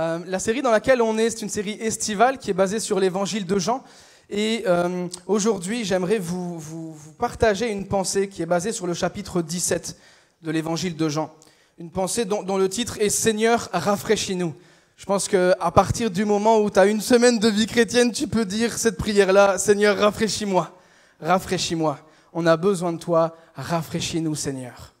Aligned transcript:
Euh, 0.00 0.18
la 0.26 0.38
série 0.38 0.62
dans 0.62 0.70
laquelle 0.70 1.02
on 1.02 1.18
est, 1.18 1.28
c'est 1.28 1.42
une 1.42 1.50
série 1.50 1.76
estivale 1.78 2.38
qui 2.38 2.48
est 2.48 2.54
basée 2.54 2.80
sur 2.80 2.98
l'évangile 2.98 3.44
de 3.44 3.58
Jean. 3.58 3.84
Et 4.30 4.64
euh, 4.66 5.08
aujourd'hui, 5.26 5.84
j'aimerais 5.84 6.18
vous, 6.18 6.96
partager 7.18 7.70
une 7.70 7.86
pensée 7.86 8.26
qui 8.28 8.40
est 8.40 8.46
basée 8.46 8.72
sur 8.72 8.86
le 8.86 8.94
chapitre 8.94 9.42
17 9.42 9.98
de 10.40 10.50
l'évangile 10.50 10.96
de 10.96 11.08
Jean. 11.10 11.30
Une 11.76 11.90
pensée 11.90 12.24
dont, 12.24 12.42
dont 12.42 12.56
le 12.56 12.70
titre 12.70 12.96
est 12.98 13.10
Seigneur, 13.10 13.68
rafraîchis-nous. 13.74 14.54
Je 14.96 15.04
pense 15.04 15.28
qu'à 15.28 15.70
partir 15.74 16.10
du 16.10 16.24
moment 16.24 16.60
où 16.60 16.70
tu 16.70 16.78
as 16.78 16.86
une 16.86 17.02
semaine 17.02 17.38
de 17.38 17.48
vie 17.48 17.66
chrétienne, 17.66 18.10
tu 18.10 18.26
peux 18.26 18.46
dire 18.46 18.78
cette 18.78 18.96
prière-là, 18.96 19.58
Seigneur, 19.58 19.98
rafraîchis-moi, 19.98 20.72
rafraîchis-moi. 21.20 21.98
On 22.32 22.46
a 22.46 22.56
besoin 22.56 22.94
de 22.94 22.98
toi, 22.98 23.36
rafraîchis-nous, 23.54 24.34
Seigneur. 24.34 24.94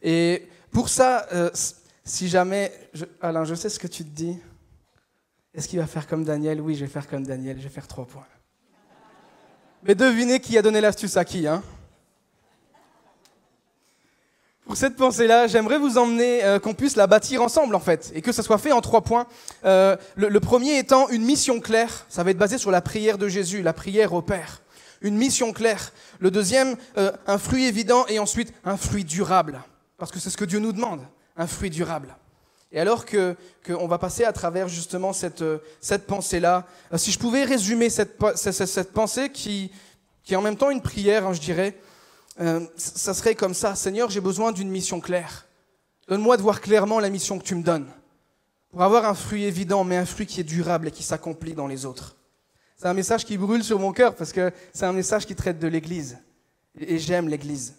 Et 0.00 0.46
pour 0.70 0.88
ça, 0.88 1.26
euh, 1.32 1.50
si 2.08 2.28
jamais, 2.28 2.72
Alain, 3.20 3.44
je 3.44 3.54
sais 3.54 3.68
ce 3.68 3.78
que 3.78 3.86
tu 3.86 4.04
te 4.04 4.10
dis. 4.10 4.38
Est-ce 5.54 5.68
qu'il 5.68 5.78
va 5.78 5.86
faire 5.86 6.06
comme 6.06 6.24
Daniel? 6.24 6.60
Oui, 6.60 6.74
je 6.74 6.80
vais 6.80 6.90
faire 6.90 7.06
comme 7.06 7.26
Daniel, 7.26 7.58
je 7.58 7.64
vais 7.64 7.68
faire 7.68 7.86
trois 7.86 8.06
points. 8.06 8.26
Mais 9.82 9.94
devinez 9.94 10.40
qui 10.40 10.56
a 10.58 10.62
donné 10.62 10.80
l'astuce 10.80 11.16
à 11.16 11.24
qui, 11.24 11.46
hein 11.46 11.62
pour 14.64 14.76
cette 14.76 14.96
pensée-là, 14.96 15.46
j'aimerais 15.46 15.78
vous 15.78 15.96
emmener, 15.96 16.44
euh, 16.44 16.58
qu'on 16.58 16.74
puisse 16.74 16.94
la 16.94 17.06
bâtir 17.06 17.40
ensemble 17.40 17.74
en 17.74 17.80
fait, 17.80 18.12
et 18.14 18.20
que 18.20 18.32
ça 18.32 18.42
soit 18.42 18.58
fait 18.58 18.70
en 18.70 18.82
trois 18.82 19.00
points. 19.00 19.26
Euh, 19.64 19.96
le, 20.14 20.28
le, 20.28 20.40
premier 20.40 20.76
étant 20.76 21.08
une 21.08 21.22
mission 21.22 21.58
claire, 21.58 22.04
ça 22.10 22.22
va 22.22 22.32
être 22.32 22.36
basé 22.36 22.58
sur 22.58 22.70
la 22.70 22.82
prière 22.82 23.16
de 23.16 23.28
Jésus, 23.28 23.62
la 23.62 23.72
prière 23.72 24.12
au 24.12 24.20
Père. 24.20 24.60
Une 25.00 25.16
mission 25.16 25.54
claire. 25.54 25.90
Le 26.20 26.30
deuxième, 26.30 26.76
euh, 26.98 27.12
un 27.26 27.38
fruit 27.38 27.64
évident, 27.64 28.04
et 28.08 28.18
ensuite 28.18 28.52
un 28.62 28.76
fruit 28.76 29.04
durable, 29.04 29.62
parce 29.96 30.10
que 30.10 30.18
c'est 30.18 30.28
ce 30.28 30.36
que 30.36 30.44
Dieu 30.44 30.58
nous 30.58 30.72
demande, 30.72 31.00
un 31.38 31.46
fruit 31.46 31.70
durable. 31.70 32.14
Et 32.70 32.78
alors 32.78 33.06
que 33.06 33.34
qu'on 33.66 33.88
va 33.88 33.96
passer 33.96 34.24
à 34.24 34.32
travers 34.32 34.68
justement 34.68 35.14
cette, 35.14 35.42
cette 35.80 36.06
pensée-là, 36.06 36.66
euh, 36.92 36.98
si 36.98 37.10
je 37.10 37.18
pouvais 37.18 37.44
résumer 37.44 37.88
cette, 37.88 38.18
cette, 38.34 38.66
cette 38.66 38.92
pensée 38.92 39.30
qui, 39.30 39.72
qui 40.22 40.34
est 40.34 40.36
en 40.36 40.42
même 40.42 40.56
temps 40.56 40.68
une 40.68 40.82
prière, 40.82 41.26
hein, 41.26 41.32
je 41.32 41.40
dirais, 41.40 41.78
euh, 42.40 42.60
ça 42.76 43.14
serait 43.14 43.34
comme 43.34 43.54
ça, 43.54 43.74
Seigneur, 43.74 44.10
j'ai 44.10 44.20
besoin 44.20 44.52
d'une 44.52 44.68
mission 44.68 45.00
claire. 45.00 45.46
Donne-moi 46.08 46.36
de 46.36 46.42
voir 46.42 46.60
clairement 46.60 47.00
la 47.00 47.08
mission 47.08 47.38
que 47.38 47.44
tu 47.44 47.54
me 47.54 47.62
donnes. 47.62 47.88
Pour 48.70 48.82
avoir 48.82 49.06
un 49.06 49.14
fruit 49.14 49.44
évident, 49.44 49.84
mais 49.84 49.96
un 49.96 50.04
fruit 50.04 50.26
qui 50.26 50.40
est 50.40 50.44
durable 50.44 50.88
et 50.88 50.90
qui 50.90 51.02
s'accomplit 51.02 51.54
dans 51.54 51.66
les 51.66 51.86
autres. 51.86 52.16
C'est 52.76 52.86
un 52.86 52.94
message 52.94 53.24
qui 53.24 53.38
brûle 53.38 53.64
sur 53.64 53.78
mon 53.78 53.92
cœur 53.92 54.14
parce 54.14 54.32
que 54.32 54.52
c'est 54.72 54.84
un 54.84 54.92
message 54.92 55.26
qui 55.26 55.34
traite 55.34 55.58
de 55.58 55.66
l'Église. 55.66 56.18
Et 56.78 56.98
j'aime 56.98 57.28
l'Église. 57.28 57.74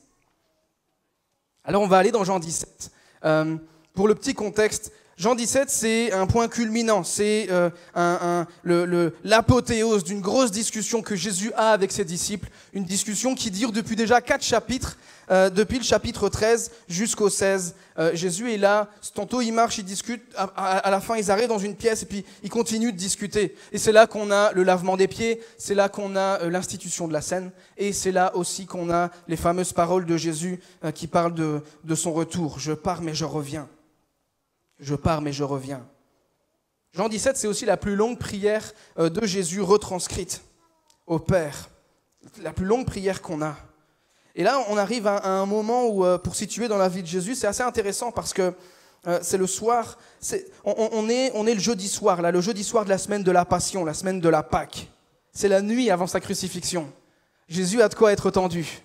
Alors 1.63 1.83
on 1.83 1.87
va 1.87 1.99
aller 1.99 2.11
dans 2.11 2.23
Jean 2.23 2.39
17. 2.39 2.91
Euh, 3.25 3.55
pour 3.93 4.07
le 4.07 4.15
petit 4.15 4.33
contexte, 4.33 4.93
Jean 5.19 5.35
17, 5.35 5.69
c'est 5.69 6.13
un 6.13 6.27
point 6.27 6.47
culminant, 6.47 7.03
c'est 7.03 7.47
euh, 7.51 7.69
l'apothéose 9.25 10.05
d'une 10.05 10.21
grosse 10.21 10.49
discussion 10.49 11.01
que 11.01 11.17
Jésus 11.17 11.51
a 11.57 11.71
avec 11.73 11.91
ses 11.91 12.05
disciples, 12.05 12.47
une 12.71 12.85
discussion 12.85 13.35
qui 13.35 13.51
dure 13.51 13.73
depuis 13.73 13.97
déjà 13.97 14.21
quatre 14.21 14.45
chapitres, 14.45 14.97
euh, 15.29 15.49
depuis 15.49 15.77
le 15.77 15.83
chapitre 15.83 16.29
13 16.29 16.71
jusqu'au 16.87 17.29
16. 17.29 17.75
Euh, 17.97 18.11
Jésus 18.15 18.53
est 18.53 18.57
là, 18.57 18.87
tantôt 19.13 19.41
il 19.41 19.51
marche, 19.51 19.77
il 19.77 19.83
discute, 19.83 20.23
à, 20.37 20.89
la 20.89 21.01
fin 21.01 21.17
ils 21.17 21.29
arrivent 21.29 21.49
dans 21.49 21.59
une 21.59 21.75
pièce 21.75 22.03
et 22.03 22.05
puis 22.05 22.23
ils 22.41 22.49
continuent 22.49 22.93
de 22.93 22.97
discuter. 22.97 23.57
Et 23.73 23.77
c'est 23.77 23.91
là 23.91 24.07
qu'on 24.07 24.31
a 24.31 24.53
le 24.53 24.63
lavement 24.63 24.95
des 24.95 25.09
pieds, 25.09 25.41
c'est 25.57 25.75
là 25.75 25.89
qu'on 25.89 26.15
a 26.15 26.39
euh, 26.39 26.49
l'institution 26.49 27.09
de 27.09 27.13
la 27.13 27.21
scène, 27.21 27.51
et 27.75 27.91
c'est 27.91 28.13
là 28.13 28.33
aussi 28.37 28.65
qu'on 28.65 28.89
a 28.89 29.09
les 29.27 29.35
fameuses 29.35 29.73
paroles 29.73 30.05
de 30.05 30.15
Jésus 30.15 30.61
euh, 30.85 30.91
qui 30.91 31.07
parlent 31.07 31.33
de 31.33 31.95
son 31.95 32.13
retour. 32.13 32.57
Je 32.57 32.71
pars 32.71 33.01
mais 33.01 33.13
je 33.13 33.25
reviens. 33.25 33.67
Je 34.79 34.95
pars 34.95 35.21
mais 35.21 35.33
je 35.33 35.43
reviens. 35.43 35.85
Jean 36.93 37.07
17, 37.07 37.37
c'est 37.37 37.47
aussi 37.47 37.65
la 37.65 37.77
plus 37.77 37.95
longue 37.95 38.17
prière 38.17 38.73
euh, 38.97 39.09
de 39.09 39.25
Jésus 39.25 39.61
retranscrite 39.61 40.41
au 41.05 41.19
Père. 41.19 41.69
La 42.41 42.51
plus 42.51 42.65
longue 42.65 42.85
prière 42.85 43.21
qu'on 43.21 43.41
a. 43.41 43.55
Et 44.35 44.43
là, 44.43 44.63
on 44.69 44.77
arrive 44.77 45.07
à 45.07 45.27
un 45.27 45.45
moment 45.45 45.87
où, 45.87 46.05
euh, 46.05 46.17
pour 46.17 46.35
situer 46.35 46.67
dans 46.67 46.77
la 46.77 46.89
vie 46.89 47.01
de 47.01 47.07
Jésus, 47.07 47.35
c'est 47.35 47.47
assez 47.47 47.63
intéressant 47.63 48.11
parce 48.11 48.33
que 48.33 48.53
euh, 49.07 49.19
c'est 49.21 49.37
le 49.37 49.47
soir, 49.47 49.97
on, 50.65 51.07
est, 51.09 51.31
on 51.35 51.47
est 51.47 51.53
le 51.53 51.59
jeudi 51.59 51.87
soir, 51.87 52.21
là, 52.21 52.31
le 52.31 52.41
jeudi 52.41 52.63
soir 52.63 52.83
de 52.83 52.89
la 52.89 52.97
semaine 52.97 53.23
de 53.23 53.31
la 53.31 53.45
Passion, 53.45 53.85
la 53.85 53.93
semaine 53.93 54.19
de 54.19 54.29
la 54.29 54.43
Pâque. 54.43 54.89
C'est 55.31 55.47
la 55.47 55.61
nuit 55.61 55.89
avant 55.89 56.07
sa 56.07 56.19
crucifixion. 56.19 56.91
Jésus 57.47 57.81
a 57.81 57.87
de 57.87 57.95
quoi 57.95 58.11
être 58.11 58.29
tendu. 58.29 58.81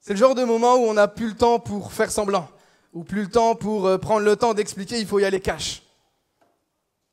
C'est 0.00 0.12
le 0.12 0.18
genre 0.18 0.34
de 0.34 0.44
moment 0.44 0.76
où 0.76 0.80
on 0.80 0.94
n'a 0.94 1.08
plus 1.08 1.28
le 1.28 1.36
temps 1.36 1.58
pour 1.58 1.92
faire 1.92 2.10
semblant 2.10 2.48
ou 2.92 3.04
plus 3.04 3.22
le 3.22 3.30
temps 3.30 3.54
pour 3.54 3.86
euh, 3.86 3.98
prendre 3.98 4.24
le 4.24 4.36
temps 4.36 4.54
d'expliquer, 4.54 4.98
il 4.98 5.06
faut 5.06 5.18
y 5.18 5.24
aller 5.24 5.40
cash. 5.40 5.82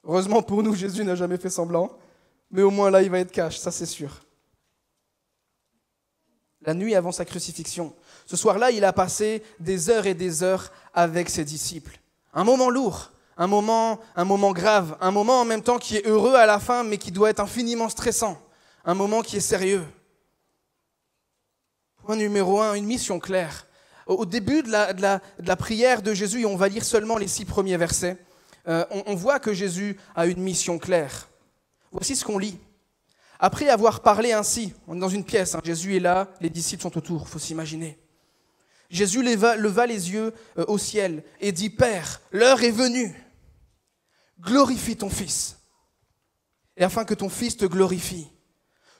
Heureusement 0.03 0.41
pour 0.41 0.63
nous, 0.63 0.73
Jésus 0.73 1.03
n'a 1.03 1.15
jamais 1.15 1.37
fait 1.37 1.49
semblant, 1.49 1.91
mais 2.49 2.61
au 2.61 2.71
moins 2.71 2.89
là, 2.89 3.01
il 3.01 3.09
va 3.09 3.19
être 3.19 3.31
cash, 3.31 3.57
ça 3.57 3.71
c'est 3.71 3.85
sûr. 3.85 4.21
La 6.61 6.73
nuit 6.73 6.95
avant 6.95 7.11
sa 7.11 7.25
crucifixion, 7.25 7.93
ce 8.25 8.35
soir-là, 8.35 8.71
il 8.71 8.83
a 8.83 8.93
passé 8.93 9.43
des 9.59 9.89
heures 9.89 10.07
et 10.07 10.13
des 10.13 10.43
heures 10.43 10.71
avec 10.93 11.29
ses 11.29 11.45
disciples. 11.45 11.99
Un 12.33 12.43
moment 12.43 12.69
lourd, 12.69 13.11
un 13.37 13.47
moment, 13.47 13.99
un 14.15 14.25
moment 14.25 14.51
grave, 14.51 14.97
un 14.99 15.11
moment 15.11 15.41
en 15.41 15.45
même 15.45 15.61
temps 15.61 15.77
qui 15.77 15.97
est 15.97 16.07
heureux 16.07 16.35
à 16.35 16.45
la 16.45 16.59
fin, 16.59 16.83
mais 16.83 16.97
qui 16.97 17.11
doit 17.11 17.29
être 17.29 17.39
infiniment 17.39 17.89
stressant, 17.89 18.41
un 18.83 18.95
moment 18.95 19.21
qui 19.21 19.37
est 19.37 19.41
sérieux. 19.41 19.83
Point 22.03 22.15
numéro 22.15 22.61
un, 22.61 22.73
une 22.73 22.85
mission 22.85 23.19
claire 23.19 23.66
au 24.07 24.25
début 24.25 24.63
de 24.63 24.69
la, 24.69 24.93
de, 24.93 25.01
la, 25.01 25.55
prière 25.55 26.01
de 26.01 26.13
Jésus, 26.13 26.41
et 26.41 26.45
on 26.45 26.55
va 26.55 26.67
lire 26.67 26.83
seulement 26.83 27.17
les 27.17 27.27
six 27.27 27.45
premiers 27.45 27.77
versets, 27.77 28.17
euh, 28.67 28.85
on, 29.05 29.15
voit 29.15 29.39
que 29.39 29.53
Jésus 29.53 29.97
a 30.15 30.25
une 30.25 30.41
mission 30.41 30.77
claire. 30.77 31.29
Voici 31.91 32.15
ce 32.15 32.25
qu'on 32.25 32.37
lit. 32.37 32.57
Après 33.39 33.69
avoir 33.69 34.01
parlé 34.01 34.33
ainsi, 34.33 34.73
on 34.87 34.95
est 34.95 34.99
dans 34.99 35.09
une 35.09 35.23
pièce, 35.23 35.55
hein, 35.55 35.61
Jésus 35.63 35.95
est 35.95 36.01
là, 36.01 36.29
les 36.41 36.49
disciples 36.49 36.81
sont 36.81 36.97
autour, 36.97 37.29
faut 37.29 37.39
s'imaginer. 37.39 37.97
Jésus 38.89 39.21
leva, 39.21 39.55
leva 39.55 39.85
les 39.85 40.11
yeux 40.11 40.33
euh, 40.57 40.65
au 40.67 40.77
ciel 40.77 41.23
et 41.39 41.51
dit, 41.51 41.69
Père, 41.69 42.21
l'heure 42.31 42.63
est 42.63 42.71
venue, 42.71 43.15
glorifie 44.39 44.97
ton 44.97 45.09
Fils, 45.09 45.57
et 46.75 46.83
afin 46.83 47.05
que 47.05 47.13
ton 47.13 47.29
Fils 47.29 47.57
te 47.57 47.65
glorifie 47.65 48.29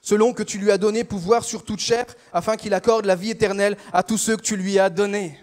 selon 0.08 0.32
que 0.32 0.42
tu 0.42 0.56
lui 0.56 0.70
as 0.70 0.78
donné 0.78 1.04
pouvoir 1.04 1.44
sur 1.44 1.66
toute 1.66 1.80
chair, 1.80 2.06
afin 2.32 2.56
qu'il 2.56 2.72
accorde 2.72 3.04
la 3.04 3.14
vie 3.14 3.28
éternelle 3.28 3.76
à 3.92 4.02
tous 4.02 4.16
ceux 4.16 4.38
que 4.38 4.42
tu 4.42 4.56
lui 4.56 4.78
as 4.78 4.88
donnés. 4.88 5.38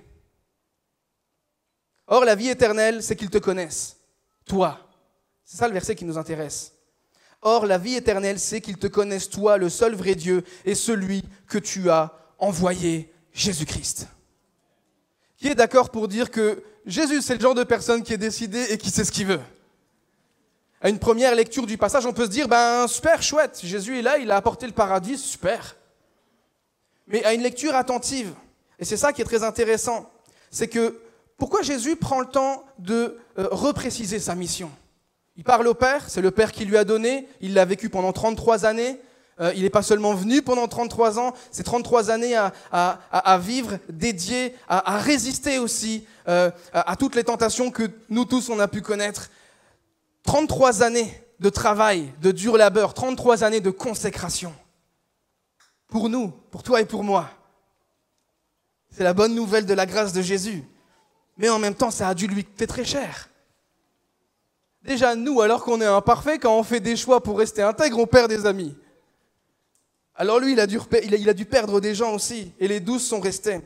Or, 2.08 2.26
la 2.26 2.34
vie 2.34 2.50
éternelle, 2.50 3.04
c'est 3.04 3.16
qu'ils 3.16 3.30
te 3.30 3.38
connaissent, 3.38 3.98
toi. 4.44 4.80
C'est 5.44 5.58
ça 5.58 5.68
le 5.68 5.74
verset 5.74 5.94
qui 5.94 6.04
nous 6.04 6.18
intéresse. 6.18 6.74
Or, 7.44 7.68
la 7.68 7.78
vie 7.78 7.94
éternelle, 7.94 8.40
c'est 8.40 8.60
qu'ils 8.60 8.80
te 8.80 8.88
connaissent, 8.88 9.30
toi, 9.30 9.60
le 9.60 9.70
seul 9.70 9.94
vrai 9.94 10.16
Dieu, 10.16 10.44
et 10.66 10.74
celui 10.74 11.24
que 11.48 11.60
tu 11.60 11.92
as 11.92 12.12
envoyé, 12.40 13.14
Jésus-Christ. 13.34 14.08
Qui 15.38 15.50
est 15.50 15.56
d'accord 15.56 15.92
pour 15.92 16.08
dire 16.08 16.32
que 16.32 16.64
Jésus, 16.88 17.22
c'est 17.22 17.36
le 17.36 17.42
genre 17.42 17.54
de 17.54 17.64
personne 17.64 18.02
qui 18.02 18.14
est 18.14 18.18
décidé 18.18 18.66
et 18.72 18.80
qui 18.80 18.90
sait 18.90 19.06
ce 19.06 19.12
qu'il 19.12 19.28
veut? 19.28 19.42
À 20.82 20.90
une 20.90 21.00
première 21.00 21.34
lecture 21.36 21.66
du 21.66 21.78
passage, 21.78 22.06
on 22.06 22.14
peut 22.14 22.26
se 22.26 22.30
dire, 22.30 22.48
ben 22.48 22.88
super, 22.88 23.22
chouette, 23.24 23.60
Jésus 23.64 24.00
est 24.00 24.02
là, 24.02 24.18
il 24.18 24.30
a 24.32 24.36
apporté 24.36 24.66
le 24.66 24.74
paradis, 24.74 25.18
super. 25.18 25.76
Mais 27.08 27.24
à 27.24 27.34
une 27.34 27.42
lecture 27.42 27.76
attentive, 27.76 28.34
et 28.80 28.86
c'est 28.86 28.98
ça 28.98 29.14
qui 29.14 29.22
est 29.22 29.26
très 29.26 29.44
intéressant, 29.44 30.10
c'est 30.52 30.68
que 30.68 31.00
pourquoi 31.38 31.62
Jésus 31.62 31.96
prend 31.96 32.20
le 32.20 32.28
temps 32.28 32.64
de 32.80 33.18
euh, 33.38 33.48
repréciser 33.52 34.20
sa 34.20 34.36
mission? 34.36 34.72
Il 35.38 35.44
parle 35.44 35.68
au 35.68 35.74
Père, 35.74 36.10
c'est 36.10 36.22
le 36.22 36.32
Père 36.32 36.52
qui 36.52 36.66
lui 36.66 36.78
a 36.78 36.86
donné, 36.86 37.28
il 37.42 37.54
l'a 37.54 37.66
vécu 37.66 37.90
pendant 37.90 38.14
33 38.14 38.66
années, 38.66 39.00
euh, 39.42 39.52
il 39.56 39.64
n'est 39.64 39.70
pas 39.70 39.82
seulement 39.82 40.14
venu 40.14 40.42
pendant 40.42 40.68
33 40.68 41.20
ans, 41.20 41.34
c'est 41.52 41.64
33 41.64 42.10
années 42.10 42.38
à, 42.72 43.38
vivre 43.40 43.80
dédié, 43.90 44.56
à, 44.70 44.96
à 44.96 44.98
résister 44.98 45.60
aussi 45.60 46.06
euh, 46.30 46.52
à 46.72 46.96
toutes 46.96 47.16
les 47.16 47.26
tentations 47.26 47.70
que 47.70 47.84
nous 48.10 48.24
tous 48.24 48.50
on 48.50 48.60
a 48.60 48.68
pu 48.68 48.82
connaître. 48.82 49.30
33 50.26 50.84
années 50.84 51.14
de 51.40 51.50
travail, 51.50 52.12
de 52.22 52.32
dur 52.32 52.58
labeur, 52.58 52.94
33 52.94 53.44
années 53.44 53.62
de 53.62 53.70
consécration. 53.70 54.54
Pour 55.88 56.10
nous, 56.10 56.30
pour 56.52 56.64
toi 56.64 56.82
et 56.82 56.86
pour 56.86 57.04
moi. 57.04 57.30
C'est 58.92 59.04
la 59.04 59.14
bonne 59.14 59.36
nouvelle 59.36 59.66
de 59.66 59.74
la 59.74 59.86
grâce 59.86 60.14
de 60.14 60.22
Jésus. 60.22 60.64
Mais 61.38 61.50
en 61.50 61.60
même 61.60 61.76
temps, 61.76 61.92
ça 61.92 62.10
a 62.10 62.14
dû 62.14 62.28
lui 62.28 62.44
coûter 62.44 62.66
très 62.66 62.86
cher. 62.86 63.30
Déjà, 64.82 65.16
nous, 65.16 65.42
alors 65.42 65.64
qu'on 65.64 65.82
est 65.82 65.86
imparfait, 65.86 66.40
quand 66.40 66.58
on 66.58 66.64
fait 66.64 66.80
des 66.80 66.96
choix 66.96 67.22
pour 67.22 67.38
rester 67.38 67.62
intègre, 67.62 68.00
on 68.00 68.08
perd 68.08 68.30
des 68.30 68.46
amis. 68.46 68.76
Alors 70.16 70.40
lui, 70.40 70.54
il 70.54 70.60
a 70.60 70.68
dû, 70.68 70.80
il 71.04 71.30
a 71.30 71.34
dû 71.34 71.46
perdre 71.46 71.82
des 71.82 71.94
gens 71.94 72.14
aussi. 72.14 72.54
Et 72.60 72.68
les 72.68 72.80
douze 72.80 73.04
sont 73.04 73.20
restés. 73.20 73.60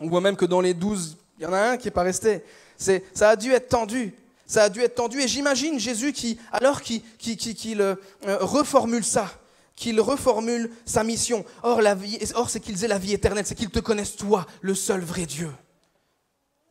On 0.00 0.08
voit 0.08 0.20
même 0.20 0.36
que 0.36 0.44
dans 0.44 0.60
les 0.60 0.74
douze, 0.74 1.16
il 1.38 1.44
y 1.44 1.46
en 1.46 1.52
a 1.52 1.60
un 1.60 1.76
qui 1.76 1.86
n'est 1.86 1.92
pas 1.92 2.02
resté. 2.02 2.42
Ça 2.76 3.30
a 3.30 3.36
dû 3.36 3.52
être 3.52 3.68
tendu 3.68 4.14
ça 4.48 4.64
a 4.64 4.68
dû 4.70 4.80
être 4.80 4.96
tendu. 4.96 5.20
Et 5.20 5.28
j'imagine 5.28 5.78
Jésus 5.78 6.12
qui, 6.12 6.40
alors 6.50 6.82
qu'il 6.82 7.02
qui, 7.18 7.36
qui, 7.36 7.54
qui 7.54 7.80
euh, 7.80 7.94
reformule 8.22 9.04
ça, 9.04 9.30
qu'il 9.76 10.00
reformule 10.00 10.72
sa 10.84 11.04
mission. 11.04 11.44
Or, 11.62 11.80
la 11.80 11.94
vie, 11.94 12.18
or 12.34 12.50
c'est 12.50 12.58
qu'ils 12.58 12.82
aient 12.82 12.88
la 12.88 12.98
vie 12.98 13.12
éternelle, 13.12 13.46
c'est 13.46 13.54
qu'ils 13.54 13.70
te 13.70 13.78
connaissent 13.78 14.16
toi, 14.16 14.46
le 14.60 14.74
seul 14.74 15.02
vrai 15.02 15.26
Dieu. 15.26 15.52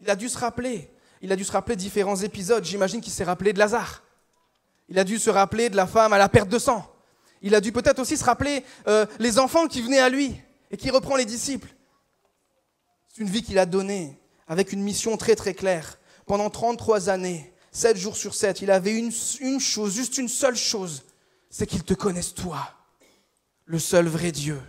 Il 0.01 0.09
a 0.09 0.15
dû 0.15 0.27
se 0.27 0.38
rappeler. 0.38 0.89
Il 1.21 1.31
a 1.31 1.35
dû 1.35 1.44
se 1.44 1.51
rappeler 1.51 1.75
différents 1.75 2.18
épisodes. 2.18 2.65
J'imagine 2.65 3.00
qu'il 3.00 3.13
s'est 3.13 3.24
rappelé 3.24 3.53
de 3.53 3.59
Lazare. 3.59 4.03
Il 4.89 5.00
a 5.00 5.03
dû 5.03 5.19
se 5.19 5.29
rappeler 5.29 5.69
de 5.69 5.75
la 5.75 5.88
femme 5.88 6.13
à 6.13 6.18
la 6.18 6.29
perte 6.29 6.50
de 6.50 6.59
sang. 6.59 6.85
Il 7.41 7.53
a 7.56 7.62
dû 7.62 7.71
peut-être 7.71 8.00
aussi 8.00 8.18
se 8.18 8.24
rappeler 8.24 8.63
euh, 8.88 9.06
les 9.19 9.38
enfants 9.38 9.68
qui 9.68 9.81
venaient 9.81 10.00
à 10.00 10.09
lui 10.09 10.35
et 10.71 10.77
qui 10.77 10.89
reprend 10.89 11.15
les 11.15 11.25
disciples. 11.25 11.69
C'est 13.07 13.21
une 13.21 13.29
vie 13.29 13.44
qu'il 13.44 13.59
a 13.59 13.65
donnée 13.65 14.19
avec 14.47 14.74
une 14.74 14.81
mission 14.81 15.18
très 15.18 15.35
très 15.35 15.53
claire. 15.53 16.00
Pendant 16.25 16.50
33 16.50 17.09
années, 17.09 17.53
7 17.71 17.97
jours 17.97 18.17
sur 18.17 18.33
7, 18.33 18.61
il 18.61 18.71
avait 18.71 18.97
une, 18.97 19.11
une 19.39 19.59
chose, 19.59 19.93
juste 19.93 20.17
une 20.17 20.27
seule 20.27 20.55
chose, 20.55 21.03
c'est 21.49 21.67
qu'il 21.67 21.83
te 21.83 21.93
connaisse 21.93 22.33
toi, 22.33 22.73
le 23.65 23.79
seul 23.79 24.07
vrai 24.07 24.31
Dieu. 24.31 24.59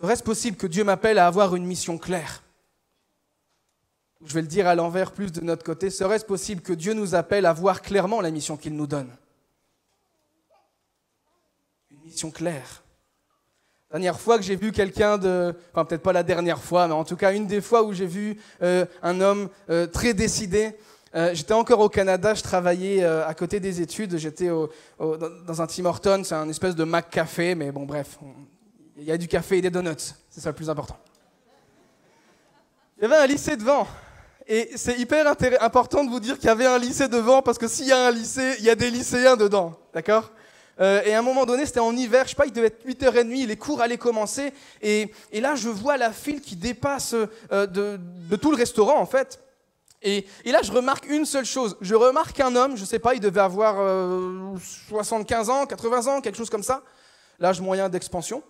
Serait-ce 0.00 0.22
possible 0.22 0.56
que 0.56 0.66
Dieu 0.66 0.84
m'appelle 0.84 1.18
à 1.18 1.26
avoir 1.26 1.56
une 1.56 1.64
mission 1.64 1.96
claire? 1.96 2.42
Je 4.24 4.32
vais 4.32 4.42
le 4.42 4.48
dire 4.48 4.66
à 4.66 4.74
l'envers 4.74 5.12
plus 5.12 5.32
de 5.32 5.40
notre 5.40 5.64
côté. 5.64 5.90
Serait-ce 5.90 6.24
possible 6.24 6.62
que 6.62 6.72
Dieu 6.72 6.94
nous 6.94 7.14
appelle 7.14 7.46
à 7.46 7.52
voir 7.52 7.82
clairement 7.82 8.20
la 8.20 8.30
mission 8.30 8.56
qu'il 8.56 8.74
nous 8.74 8.86
donne? 8.86 9.14
Une 11.90 12.00
mission 12.02 12.30
claire. 12.30 12.83
Dernière 13.94 14.18
fois 14.18 14.38
que 14.38 14.42
j'ai 14.42 14.56
vu 14.56 14.72
quelqu'un 14.72 15.18
de, 15.18 15.54
enfin 15.72 15.84
peut-être 15.84 16.02
pas 16.02 16.12
la 16.12 16.24
dernière 16.24 16.58
fois, 16.58 16.88
mais 16.88 16.94
en 16.94 17.04
tout 17.04 17.14
cas 17.14 17.32
une 17.32 17.46
des 17.46 17.60
fois 17.60 17.84
où 17.84 17.92
j'ai 17.92 18.06
vu 18.06 18.36
euh, 18.60 18.84
un 19.04 19.20
homme 19.20 19.48
euh, 19.70 19.86
très 19.86 20.14
décidé, 20.14 20.76
euh, 21.14 21.32
j'étais 21.32 21.52
encore 21.52 21.78
au 21.78 21.88
Canada, 21.88 22.34
je 22.34 22.42
travaillais 22.42 23.04
à 23.04 23.32
côté 23.34 23.60
des 23.60 23.80
études, 23.80 24.16
j'étais 24.16 24.48
dans 24.98 25.62
un 25.62 25.66
Tim 25.68 25.84
Hortons, 25.84 26.24
c'est 26.24 26.34
un 26.34 26.48
espèce 26.48 26.74
de 26.74 26.82
Mac 26.82 27.08
Café, 27.08 27.54
mais 27.54 27.70
bon 27.70 27.84
bref, 27.84 28.18
il 28.96 29.04
y 29.04 29.12
a 29.12 29.16
du 29.16 29.28
café 29.28 29.58
et 29.58 29.62
des 29.62 29.70
donuts, 29.70 29.94
c'est 30.28 30.40
ça 30.40 30.48
le 30.48 30.56
plus 30.56 30.68
important. 30.68 30.96
Il 32.98 33.02
y 33.02 33.04
avait 33.04 33.22
un 33.22 33.26
lycée 33.28 33.56
devant, 33.56 33.86
et 34.48 34.70
c'est 34.74 34.98
hyper 34.98 35.24
important 35.60 36.02
de 36.02 36.10
vous 36.10 36.18
dire 36.18 36.36
qu'il 36.40 36.48
y 36.48 36.50
avait 36.50 36.66
un 36.66 36.80
lycée 36.80 37.06
devant, 37.06 37.42
parce 37.42 37.58
que 37.58 37.68
s'il 37.68 37.86
y 37.86 37.92
a 37.92 38.08
un 38.08 38.10
lycée, 38.10 38.56
il 38.58 38.64
y 38.64 38.70
a 38.70 38.74
des 38.74 38.90
lycéens 38.90 39.36
dedans, 39.36 39.78
d'accord? 39.92 40.32
Euh, 40.80 41.02
et 41.04 41.14
à 41.14 41.18
un 41.18 41.22
moment 41.22 41.46
donné, 41.46 41.66
c'était 41.66 41.80
en 41.80 41.94
hiver, 41.96 42.24
je 42.24 42.30
sais 42.30 42.36
pas, 42.36 42.46
il 42.46 42.52
devait 42.52 42.68
être 42.68 42.86
8h30, 42.86 43.46
les 43.46 43.56
cours 43.56 43.80
allaient 43.80 43.98
commencer. 43.98 44.52
Et, 44.82 45.10
là, 45.32 45.54
je 45.54 45.68
vois 45.68 45.96
la 45.96 46.12
file 46.12 46.40
qui 46.40 46.56
dépasse 46.56 47.14
euh, 47.52 47.66
de, 47.66 48.36
tout 48.36 48.50
le 48.50 48.56
restaurant, 48.56 48.98
en 48.98 49.06
fait. 49.06 49.40
Et, 50.02 50.26
là, 50.44 50.60
je 50.62 50.72
remarque 50.72 51.06
une 51.08 51.24
seule 51.24 51.46
chose. 51.46 51.76
Je 51.80 51.94
remarque 51.94 52.38
un 52.40 52.54
homme, 52.56 52.76
je 52.76 52.84
sais 52.84 52.98
pas, 52.98 53.14
il 53.14 53.20
devait 53.20 53.40
avoir 53.40 53.76
75 54.88 55.48
euh, 55.48 55.52
ans, 55.52 55.66
80 55.66 56.06
ans, 56.08 56.20
quelque 56.20 56.36
chose 56.36 56.50
comme 56.50 56.62
ça. 56.62 56.82
L'âge 57.38 57.60
moyen 57.60 57.88
d'expansion. 57.88 58.42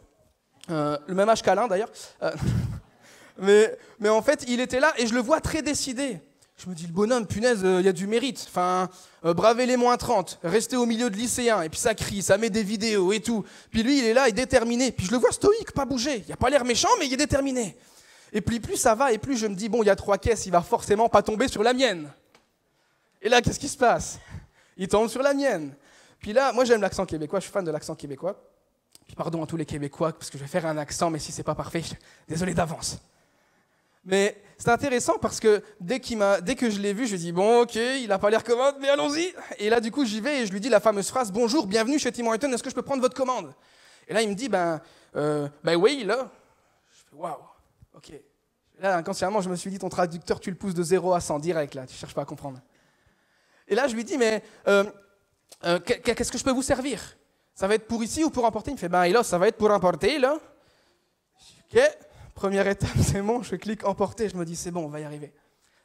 le 0.69 0.99
même 1.15 1.29
âge 1.29 1.43
qu'Alain, 1.43 1.69
d'ailleurs. 1.69 1.91
mais, 3.39 3.77
mais 4.01 4.09
en 4.09 4.23
fait, 4.23 4.45
il 4.49 4.61
était 4.61 4.81
là 4.81 4.93
et 4.97 5.07
je 5.07 5.15
le 5.15 5.21
vois 5.21 5.41
très 5.41 5.63
décidé. 5.63 6.21
Je 6.57 6.69
me 6.69 6.75
dis, 6.75 6.87
le 6.87 6.93
bonhomme, 6.93 7.27
punaise, 7.27 7.61
il 7.65 7.85
y 7.85 7.89
a 7.89 7.93
du 7.93 8.07
mérite. 8.07 8.45
Enfin, 8.49 8.89
euh, 9.25 9.35
braver 9.35 9.67
les 9.67 9.77
moins 9.77 9.97
30, 9.97 10.39
rester 10.45 10.77
au 10.77 10.87
milieu 10.87 11.11
de 11.11 11.17
lycéens, 11.17 11.63
et 11.63 11.69
puis 11.69 11.81
ça 11.81 11.95
crie, 11.95 12.23
ça 12.23 12.39
met 12.39 12.49
des 12.49 12.63
vidéos 12.63 13.13
et 13.13 13.21
tout. 13.21 13.45
Puis 13.71 13.83
lui, 13.83 13.99
il 13.99 14.05
est 14.05 14.15
là, 14.15 14.29
il 14.29 14.31
est 14.31 14.33
déterminé. 14.33 14.93
Puis 14.93 15.07
je 15.07 15.13
le 15.13 15.19
vois 15.19 15.33
stoïque, 15.33 15.73
pas 15.73 15.85
bouger. 15.85 16.25
Il 16.27 16.33
a 16.33 16.37
pas 16.37 16.51
l'air 16.51 16.65
méchant, 16.65 16.89
mais 16.99 17.07
il 17.07 17.13
est 17.13 17.19
déterminé. 17.19 17.77
Et 18.33 18.41
puis 18.41 18.61
plus 18.61 18.77
ça 18.77 18.95
va, 18.95 19.13
et 19.13 19.19
plus 19.19 19.37
je 19.37 19.47
me 19.47 19.55
dis, 19.55 19.69
bon, 19.69 19.83
il 19.83 19.87
y 19.87 19.91
a 19.91 19.97
trois 19.97 20.19
caisses, 20.19 20.47
il 20.47 20.53
va 20.53 20.63
forcément 20.63 21.09
pas 21.09 21.23
tomber 21.23 21.49
sur 21.49 21.63
la 21.63 21.73
mienne. 21.73 22.11
Et 23.21 23.29
là, 23.29 23.43
qu'est-ce 23.43 23.61
qui 23.61 23.69
se 23.69 23.77
passe? 23.77 24.19
Il 24.77 24.89
tombe 24.89 25.09
sur 25.09 25.23
la 25.23 25.35
mienne. 25.35 25.75
Puis 26.21 26.33
là, 26.33 26.53
moi 26.53 26.65
j'aime 26.65 26.81
l'accent 26.81 27.07
québécois, 27.07 27.41
je 27.41 27.45
suis 27.45 27.53
fan 27.53 27.65
de 27.65 27.71
l'accent 27.71 27.95
québécois. 27.95 28.37
Puis 29.07 29.17
pardon 29.17 29.43
à 29.43 29.47
tous 29.47 29.57
les 29.57 29.67
Québécois, 29.67 30.13
parce 30.13 30.31
que 30.31 30.39
je 30.39 30.43
vais 30.43 30.49
faire 30.49 30.67
un 30.67 30.79
accent, 30.79 31.11
mais 31.11 31.19
si 31.19 31.33
c'est 31.33 31.43
pas 31.43 31.55
parfait, 31.55 31.83
désolé 32.29 32.55
d'avance. 32.55 32.99
Mais 34.05 34.37
c'est 34.59 34.71
intéressant 34.71 35.19
parce 35.19 35.41
que 35.41 35.63
dès, 35.81 36.01
que 36.01 36.71
je 36.71 36.79
l'ai 36.79 36.93
vu, 36.93 37.07
je 37.07 37.15
lui 37.15 37.23
ai 37.23 37.25
dit 37.25 37.33
Bon, 37.33 37.63
ok, 37.63 37.75
il 37.75 38.07
n'a 38.09 38.19
pas 38.19 38.31
l'air 38.31 38.45
commode, 38.45 38.77
mais 38.81 38.89
allons-y. 38.89 39.35
Et 39.59 39.69
là, 39.69 39.81
du 39.81 39.91
coup, 39.91 40.05
j'y 40.05 40.21
vais 40.21 40.43
et 40.43 40.47
je 40.47 40.53
lui 40.53 40.61
dis 40.61 40.69
la 40.69 40.81
fameuse 40.81 41.09
phrase 41.09 41.33
Bonjour, 41.33 41.67
bienvenue 41.67 41.99
chez 41.99 42.13
Tim 42.13 42.27
Horton, 42.27 42.53
est-ce 42.53 42.63
que 42.63 42.71
je 42.71 42.75
peux 42.75 42.83
prendre 42.83 43.03
votre 43.03 43.17
commande? 43.17 43.53
Et 44.09 44.15
là, 44.15 44.23
il 44.23 44.29
me 44.29 44.35
dit 44.35 44.49
Ben, 44.49 44.81
euh, 45.17 45.49
ben 45.63 45.77
oui, 45.77 46.05
là. 46.05 46.31
Je 46.91 47.03
fais 47.11 47.17
Waouh, 47.17 47.37
ok. 47.95 48.13
Là, 48.81 48.97
inconsciemment, 48.97 49.41
je 49.41 49.49
me 49.49 49.57
suis 49.57 49.71
dit 49.71 49.79
Ton 49.79 49.89
traducteur, 49.89 50.41
tu 50.41 50.51
le 50.51 50.57
pousses 50.57 50.75
de 50.75 50.83
0 50.83 51.13
à 51.15 51.21
100 51.21 51.41
direct, 51.41 51.75
là, 51.75 51.87
tu 51.87 51.95
cherches 51.95 52.15
pas 52.15 52.23
à 52.23 52.27
comprendre. 52.27 52.61
Et 53.67 53.75
là, 53.75 53.89
je 53.89 53.95
lui 53.95 54.05
dis 54.05 54.19
Mais 54.19 54.43
euh, 54.69 54.85
euh, 55.65 55.79
qu'est-ce 55.81 56.31
que 56.31 56.39
je 56.39 56.45
peux 56.45 56.53
vous 56.53 56.63
servir? 56.63 57.17
Ça 57.55 57.69
va 57.69 57.75
être 57.75 57.87
pour 57.87 58.03
ici 58.03 58.25
ou 58.25 58.31
pour 58.31 58.45
emporter? 58.45 58.71
Il 58.71 58.75
me 58.75 58.79
fait 58.79 58.89
Ben, 58.89 59.07
là, 59.09 59.23
ça 59.23 59.39
va 59.39 59.49
être 59.49 59.57
pour 59.57 59.71
emporter, 59.71 60.19
là. 60.19 60.39
Ok. 61.73 61.81
Première 62.35 62.67
étape, 62.67 62.91
c'est 63.03 63.23
bon, 63.23 63.43
je 63.43 63.57
clique 63.57 63.85
emporter, 63.87 64.29
je 64.29 64.37
me 64.37 64.45
dis 64.45 64.57
c'est 64.57 64.71
bon, 64.71 64.85
on 64.85 64.89
va 64.89 65.01
y 65.01 65.05
arriver. 65.05 65.33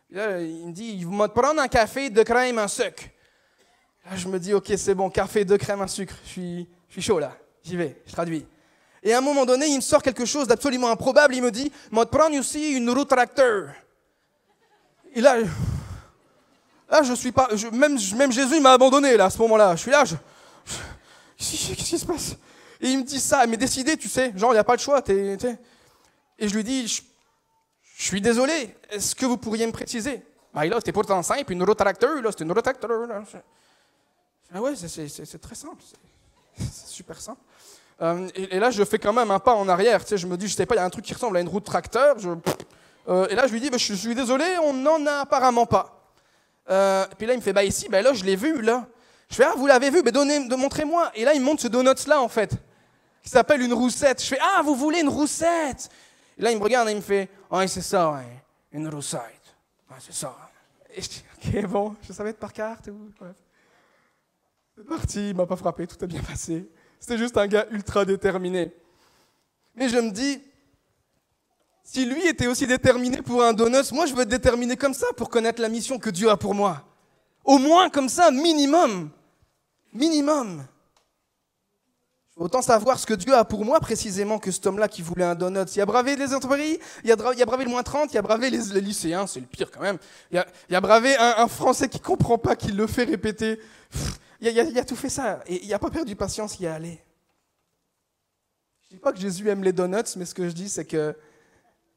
là, 0.10 0.42
il 0.42 0.68
me 0.68 0.72
dit, 0.72 0.98
il 1.00 1.08
va 1.08 1.30
prendre 1.30 1.62
un 1.62 1.68
café, 1.68 2.10
de 2.10 2.24
crème, 2.24 2.58
un 2.58 2.68
sucre. 2.68 3.04
Là, 4.06 4.16
je 4.16 4.28
me 4.28 4.40
dis, 4.40 4.54
ok, 4.54 4.72
c'est 4.76 4.96
bon, 4.96 5.10
café, 5.10 5.46
de 5.46 5.56
crème, 5.56 5.82
un 5.82 5.88
sucre. 5.88 6.16
Je 6.26 6.30
suis, 6.30 6.68
chaud 7.00 7.20
là, 7.20 7.38
j'y 7.64 7.76
vais, 7.76 8.02
je 8.06 8.12
traduis. 8.12 8.46
Et 9.04 9.14
à 9.14 9.20
un 9.20 9.22
moment 9.22 9.46
donné, 9.46 9.68
il 9.68 9.76
me 9.78 9.82
sort 9.82 10.02
quelque 10.02 10.26
chose 10.26 10.48
d'absolument 10.48 10.90
improbable. 10.90 11.36
Il 11.36 11.44
me 11.44 11.52
dit, 11.52 11.72
va 11.92 12.06
prendre 12.06 12.38
aussi 12.38 12.74
une 12.74 12.90
roue 12.90 13.06
tracteur. 13.06 13.70
Et 15.14 15.22
là, 15.22 15.38
là 16.90 17.04
je 17.04 17.14
suis 17.14 17.32
pas, 17.32 17.48
même, 17.72 17.98
même 18.16 18.32
Jésus 18.32 18.60
m'a 18.60 18.74
abandonné 18.74 19.16
là 19.16 19.26
à 19.26 19.30
ce 19.30 19.38
moment-là. 19.38 19.76
Je 19.76 19.82
suis 19.82 19.92
là, 19.92 20.04
je, 20.04 20.16
qu'est-ce 21.38 21.74
qui 21.76 22.00
se 22.00 22.06
passe? 22.06 22.36
Et 22.82 22.90
il 22.90 22.98
me 23.00 23.04
dit 23.04 23.20
ça, 23.20 23.46
mais 23.46 23.58
décidé, 23.58 23.96
tu 23.96 24.10
sais, 24.10 24.34
genre 24.36 24.52
il 24.52 24.56
n'y 24.56 24.60
a 24.60 24.64
pas 24.64 24.76
de 24.76 24.82
choix. 24.82 25.02
Et 26.40 26.48
je 26.48 26.56
lui 26.56 26.64
dis, 26.64 26.88
je, 26.88 27.02
suis 27.98 28.22
désolé, 28.22 28.76
est-ce 28.90 29.14
que 29.14 29.26
vous 29.26 29.38
pourriez 29.38 29.68
me 29.68 29.72
préciser? 29.72 30.24
Bah, 30.54 30.66
là, 30.66 30.78
c'était 30.78 30.92
pourtant 30.92 31.22
simple, 31.22 31.52
une 31.52 31.64
rotracteur, 31.64 32.22
là, 32.22 32.32
c'est 32.32 32.44
une 32.44 32.52
rotracteur. 32.52 32.90
Ah 34.54 34.62
ouais, 34.62 34.74
c'est 34.76 35.42
très 35.42 35.56
simple, 35.56 35.84
c'est 36.58 36.88
super 36.88 37.20
simple. 37.22 37.42
Euh, 38.02 38.28
et, 38.34 38.60
là, 38.60 38.72
je 38.72 38.84
fais 38.86 38.98
quand 38.98 39.14
même 39.14 39.30
un 39.30 39.40
pas 39.40 39.54
en 39.54 39.68
arrière, 39.68 40.04
tu 40.04 40.10
sais, 40.10 40.18
je 40.18 40.26
me 40.26 40.38
dis, 40.38 40.48
je 40.48 40.56
sais 40.56 40.66
pas, 40.66 40.76
il 40.76 40.78
y 40.78 40.82
a 40.82 40.86
un 40.86 40.90
truc 40.90 41.06
qui 41.06 41.14
ressemble 41.14 41.38
à 41.38 41.42
une 41.42 41.50
roue 41.50 41.60
tracteur. 41.60 42.16
Euh, 43.10 43.28
et 43.28 43.36
là, 43.36 43.48
je 43.48 43.52
lui 43.52 43.60
dis, 43.60 43.70
bah, 43.70 43.78
je, 43.78 43.94
suis 43.94 44.16
désolé, 44.16 44.46
on 44.64 44.74
n'en 44.74 45.06
a 45.06 45.22
apparemment 45.22 45.66
pas. 45.66 46.02
Euh, 46.70 47.06
puis 47.18 47.28
là, 47.28 47.34
il 47.34 47.38
me 47.38 47.42
fait, 47.42 47.54
bah 47.54 47.64
ici, 47.64 47.88
bah 47.90 48.02
là, 48.02 48.14
je 48.14 48.24
l'ai 48.24 48.36
vu, 48.36 48.62
là. 48.62 48.88
Je 49.30 49.36
fais, 49.36 49.44
ah, 49.44 49.54
vous 49.58 49.68
l'avez 49.68 49.90
vu, 49.90 50.02
bah, 50.02 50.12
montrez-moi. 50.58 51.12
Et 51.16 51.26
là, 51.26 51.34
il 51.34 51.42
me 51.42 51.46
montre 51.46 51.62
ce 51.62 51.68
donut-là, 51.68 52.22
en 52.22 52.30
fait, 52.30 52.52
qui 53.22 53.30
s'appelle 53.30 53.62
une 53.62 53.74
roussette. 53.74 54.22
Je 54.22 54.28
fais, 54.28 54.40
ah, 54.42 54.62
vous 54.64 54.76
voulez 54.76 55.02
une 55.02 55.10
roussette? 55.10 55.90
Et 56.40 56.42
là, 56.42 56.52
il 56.52 56.58
me 56.58 56.64
regarde 56.64 56.88
et 56.88 56.92
il 56.92 56.98
me 56.98 57.02
fait 57.02 57.30
Ouais, 57.52 57.68
c'est 57.68 57.82
ça, 57.82 58.12
ouais, 58.12 58.42
une 58.72 58.88
roussette. 58.88 59.22
Ouais, 59.92 59.98
c'est 60.00 60.14
ça. 60.14 60.34
Et 60.96 61.02
je 61.02 61.10
dis 61.10 61.24
Ok, 61.36 61.66
bon, 61.68 61.96
je 62.02 62.14
savais 62.14 62.30
être 62.30 62.40
par 62.40 62.54
carte. 62.54 62.88
Ou... 62.88 63.12
C'est 64.78 64.86
parti, 64.86 65.32
il 65.32 65.36
m'a 65.36 65.46
pas 65.46 65.58
frappé, 65.58 65.86
tout 65.86 65.98
a 66.02 66.08
bien 66.08 66.24
passé. 66.24 66.70
C'était 66.98 67.18
juste 67.18 67.36
un 67.36 67.46
gars 67.46 67.68
ultra 67.72 68.06
déterminé. 68.06 68.74
Mais 69.76 69.90
je 69.90 69.98
me 69.98 70.12
dis 70.12 70.42
Si 71.84 72.06
lui 72.06 72.26
était 72.26 72.48
aussi 72.48 72.66
déterminé 72.66 73.22
pour 73.22 73.44
un 73.44 73.52
donut, 73.52 73.92
moi 73.92 74.06
je 74.06 74.14
veux 74.14 74.22
être 74.22 74.30
déterminé 74.30 74.78
comme 74.78 74.94
ça 74.94 75.08
pour 75.18 75.30
connaître 75.30 75.62
la 75.62 75.68
mission 75.68 76.00
que 76.00 76.10
Dieu 76.10 76.30
a 76.30 76.38
pour 76.38 76.56
moi. 76.56 76.86
Au 77.44 77.58
moins 77.58 77.90
comme 77.90 78.08
ça, 78.08 78.32
minimum. 78.32 79.10
Minimum. 79.92 80.66
Autant 82.40 82.62
savoir 82.62 82.98
ce 82.98 83.06
que 83.06 83.14
Dieu 83.14 83.34
a 83.34 83.44
pour 83.44 83.66
moi 83.66 83.82
précisément 83.82 84.40
que 84.40 84.50
cet 84.50 84.66
homme-là 84.66 84.88
qui 84.88 85.02
voulait 85.02 85.26
un 85.26 85.36
donut. 85.36 85.76
Il 85.76 85.82
a 85.82 85.86
bravé 85.86 86.16
les 86.16 86.34
entreprises, 86.34 86.80
il 87.04 87.12
a, 87.12 87.16
bravé 87.18 87.66
le 87.66 87.70
moins 87.70 87.84
30, 87.84 88.14
il 88.14 88.18
a 88.18 88.22
bravé 88.22 88.50
les, 88.50 88.80
lycéens, 88.80 89.28
c'est 89.28 89.42
le 89.42 89.46
pire 89.46 89.70
quand 89.70 89.82
même. 89.82 89.98
Il 90.32 90.38
a, 90.38 90.48
a 90.72 90.82
bravé 90.82 91.18
un, 91.18 91.50
Français 91.50 91.90
qui 91.90 92.00
comprend 92.00 92.38
pas, 92.38 92.56
qui 92.56 92.72
le 92.72 92.88
fait 92.88 93.04
répéter. 93.04 93.60
il, 94.40 94.58
a, 94.58 94.86
tout 94.86 94.96
fait 94.96 95.10
ça. 95.10 95.44
Et 95.48 95.66
il 95.66 95.70
n'a 95.70 95.80
pas 95.80 95.90
perdu 95.90 96.16
patience, 96.16 96.58
il 96.62 96.66
est 96.66 96.70
allé. 96.70 97.04
Je 98.84 98.96
dis 98.96 99.02
pas 99.02 99.12
que 99.12 99.20
Jésus 99.20 99.50
aime 99.50 99.66
les 99.66 99.74
donuts, 99.74 100.16
mais 100.16 100.24
ce 100.24 100.34
que 100.34 100.48
je 100.48 100.54
dis, 100.54 100.70
c'est 100.70 100.86
que 100.86 101.14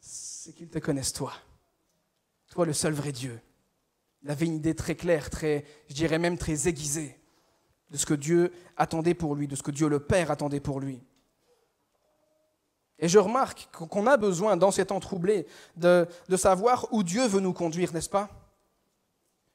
c'est 0.00 0.52
qu'il 0.56 0.68
te 0.68 0.80
connaisse 0.80 1.12
toi. 1.12 1.32
Toi, 2.50 2.66
le 2.66 2.72
seul 2.72 2.94
vrai 2.94 3.12
Dieu. 3.12 3.40
Il 4.24 4.30
avait 4.30 4.46
une 4.46 4.56
idée 4.56 4.74
très 4.74 4.96
claire, 4.96 5.30
très, 5.30 5.64
je 5.88 5.94
dirais 5.94 6.18
même 6.18 6.36
très 6.36 6.66
aiguisée 6.66 7.21
de 7.92 7.98
ce 7.98 8.06
que 8.06 8.14
Dieu 8.14 8.52
attendait 8.76 9.14
pour 9.14 9.34
lui, 9.34 9.46
de 9.46 9.54
ce 9.54 9.62
que 9.62 9.70
Dieu 9.70 9.88
le 9.88 10.00
Père 10.00 10.30
attendait 10.30 10.60
pour 10.60 10.80
lui. 10.80 11.00
Et 12.98 13.08
je 13.08 13.18
remarque 13.18 13.68
qu'on 13.72 14.06
a 14.06 14.16
besoin, 14.16 14.56
dans 14.56 14.70
ces 14.70 14.86
temps 14.86 15.00
troublés, 15.00 15.46
de, 15.76 16.06
savoir 16.36 16.86
où 16.90 17.02
Dieu 17.02 17.26
veut 17.26 17.40
nous 17.40 17.52
conduire, 17.52 17.92
n'est-ce 17.92 18.08
pas? 18.08 18.30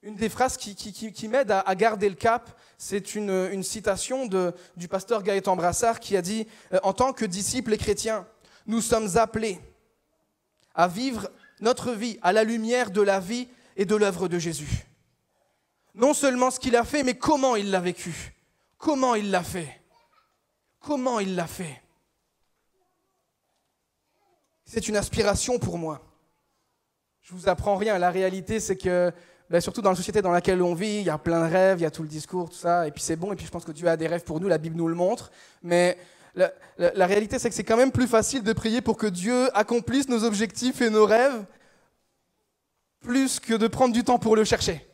Une 0.03 0.15
des 0.15 0.29
phrases 0.29 0.57
qui, 0.57 1.27
m'aide 1.27 1.51
à, 1.51 1.75
garder 1.75 2.07
le 2.09 2.15
cap, 2.15 2.59
c'est 2.77 3.15
une, 3.15 3.63
citation 3.63 4.27
du 4.27 4.87
pasteur 4.87 5.23
Gaëtan 5.23 5.55
Brassard 5.55 5.99
qui 5.99 6.15
a 6.15 6.21
dit 6.21 6.45
euh, 6.73 6.79
En 6.83 6.93
tant 6.93 7.13
que 7.13 7.25
disciples 7.25 7.73
et 7.73 7.77
chrétiens, 7.77 8.27
nous 8.67 8.81
sommes 8.81 9.17
appelés 9.17 9.59
à 10.75 10.87
vivre 10.87 11.31
notre 11.59 11.91
vie 11.91 12.19
à 12.21 12.33
la 12.33 12.43
lumière 12.43 12.91
de 12.91 13.01
la 13.01 13.19
vie 13.19 13.47
et 13.75 13.85
de 13.85 13.95
l'œuvre 13.95 14.27
de 14.27 14.37
Jésus 14.37 14.85
non 15.97 16.13
seulement 16.13 16.51
ce 16.51 16.59
qu'il 16.59 16.75
a 16.75 16.83
fait, 16.83 17.03
mais 17.03 17.15
comment 17.15 17.55
il 17.55 17.71
l'a 17.71 17.79
vécu. 17.79 18.33
Comment 18.77 19.15
il 19.15 19.31
l'a 19.31 19.43
fait. 19.43 19.81
Comment 20.79 21.19
il 21.19 21.35
l'a 21.35 21.47
fait. 21.47 21.81
C'est 24.63 24.87
une 24.87 24.95
aspiration 24.95 25.57
pour 25.57 25.77
moi. 25.77 26.01
Je 27.21 27.33
vous 27.33 27.49
apprends 27.49 27.75
rien. 27.75 27.97
La 27.97 28.11
réalité, 28.11 28.59
c'est 28.59 28.77
que, 28.77 29.11
ben, 29.49 29.59
surtout 29.59 29.81
dans 29.81 29.89
la 29.89 29.95
société 29.95 30.21
dans 30.21 30.31
laquelle 30.31 30.61
on 30.61 30.75
vit, 30.75 30.99
il 30.99 31.03
y 31.03 31.09
a 31.09 31.17
plein 31.17 31.45
de 31.47 31.51
rêves, 31.51 31.79
il 31.79 31.83
y 31.83 31.85
a 31.85 31.91
tout 31.91 32.03
le 32.03 32.09
discours, 32.09 32.49
tout 32.49 32.55
ça, 32.55 32.87
et 32.87 32.91
puis 32.91 33.01
c'est 33.01 33.15
bon, 33.15 33.33
et 33.33 33.35
puis 33.35 33.45
je 33.45 33.51
pense 33.51 33.65
que 33.65 33.71
Dieu 33.71 33.87
a 33.87 33.97
des 33.97 34.07
rêves 34.07 34.23
pour 34.23 34.39
nous, 34.39 34.47
la 34.47 34.59
Bible 34.59 34.77
nous 34.77 34.87
le 34.87 34.95
montre, 34.95 35.31
mais 35.63 35.97
la, 36.35 36.51
la 36.77 37.07
réalité, 37.07 37.39
c'est 37.39 37.49
que 37.49 37.55
c'est 37.55 37.63
quand 37.63 37.75
même 37.75 37.91
plus 37.91 38.07
facile 38.07 38.43
de 38.43 38.53
prier 38.53 38.81
pour 38.81 38.97
que 38.97 39.07
Dieu 39.07 39.49
accomplisse 39.57 40.07
nos 40.07 40.23
objectifs 40.23 40.79
et 40.81 40.91
nos 40.91 41.05
rêves, 41.05 41.43
plus 42.99 43.39
que 43.39 43.55
de 43.55 43.67
prendre 43.67 43.93
du 43.93 44.03
temps 44.03 44.19
pour 44.19 44.35
le 44.35 44.43
chercher. 44.43 44.86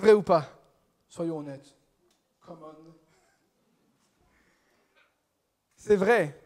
Vrai 0.00 0.12
ou 0.14 0.22
pas? 0.22 0.46
Soyons 1.08 1.38
honnêtes. 1.38 1.74
C'est 5.76 5.96
vrai. 5.96 6.36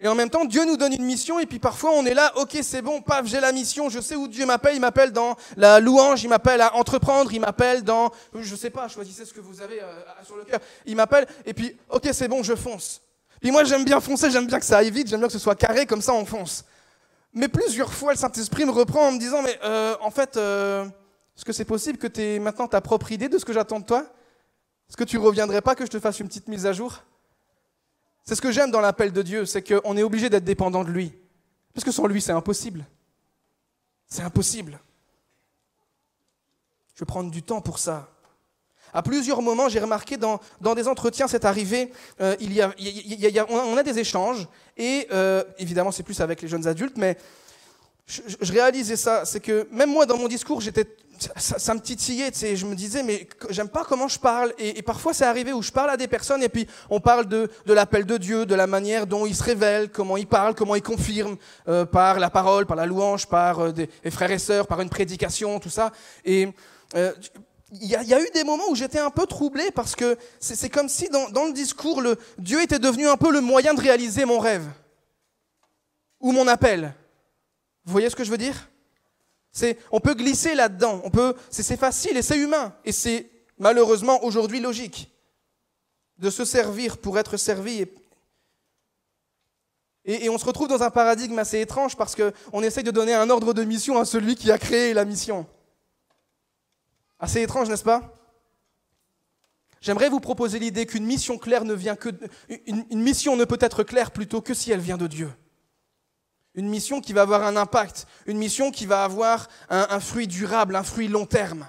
Et 0.00 0.06
en 0.06 0.14
même 0.14 0.30
temps, 0.30 0.44
Dieu 0.44 0.64
nous 0.64 0.76
donne 0.76 0.92
une 0.92 1.04
mission, 1.04 1.40
et 1.40 1.46
puis 1.46 1.58
parfois 1.58 1.90
on 1.90 2.04
est 2.04 2.14
là, 2.14 2.30
ok, 2.36 2.58
c'est 2.62 2.82
bon, 2.82 3.00
paf, 3.00 3.26
j'ai 3.26 3.40
la 3.40 3.50
mission, 3.52 3.88
je 3.88 4.00
sais 4.00 4.14
où 4.14 4.28
Dieu 4.28 4.46
m'appelle, 4.46 4.76
il 4.76 4.80
m'appelle 4.80 5.12
dans 5.12 5.34
la 5.56 5.80
louange, 5.80 6.22
il 6.22 6.28
m'appelle 6.28 6.60
à 6.60 6.76
entreprendre, 6.76 7.32
il 7.32 7.40
m'appelle 7.40 7.82
dans, 7.82 8.12
je 8.32 8.54
sais 8.54 8.70
pas, 8.70 8.86
choisissez 8.86 9.24
ce 9.24 9.32
que 9.32 9.40
vous 9.40 9.60
avez 9.60 9.82
euh, 9.82 10.00
sur 10.22 10.36
le 10.36 10.44
cœur, 10.44 10.60
il 10.86 10.94
m'appelle, 10.94 11.26
et 11.44 11.52
puis, 11.52 11.76
ok, 11.88 12.08
c'est 12.12 12.28
bon, 12.28 12.44
je 12.44 12.54
fonce. 12.54 13.02
Puis 13.40 13.50
moi, 13.50 13.64
j'aime 13.64 13.84
bien 13.84 14.00
foncer, 14.00 14.30
j'aime 14.30 14.46
bien 14.46 14.60
que 14.60 14.66
ça 14.66 14.78
aille 14.78 14.90
vite, 14.92 15.08
j'aime 15.08 15.20
bien 15.20 15.28
que 15.28 15.32
ce 15.32 15.38
soit 15.40 15.56
carré, 15.56 15.84
comme 15.84 16.02
ça 16.02 16.12
on 16.12 16.24
fonce. 16.24 16.64
Mais 17.32 17.48
plusieurs 17.48 17.92
fois, 17.92 18.12
le 18.12 18.18
Saint-Esprit 18.18 18.66
me 18.66 18.70
reprend 18.70 19.08
en 19.08 19.12
me 19.12 19.18
disant, 19.18 19.42
mais 19.42 19.58
euh, 19.64 19.96
en 20.00 20.10
fait, 20.10 20.36
euh, 20.36 20.86
est-ce 21.38 21.44
que 21.44 21.52
c'est 21.52 21.64
possible 21.64 21.98
que 21.98 22.08
tu 22.08 22.20
aies 22.20 22.40
maintenant 22.40 22.66
ta 22.66 22.80
propre 22.80 23.12
idée 23.12 23.28
de 23.28 23.38
ce 23.38 23.44
que 23.44 23.52
j'attends 23.52 23.78
de 23.78 23.84
toi? 23.84 24.00
Est-ce 24.88 24.96
que 24.96 25.04
tu 25.04 25.18
reviendrais 25.18 25.62
pas 25.62 25.76
que 25.76 25.86
je 25.86 25.90
te 25.90 26.00
fasse 26.00 26.18
une 26.18 26.26
petite 26.26 26.48
mise 26.48 26.66
à 26.66 26.72
jour? 26.72 27.04
C'est 28.24 28.34
ce 28.34 28.40
que 28.40 28.50
j'aime 28.50 28.72
dans 28.72 28.80
l'appel 28.80 29.12
de 29.12 29.22
Dieu, 29.22 29.46
c'est 29.46 29.62
qu'on 29.62 29.96
est 29.96 30.02
obligé 30.02 30.28
d'être 30.28 30.42
dépendant 30.42 30.82
de 30.82 30.90
lui. 30.90 31.12
Parce 31.72 31.84
que 31.84 31.92
sans 31.92 32.08
lui, 32.08 32.20
c'est 32.20 32.32
impossible. 32.32 32.84
C'est 34.08 34.22
impossible. 34.22 34.80
Je 36.96 37.00
vais 37.02 37.06
prendre 37.06 37.30
du 37.30 37.44
temps 37.44 37.60
pour 37.60 37.78
ça. 37.78 38.10
À 38.92 39.04
plusieurs 39.04 39.40
moments, 39.40 39.68
j'ai 39.68 39.78
remarqué 39.78 40.16
dans, 40.16 40.40
dans, 40.60 40.74
des 40.74 40.88
entretiens, 40.88 41.28
c'est 41.28 41.44
arrivé, 41.44 41.92
euh, 42.20 42.34
il 42.40 42.52
y 42.52 42.60
a, 42.60 42.74
on, 43.48 43.76
a, 43.76 43.82
des 43.84 44.00
échanges, 44.00 44.48
et 44.76 45.06
euh, 45.12 45.44
évidemment 45.58 45.92
c'est 45.92 46.02
plus 46.02 46.20
avec 46.20 46.42
les 46.42 46.48
jeunes 46.48 46.66
adultes, 46.66 46.96
mais 46.96 47.16
je, 48.08 48.22
je 48.40 48.52
réalisais 48.52 48.96
ça, 48.96 49.24
c'est 49.24 49.40
que 49.40 49.68
même 49.70 49.90
moi 49.90 50.06
dans 50.06 50.18
mon 50.18 50.26
discours, 50.26 50.60
j'étais 50.60 50.84
ça, 51.36 51.74
me 51.74 51.80
titillait, 51.80 52.30
tu 52.30 52.38
sais, 52.38 52.56
je 52.56 52.66
me 52.66 52.74
disais, 52.74 53.02
mais 53.02 53.28
j'aime 53.50 53.68
pas 53.68 53.84
comment 53.84 54.08
je 54.08 54.18
parle. 54.18 54.52
Et, 54.58 54.82
parfois, 54.82 55.12
c'est 55.12 55.24
arrivé 55.24 55.52
où 55.52 55.62
je 55.62 55.72
parle 55.72 55.90
à 55.90 55.96
des 55.96 56.08
personnes 56.08 56.42
et 56.42 56.48
puis 56.48 56.66
on 56.90 57.00
parle 57.00 57.26
de, 57.26 57.50
de 57.66 57.72
l'appel 57.72 58.06
de 58.06 58.16
Dieu, 58.16 58.46
de 58.46 58.54
la 58.54 58.66
manière 58.66 59.06
dont 59.06 59.26
il 59.26 59.34
se 59.34 59.42
révèle, 59.42 59.90
comment 59.90 60.16
il 60.16 60.26
parle, 60.26 60.54
comment 60.54 60.74
il 60.74 60.82
confirme, 60.82 61.36
euh, 61.68 61.84
par 61.84 62.18
la 62.18 62.30
parole, 62.30 62.66
par 62.66 62.76
la 62.76 62.86
louange, 62.86 63.26
par 63.26 63.60
euh, 63.60 63.72
des, 63.72 63.88
frères 64.10 64.30
et 64.30 64.38
sœurs, 64.38 64.66
par 64.66 64.80
une 64.80 64.90
prédication, 64.90 65.58
tout 65.60 65.70
ça. 65.70 65.92
Et 66.24 66.48
euh, 66.94 67.12
il 67.72 67.88
y, 67.88 67.94
a 67.96 68.20
eu 68.20 68.30
des 68.32 68.44
moments 68.44 68.70
où 68.70 68.74
j'étais 68.74 68.98
un 68.98 69.10
peu 69.10 69.26
troublé 69.26 69.70
parce 69.74 69.94
que 69.94 70.16
c'est 70.40 70.70
comme 70.70 70.88
si 70.88 71.10
dans, 71.10 71.28
dans 71.28 71.44
le 71.44 71.52
discours, 71.52 72.00
le, 72.00 72.16
Dieu 72.38 72.62
était 72.62 72.78
devenu 72.78 73.06
un 73.06 73.18
peu 73.18 73.30
le 73.30 73.42
moyen 73.42 73.74
de 73.74 73.80
réaliser 73.80 74.24
mon 74.24 74.38
rêve 74.38 74.64
ou 76.18 76.32
mon 76.32 76.48
appel. 76.48 76.94
Vous 77.88 77.92
voyez 77.92 78.10
ce 78.10 78.16
que 78.16 78.22
je 78.22 78.30
veux 78.30 78.36
dire? 78.36 78.68
On 79.90 79.98
peut 79.98 80.12
glisser 80.12 80.54
là-dedans, 80.54 81.02
c'est, 81.48 81.78
facile 81.78 82.18
et 82.18 82.22
c'est 82.22 82.36
humain, 82.36 82.74
et 82.84 82.92
c'est 82.92 83.30
malheureusement 83.56 84.22
aujourd'hui 84.24 84.60
logique 84.60 85.10
de 86.18 86.28
se 86.28 86.44
servir 86.44 86.98
pour 86.98 87.18
être 87.18 87.38
servi. 87.38 87.86
Et, 90.04 90.28
on 90.28 90.36
se 90.36 90.44
retrouve 90.44 90.68
dans 90.68 90.82
un 90.82 90.90
paradigme 90.90 91.38
assez 91.38 91.62
étrange 91.62 91.96
parce 91.96 92.14
qu'on 92.14 92.62
essaye 92.62 92.84
de 92.84 92.90
donner 92.90 93.14
un 93.14 93.30
ordre 93.30 93.54
de 93.54 93.64
mission 93.64 93.98
à 93.98 94.04
celui 94.04 94.36
qui 94.36 94.52
a 94.52 94.58
créé 94.58 94.92
la 94.92 95.06
mission. 95.06 95.46
Assez 97.18 97.40
étrange, 97.40 97.70
n'est-ce 97.70 97.84
pas? 97.84 98.14
J'aimerais 99.80 100.10
vous 100.10 100.20
proposer 100.20 100.58
l'idée 100.58 100.84
qu'une 100.84 101.06
mission 101.06 101.38
claire 101.38 101.64
ne 101.64 101.72
vient 101.72 101.96
que 101.96 102.10
une 102.66 103.00
mission 103.00 103.34
ne 103.34 103.46
peut 103.46 103.58
être 103.62 103.82
claire 103.82 104.10
plutôt 104.10 104.42
que 104.42 104.52
si 104.52 104.72
elle 104.72 104.80
vient 104.80 104.98
de 104.98 105.06
Dieu 105.06 105.30
une 106.58 106.68
mission 106.68 107.00
qui 107.00 107.12
va 107.12 107.22
avoir 107.22 107.44
un 107.44 107.54
impact, 107.54 108.08
une 108.26 108.36
mission 108.36 108.72
qui 108.72 108.84
va 108.84 109.04
avoir 109.04 109.46
un, 109.70 110.00
fruit 110.00 110.26
durable, 110.26 110.74
un 110.74 110.82
fruit 110.82 111.06
long 111.06 111.24
terme. 111.24 111.68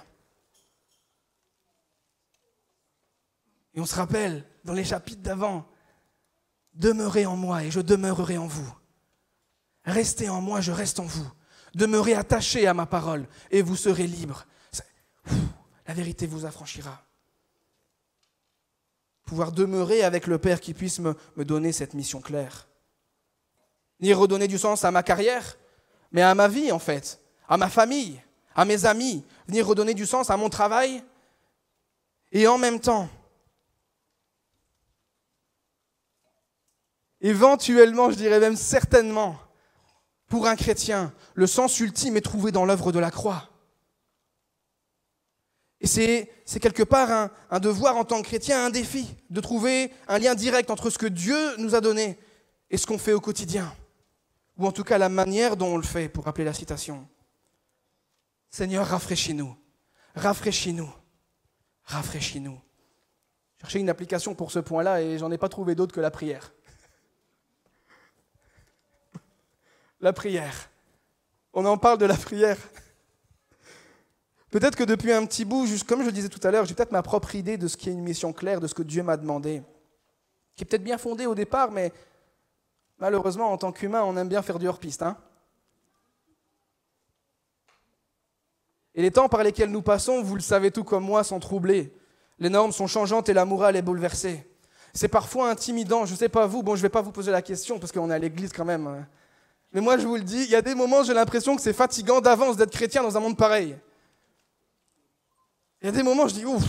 Et 3.72 3.80
on 3.80 3.86
se 3.86 3.94
rappelle 3.94 4.44
dans 4.64 4.72
les 4.72 4.82
chapitres 4.82 5.22
d'avant, 5.22 5.64
demeurez 6.74 7.24
en 7.24 7.36
moi 7.36 7.62
et 7.62 7.70
je 7.70 7.78
demeurerai 7.78 8.36
en 8.36 8.48
vous. 8.48 8.68
Restez 9.84 10.28
en 10.28 10.40
moi, 10.40 10.60
je 10.60 10.72
reste 10.72 10.98
en 10.98 11.04
vous. 11.04 11.30
Demeurez 11.72 12.14
attachés 12.14 12.66
à 12.66 12.74
ma 12.74 12.86
parole 12.86 13.28
et 13.52 13.62
vous 13.62 13.76
serez 13.76 14.08
libres. 14.08 14.44
La 15.86 15.94
vérité 15.94 16.26
vous 16.26 16.46
affranchira. 16.46 17.00
Pouvoir 19.24 19.52
demeurer 19.52 20.02
avec 20.02 20.26
le 20.26 20.38
Père 20.38 20.60
qui 20.60 20.74
puisse 20.74 20.98
me 20.98 21.14
donner 21.44 21.70
cette 21.70 21.94
mission 21.94 22.20
claire 22.20 22.66
ni 24.00 24.12
redonner 24.12 24.48
du 24.48 24.58
sens 24.58 24.84
à 24.84 24.90
ma 24.90 25.02
carrière, 25.02 25.58
mais 26.12 26.22
à 26.22 26.34
ma 26.34 26.48
vie 26.48 26.72
en 26.72 26.78
fait, 26.78 27.20
à 27.48 27.56
ma 27.56 27.68
famille, 27.68 28.20
à 28.54 28.64
mes 28.64 28.84
amis, 28.86 29.24
venir 29.46 29.66
redonner 29.66 29.94
du 29.94 30.06
sens 30.06 30.30
à 30.30 30.36
mon 30.36 30.48
travail. 30.48 31.02
Et 32.32 32.46
en 32.46 32.58
même 32.58 32.80
temps, 32.80 33.08
éventuellement, 37.20 38.10
je 38.10 38.16
dirais 38.16 38.40
même 38.40 38.56
certainement, 38.56 39.36
pour 40.28 40.46
un 40.46 40.56
chrétien, 40.56 41.12
le 41.34 41.46
sens 41.46 41.78
ultime 41.80 42.16
est 42.16 42.20
trouvé 42.20 42.52
dans 42.52 42.64
l'œuvre 42.64 42.92
de 42.92 43.00
la 43.00 43.10
croix. 43.10 43.48
Et 45.80 45.86
c'est 45.86 46.60
quelque 46.60 46.82
part 46.82 47.10
un, 47.10 47.30
un, 47.50 47.58
devoir 47.58 47.96
en 47.96 48.04
tant 48.04 48.20
que 48.20 48.28
chrétien, 48.28 48.66
un 48.66 48.70
défi, 48.70 49.16
de 49.30 49.40
trouver 49.40 49.90
un 50.08 50.18
lien 50.18 50.34
direct 50.34 50.70
entre 50.70 50.90
ce 50.90 50.98
que 50.98 51.06
Dieu 51.06 51.56
nous 51.56 51.74
a 51.74 51.80
donné 51.80 52.18
et 52.68 52.76
ce 52.76 52.86
qu'on 52.86 52.98
fait 52.98 53.14
au 53.14 53.20
quotidien 53.20 53.74
ou 54.60 54.66
en 54.66 54.72
tout 54.72 54.84
cas 54.84 54.98
la 54.98 55.08
manière 55.08 55.56
dont 55.56 55.68
on 55.68 55.76
le 55.78 55.82
fait, 55.82 56.10
pour 56.10 56.26
rappeler 56.26 56.44
la 56.44 56.52
citation. 56.52 57.08
Seigneur, 58.50 58.86
rafraîchis-nous, 58.86 59.56
rafraîchis-nous, 60.14 60.92
rafraîchis-nous. 61.84 62.60
Cherchez 63.62 63.78
une 63.78 63.88
application 63.88 64.34
pour 64.34 64.52
ce 64.52 64.58
point-là 64.58 65.00
et 65.00 65.18
j'en 65.18 65.30
ai 65.30 65.38
pas 65.38 65.48
trouvé 65.48 65.74
d'autre 65.74 65.94
que 65.94 66.00
la 66.00 66.10
prière. 66.10 66.52
La 70.00 70.12
prière. 70.12 70.70
On 71.54 71.64
en 71.64 71.78
parle 71.78 71.98
de 71.98 72.06
la 72.06 72.16
prière. 72.16 72.58
Peut-être 74.50 74.76
que 74.76 74.84
depuis 74.84 75.12
un 75.12 75.24
petit 75.24 75.46
bout, 75.46 75.66
juste 75.66 75.86
comme 75.86 76.00
je 76.00 76.06
le 76.06 76.12
disais 76.12 76.28
tout 76.28 76.46
à 76.46 76.50
l'heure, 76.50 76.66
j'ai 76.66 76.74
peut-être 76.74 76.92
ma 76.92 77.02
propre 77.02 77.34
idée 77.34 77.56
de 77.56 77.66
ce 77.66 77.78
qui 77.78 77.88
est 77.88 77.92
une 77.92 78.02
mission 78.02 78.32
claire, 78.32 78.60
de 78.60 78.66
ce 78.66 78.74
que 78.74 78.82
Dieu 78.82 79.02
m'a 79.02 79.16
demandé, 79.16 79.62
qui 80.54 80.64
est 80.64 80.66
peut-être 80.66 80.84
bien 80.84 80.98
fondée 80.98 81.26
au 81.26 81.34
départ, 81.34 81.70
mais 81.70 81.92
Malheureusement, 83.00 83.50
en 83.50 83.56
tant 83.56 83.72
qu'humain, 83.72 84.02
on 84.04 84.16
aime 84.16 84.28
bien 84.28 84.42
faire 84.42 84.58
du 84.58 84.68
hors-piste. 84.68 85.02
Hein 85.02 85.16
et 88.94 89.02
les 89.02 89.10
temps 89.10 89.28
par 89.28 89.42
lesquels 89.42 89.70
nous 89.70 89.82
passons, 89.82 90.22
vous 90.22 90.34
le 90.34 90.42
savez 90.42 90.70
tout 90.70 90.84
comme 90.84 91.04
moi, 91.04 91.24
sont 91.24 91.40
troublés. 91.40 91.94
Les 92.38 92.50
normes 92.50 92.72
sont 92.72 92.86
changeantes 92.86 93.28
et 93.28 93.32
la 93.32 93.44
morale 93.44 93.76
est 93.76 93.82
bouleversée. 93.82 94.46
C'est 94.92 95.08
parfois 95.08 95.50
intimidant, 95.50 96.04
je 96.04 96.12
ne 96.12 96.18
sais 96.18 96.28
pas 96.28 96.46
vous, 96.46 96.62
bon 96.62 96.74
je 96.74 96.80
ne 96.80 96.82
vais 96.82 96.88
pas 96.90 97.00
vous 97.00 97.12
poser 97.12 97.30
la 97.30 97.42
question 97.42 97.78
parce 97.78 97.92
qu'on 97.92 98.10
est 98.10 98.14
à 98.14 98.18
l'église 98.18 98.52
quand 98.52 98.64
même. 98.64 98.86
Hein. 98.88 99.06
Mais 99.72 99.80
moi 99.80 99.96
je 99.98 100.06
vous 100.06 100.16
le 100.16 100.22
dis, 100.22 100.42
il 100.42 100.50
y 100.50 100.56
a 100.56 100.62
des 100.62 100.74
moments 100.74 101.04
j'ai 101.04 101.14
l'impression 101.14 101.54
que 101.54 101.62
c'est 101.62 101.72
fatigant 101.72 102.20
d'avance 102.20 102.56
d'être 102.56 102.72
chrétien 102.72 103.02
dans 103.02 103.16
un 103.16 103.20
monde 103.20 103.36
pareil. 103.36 103.76
Il 105.80 105.86
y 105.86 105.88
a 105.88 105.92
des 105.92 106.02
moments 106.02 106.26
je 106.26 106.34
dis, 106.34 106.44
ouf, 106.44 106.64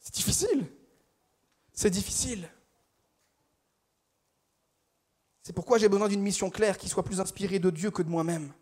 c'est 0.00 0.14
difficile. 0.14 0.64
C'est 1.74 1.90
difficile. 1.90 2.48
C'est 5.46 5.52
pourquoi 5.52 5.78
j'ai 5.78 5.88
besoin 5.88 6.08
d'une 6.08 6.22
mission 6.22 6.50
claire 6.50 6.76
qui 6.76 6.88
soit 6.88 7.04
plus 7.04 7.20
inspirée 7.20 7.60
de 7.60 7.70
Dieu 7.70 7.92
que 7.92 8.02
de 8.02 8.08
moi-même. 8.08 8.52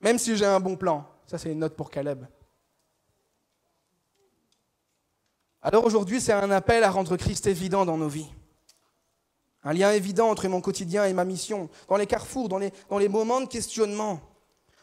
Même 0.00 0.16
si 0.16 0.36
j'ai 0.36 0.44
un 0.44 0.60
bon 0.60 0.76
plan. 0.76 1.04
Ça, 1.26 1.38
c'est 1.38 1.50
une 1.50 1.58
note 1.58 1.74
pour 1.74 1.90
Caleb. 1.90 2.24
Alors 5.60 5.84
aujourd'hui, 5.84 6.20
c'est 6.20 6.32
un 6.32 6.52
appel 6.52 6.84
à 6.84 6.90
rendre 6.92 7.16
Christ 7.16 7.48
évident 7.48 7.84
dans 7.84 7.98
nos 7.98 8.06
vies. 8.06 8.28
Un 9.64 9.72
lien 9.72 9.90
évident 9.90 10.30
entre 10.30 10.46
mon 10.46 10.60
quotidien 10.60 11.04
et 11.04 11.12
ma 11.12 11.24
mission, 11.24 11.68
dans 11.88 11.96
les 11.96 12.06
carrefours, 12.06 12.48
dans 12.48 12.58
les, 12.58 13.08
moments 13.08 13.40
de 13.40 13.48
questionnement. 13.48 14.20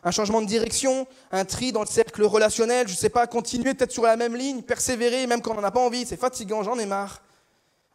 Un 0.04 0.12
changement 0.12 0.42
de 0.42 0.48
direction, 0.48 1.08
un 1.32 1.46
tri 1.46 1.72
dans 1.72 1.80
le 1.80 1.88
cercle 1.88 2.24
relationnel, 2.26 2.90
je 2.90 2.94
ne 2.94 2.98
sais 2.98 3.08
pas, 3.08 3.26
continuer 3.26 3.74
peut-être 3.74 3.94
sur 3.94 4.04
la 4.04 4.18
même 4.18 4.36
ligne, 4.36 4.64
persévérer 4.64 5.28
même 5.28 5.42
quand 5.42 5.52
on 5.52 5.62
n'en 5.62 5.64
a 5.64 5.72
pas 5.72 5.80
envie, 5.80 6.06
c'est 6.06 6.20
fatigant, 6.20 6.62
j'en 6.62 6.78
ai 6.78 6.86
marre. 6.86 7.24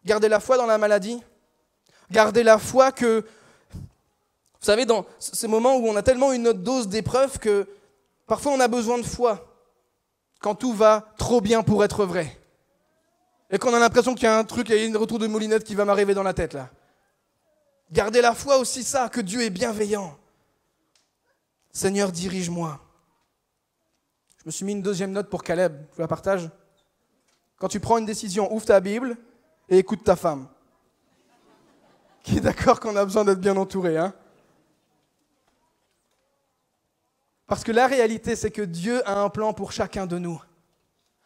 Garder 0.06 0.28
la 0.28 0.40
foi 0.40 0.56
dans 0.56 0.64
la 0.64 0.78
maladie, 0.78 1.22
Gardez 2.10 2.42
la 2.42 2.58
foi 2.58 2.92
que, 2.92 3.24
vous 3.74 4.66
savez, 4.66 4.84
dans 4.84 5.06
ces 5.18 5.46
moments 5.46 5.76
où 5.76 5.86
on 5.86 5.96
a 5.96 6.02
tellement 6.02 6.32
une 6.32 6.48
autre 6.48 6.58
dose 6.58 6.88
d'épreuve 6.88 7.38
que 7.38 7.68
parfois 8.26 8.52
on 8.52 8.60
a 8.60 8.68
besoin 8.68 8.98
de 8.98 9.04
foi 9.04 9.46
quand 10.40 10.54
tout 10.54 10.72
va 10.72 11.12
trop 11.18 11.40
bien 11.40 11.62
pour 11.62 11.84
être 11.84 12.04
vrai. 12.04 12.38
Et 13.50 13.58
qu'on 13.58 13.74
a 13.74 13.78
l'impression 13.78 14.14
qu'il 14.14 14.24
y 14.24 14.26
a 14.26 14.38
un 14.38 14.44
truc, 14.44 14.68
il 14.68 14.76
y 14.76 14.78
a 14.78 14.84
une 14.84 14.96
retour 14.96 15.18
de 15.18 15.26
moulinette 15.26 15.64
qui 15.64 15.74
va 15.74 15.84
m'arriver 15.84 16.14
dans 16.14 16.22
la 16.22 16.34
tête 16.34 16.54
là. 16.54 16.70
Gardez 17.90 18.20
la 18.20 18.34
foi 18.34 18.58
aussi 18.58 18.84
ça, 18.84 19.08
que 19.08 19.20
Dieu 19.20 19.42
est 19.42 19.50
bienveillant. 19.50 20.16
Seigneur, 21.72 22.12
dirige-moi. 22.12 22.80
Je 24.38 24.42
me 24.46 24.50
suis 24.50 24.64
mis 24.64 24.72
une 24.72 24.82
deuxième 24.82 25.12
note 25.12 25.28
pour 25.28 25.42
Caleb, 25.42 25.86
je 25.90 25.96
vous 25.96 26.00
la 26.00 26.08
partage. 26.08 26.48
Quand 27.58 27.68
tu 27.68 27.80
prends 27.80 27.98
une 27.98 28.06
décision, 28.06 28.52
ouvre 28.54 28.64
ta 28.64 28.80
Bible 28.80 29.16
et 29.68 29.78
écoute 29.78 30.02
ta 30.04 30.16
femme. 30.16 30.48
Qui 32.22 32.38
est 32.38 32.40
d'accord 32.40 32.80
qu'on 32.80 32.96
a 32.96 33.04
besoin 33.04 33.24
d'être 33.24 33.40
bien 33.40 33.56
entouré, 33.56 33.96
hein? 33.96 34.14
Parce 37.46 37.64
que 37.64 37.72
la 37.72 37.88
réalité, 37.88 38.36
c'est 38.36 38.52
que 38.52 38.62
Dieu 38.62 39.06
a 39.08 39.20
un 39.20 39.28
plan 39.28 39.52
pour 39.52 39.72
chacun 39.72 40.06
de 40.06 40.18
nous. 40.18 40.40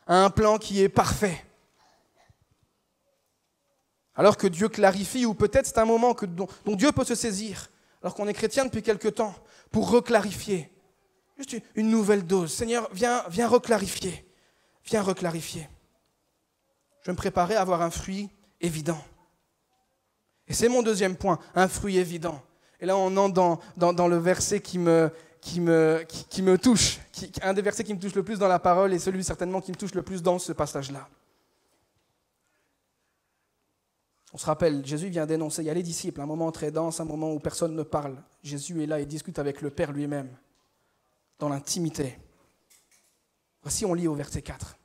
Un 0.06 0.30
plan 0.30 0.56
qui 0.56 0.80
est 0.80 0.88
parfait. 0.88 1.44
Alors 4.14 4.36
que 4.36 4.46
Dieu 4.46 4.68
clarifie, 4.68 5.26
ou 5.26 5.34
peut-être 5.34 5.66
c'est 5.66 5.78
un 5.78 5.84
moment 5.84 6.14
dont, 6.22 6.48
Dieu 6.76 6.92
peut 6.92 7.04
se 7.04 7.14
saisir, 7.14 7.68
alors 8.00 8.14
qu'on 8.14 8.28
est 8.28 8.34
chrétien 8.34 8.64
depuis 8.64 8.82
quelque 8.82 9.08
temps, 9.08 9.34
pour 9.70 9.90
reclarifier. 9.90 10.72
Juste 11.36 11.56
une 11.74 11.90
nouvelle 11.90 12.24
dose. 12.24 12.52
Seigneur, 12.52 12.88
viens, 12.92 13.24
viens 13.28 13.48
reclarifier. 13.48 14.24
Viens 14.84 15.02
reclarifier. 15.02 15.68
Je 17.02 17.10
me 17.10 17.16
préparais 17.16 17.56
à 17.56 17.60
avoir 17.60 17.82
un 17.82 17.90
fruit 17.90 18.30
évident. 18.60 19.02
Et 20.48 20.54
c'est 20.54 20.68
mon 20.68 20.82
deuxième 20.82 21.16
point, 21.16 21.38
un 21.54 21.68
fruit 21.68 21.98
évident. 21.98 22.42
Et 22.80 22.86
là, 22.86 22.96
on 22.96 23.16
entre 23.16 23.34
dans, 23.76 23.92
dans, 23.92 24.08
le 24.08 24.18
verset 24.18 24.60
qui 24.60 24.78
me, 24.78 25.10
qui 25.40 25.60
me, 25.60 26.04
qui, 26.06 26.42
me 26.42 26.58
touche, 26.58 26.98
un 27.42 27.54
des 27.54 27.62
versets 27.62 27.84
qui 27.84 27.94
me 27.94 28.00
touche 28.00 28.14
le 28.14 28.22
plus 28.22 28.38
dans 28.38 28.48
la 28.48 28.58
parole 28.58 28.92
et 28.92 28.98
celui 28.98 29.24
certainement 29.24 29.60
qui 29.60 29.70
me 29.70 29.76
touche 29.76 29.94
le 29.94 30.02
plus 30.02 30.22
dans 30.22 30.38
ce 30.38 30.52
passage-là. 30.52 31.08
On 34.34 34.36
se 34.36 34.46
rappelle, 34.46 34.84
Jésus 34.84 35.08
vient 35.10 35.26
d'énoncer, 35.26 35.62
il 35.62 35.66
y 35.66 35.70
a 35.70 35.74
les 35.74 35.84
disciples, 35.84 36.20
un 36.20 36.26
moment 36.26 36.50
très 36.50 36.72
dense, 36.72 36.98
un 36.98 37.04
moment 37.04 37.32
où 37.32 37.38
personne 37.38 37.76
ne 37.76 37.84
parle. 37.84 38.16
Jésus 38.42 38.82
est 38.82 38.86
là 38.86 38.98
et 38.98 39.06
discute 39.06 39.38
avec 39.38 39.62
le 39.62 39.70
Père 39.70 39.92
lui-même, 39.92 40.28
dans 41.38 41.48
l'intimité. 41.48 42.18
Voici, 43.62 43.86
on 43.86 43.94
lit 43.94 44.08
au 44.08 44.14
verset 44.14 44.42
4. 44.42 44.76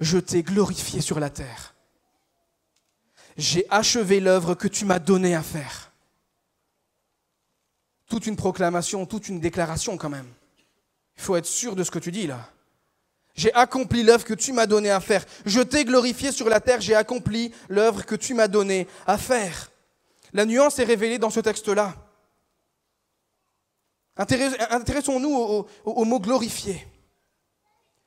Je 0.00 0.18
t'ai 0.18 0.42
glorifié 0.42 1.00
sur 1.00 1.20
la 1.20 1.30
terre. 1.30 1.75
J'ai 3.36 3.66
achevé 3.70 4.20
l'œuvre 4.20 4.54
que 4.54 4.68
tu 4.68 4.84
m'as 4.84 4.98
donnée 4.98 5.34
à 5.34 5.42
faire. 5.42 5.92
Toute 8.08 8.26
une 8.26 8.36
proclamation, 8.36 9.04
toute 9.04 9.28
une 9.28 9.40
déclaration 9.40 9.96
quand 9.96 10.08
même. 10.08 10.28
Il 11.16 11.22
faut 11.22 11.36
être 11.36 11.46
sûr 11.46 11.76
de 11.76 11.84
ce 11.84 11.90
que 11.90 11.98
tu 11.98 12.12
dis 12.12 12.26
là. 12.26 12.50
J'ai 13.34 13.52
accompli 13.52 14.02
l'œuvre 14.02 14.24
que 14.24 14.34
tu 14.34 14.52
m'as 14.52 14.66
donnée 14.66 14.90
à 14.90 15.00
faire. 15.00 15.24
Je 15.44 15.60
t'ai 15.60 15.84
glorifié 15.84 16.32
sur 16.32 16.48
la 16.48 16.60
terre, 16.60 16.80
j'ai 16.80 16.94
accompli 16.94 17.52
l'œuvre 17.68 18.04
que 18.06 18.14
tu 18.14 18.32
m'as 18.32 18.48
donnée 18.48 18.86
à 19.06 19.18
faire. 19.18 19.70
La 20.32 20.46
nuance 20.46 20.78
est 20.78 20.84
révélée 20.84 21.18
dans 21.18 21.30
ce 21.30 21.40
texte-là. 21.40 21.94
Intéressons-nous 24.16 25.66
au, 25.84 26.04
mot 26.04 26.20
glorifier. 26.20 26.86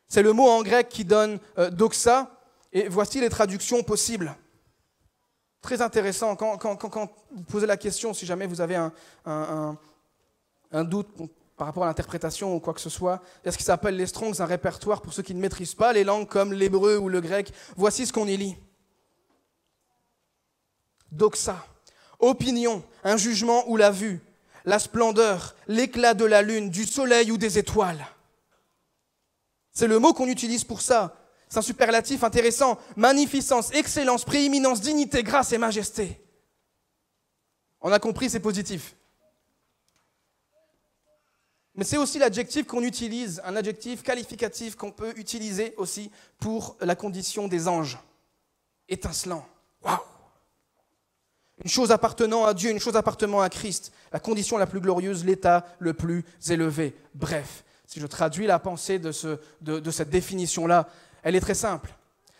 C'est 0.07 0.23
le 0.23 0.33
mot 0.33 0.49
en 0.49 0.63
grec 0.63 0.89
qui 0.89 1.05
donne 1.05 1.39
euh, 1.59 1.69
doxa, 1.69 2.31
et 2.73 2.87
voici 2.87 3.19
les 3.19 3.29
traductions 3.29 3.83
possibles. 3.83 4.35
Très 5.61 5.81
intéressant, 5.81 6.35
quand, 6.35 7.11
vous 7.31 7.43
posez 7.43 7.67
la 7.67 7.77
question, 7.77 8.13
si 8.13 8.25
jamais 8.25 8.47
vous 8.47 8.61
avez 8.61 8.77
un, 9.25 9.77
doute 10.83 11.09
par 11.57 11.67
rapport 11.67 11.83
à 11.83 11.87
l'interprétation 11.87 12.55
ou 12.55 12.59
quoi 12.61 12.73
que 12.73 12.79
ce 12.79 12.89
soit, 12.89 13.21
il 13.43 13.47
y 13.47 13.49
a 13.49 13.51
ce 13.51 13.57
qui 13.57 13.65
s'appelle 13.65 13.97
les 13.97 14.07
Strongs, 14.07 14.39
un 14.39 14.45
répertoire 14.45 15.01
pour 15.01 15.11
ceux 15.11 15.23
qui 15.23 15.35
ne 15.35 15.41
maîtrisent 15.41 15.75
pas 15.75 15.91
les 15.91 16.05
langues 16.05 16.27
comme 16.27 16.53
l'hébreu 16.53 16.97
ou 16.97 17.09
le 17.09 17.19
grec. 17.19 17.51
Voici 17.75 18.05
ce 18.05 18.13
qu'on 18.13 18.27
y 18.27 18.37
lit. 18.37 18.55
Doxa, 21.11 21.65
opinion, 22.19 22.83
un 23.03 23.17
jugement 23.17 23.67
ou 23.67 23.75
la 23.75 23.91
vue, 23.91 24.21
la 24.63 24.79
splendeur, 24.79 25.55
l'éclat 25.67 26.13
de 26.13 26.23
la 26.23 26.41
lune, 26.41 26.69
du 26.69 26.85
soleil 26.85 27.31
ou 27.31 27.37
des 27.37 27.57
étoiles. 27.57 28.05
C'est 29.73 29.87
le 29.87 29.99
mot 29.99 30.13
qu'on 30.13 30.27
utilise 30.27 30.63
pour 30.63 30.81
ça. 30.81 31.15
C'est 31.49 31.57
un 31.57 31.63
superlatif 31.63 32.23
intéressant. 32.23 32.77
Magnificence, 32.95 33.73
excellence, 33.73 34.23
prééminence, 34.23 34.81
dignité, 34.81 35.23
grâce 35.23 35.51
et 35.51 35.57
majesté. 35.57 36.21
On 37.81 37.91
a 37.91 37.99
compris, 37.99 38.29
c'est 38.29 38.39
positif. 38.39 38.95
Mais 41.73 41.83
c'est 41.85 41.97
aussi 41.97 42.19
l'adjectif 42.19 42.67
qu'on 42.67 42.83
utilise, 42.83 43.41
un 43.45 43.55
adjectif 43.55 44.03
qualificatif 44.03 44.75
qu'on 44.75 44.91
peut 44.91 45.13
utiliser 45.17 45.73
aussi 45.77 46.11
pour 46.37 46.77
la 46.81 46.95
condition 46.95 47.47
des 47.47 47.67
anges. 47.67 47.97
Étincelant. 48.87 49.45
Waouh 49.81 49.97
Une 51.63 51.69
chose 51.69 51.91
appartenant 51.91 52.45
à 52.45 52.53
Dieu, 52.53 52.69
une 52.69 52.79
chose 52.79 52.97
appartenant 52.97 53.39
à 53.39 53.49
Christ. 53.49 53.91
La 54.11 54.19
condition 54.19 54.57
la 54.57 54.67
plus 54.67 54.81
glorieuse, 54.81 55.25
l'état 55.25 55.65
le 55.79 55.93
plus 55.93 56.25
élevé. 56.49 56.95
Bref, 57.15 57.63
si 57.85 57.99
je 57.99 58.07
traduis 58.07 58.45
la 58.45 58.59
pensée 58.59 58.99
de, 58.99 59.11
de 59.61 59.91
cette 59.91 60.09
définition-là, 60.09 60.89
elle 61.23 61.35
est 61.35 61.41
très 61.41 61.55
simple. 61.55 61.93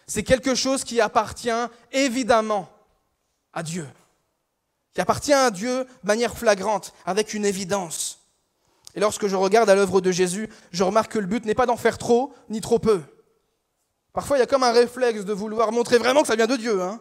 C'est 0.07 0.23
quelque 0.23 0.55
chose 0.55 0.83
qui 0.83 1.01
appartient 1.01 1.49
évidemment 1.91 2.69
à 3.53 3.63
Dieu, 3.63 3.87
qui 4.93 5.01
appartient 5.01 5.33
à 5.33 5.51
Dieu 5.51 5.83
de 5.83 6.07
manière 6.07 6.37
flagrante, 6.37 6.93
avec 7.05 7.33
une 7.33 7.45
évidence. 7.45 8.19
Et 8.95 8.99
lorsque 8.99 9.27
je 9.27 9.35
regarde 9.35 9.69
à 9.69 9.75
l'œuvre 9.75 10.01
de 10.01 10.11
Jésus, 10.11 10.49
je 10.71 10.83
remarque 10.83 11.11
que 11.11 11.19
le 11.19 11.27
but 11.27 11.45
n'est 11.45 11.55
pas 11.55 11.67
d'en 11.67 11.77
faire 11.77 11.97
trop 11.97 12.33
ni 12.49 12.59
trop 12.59 12.79
peu. 12.79 13.01
Parfois, 14.13 14.37
il 14.37 14.39
y 14.39 14.43
a 14.43 14.47
comme 14.47 14.63
un 14.63 14.71
réflexe 14.71 15.25
de 15.25 15.33
vouloir 15.33 15.71
montrer 15.71 15.99
vraiment 15.99 16.21
que 16.21 16.27
ça 16.27 16.35
vient 16.35 16.47
de 16.47 16.55
Dieu. 16.55 16.81
Hein. 16.81 16.99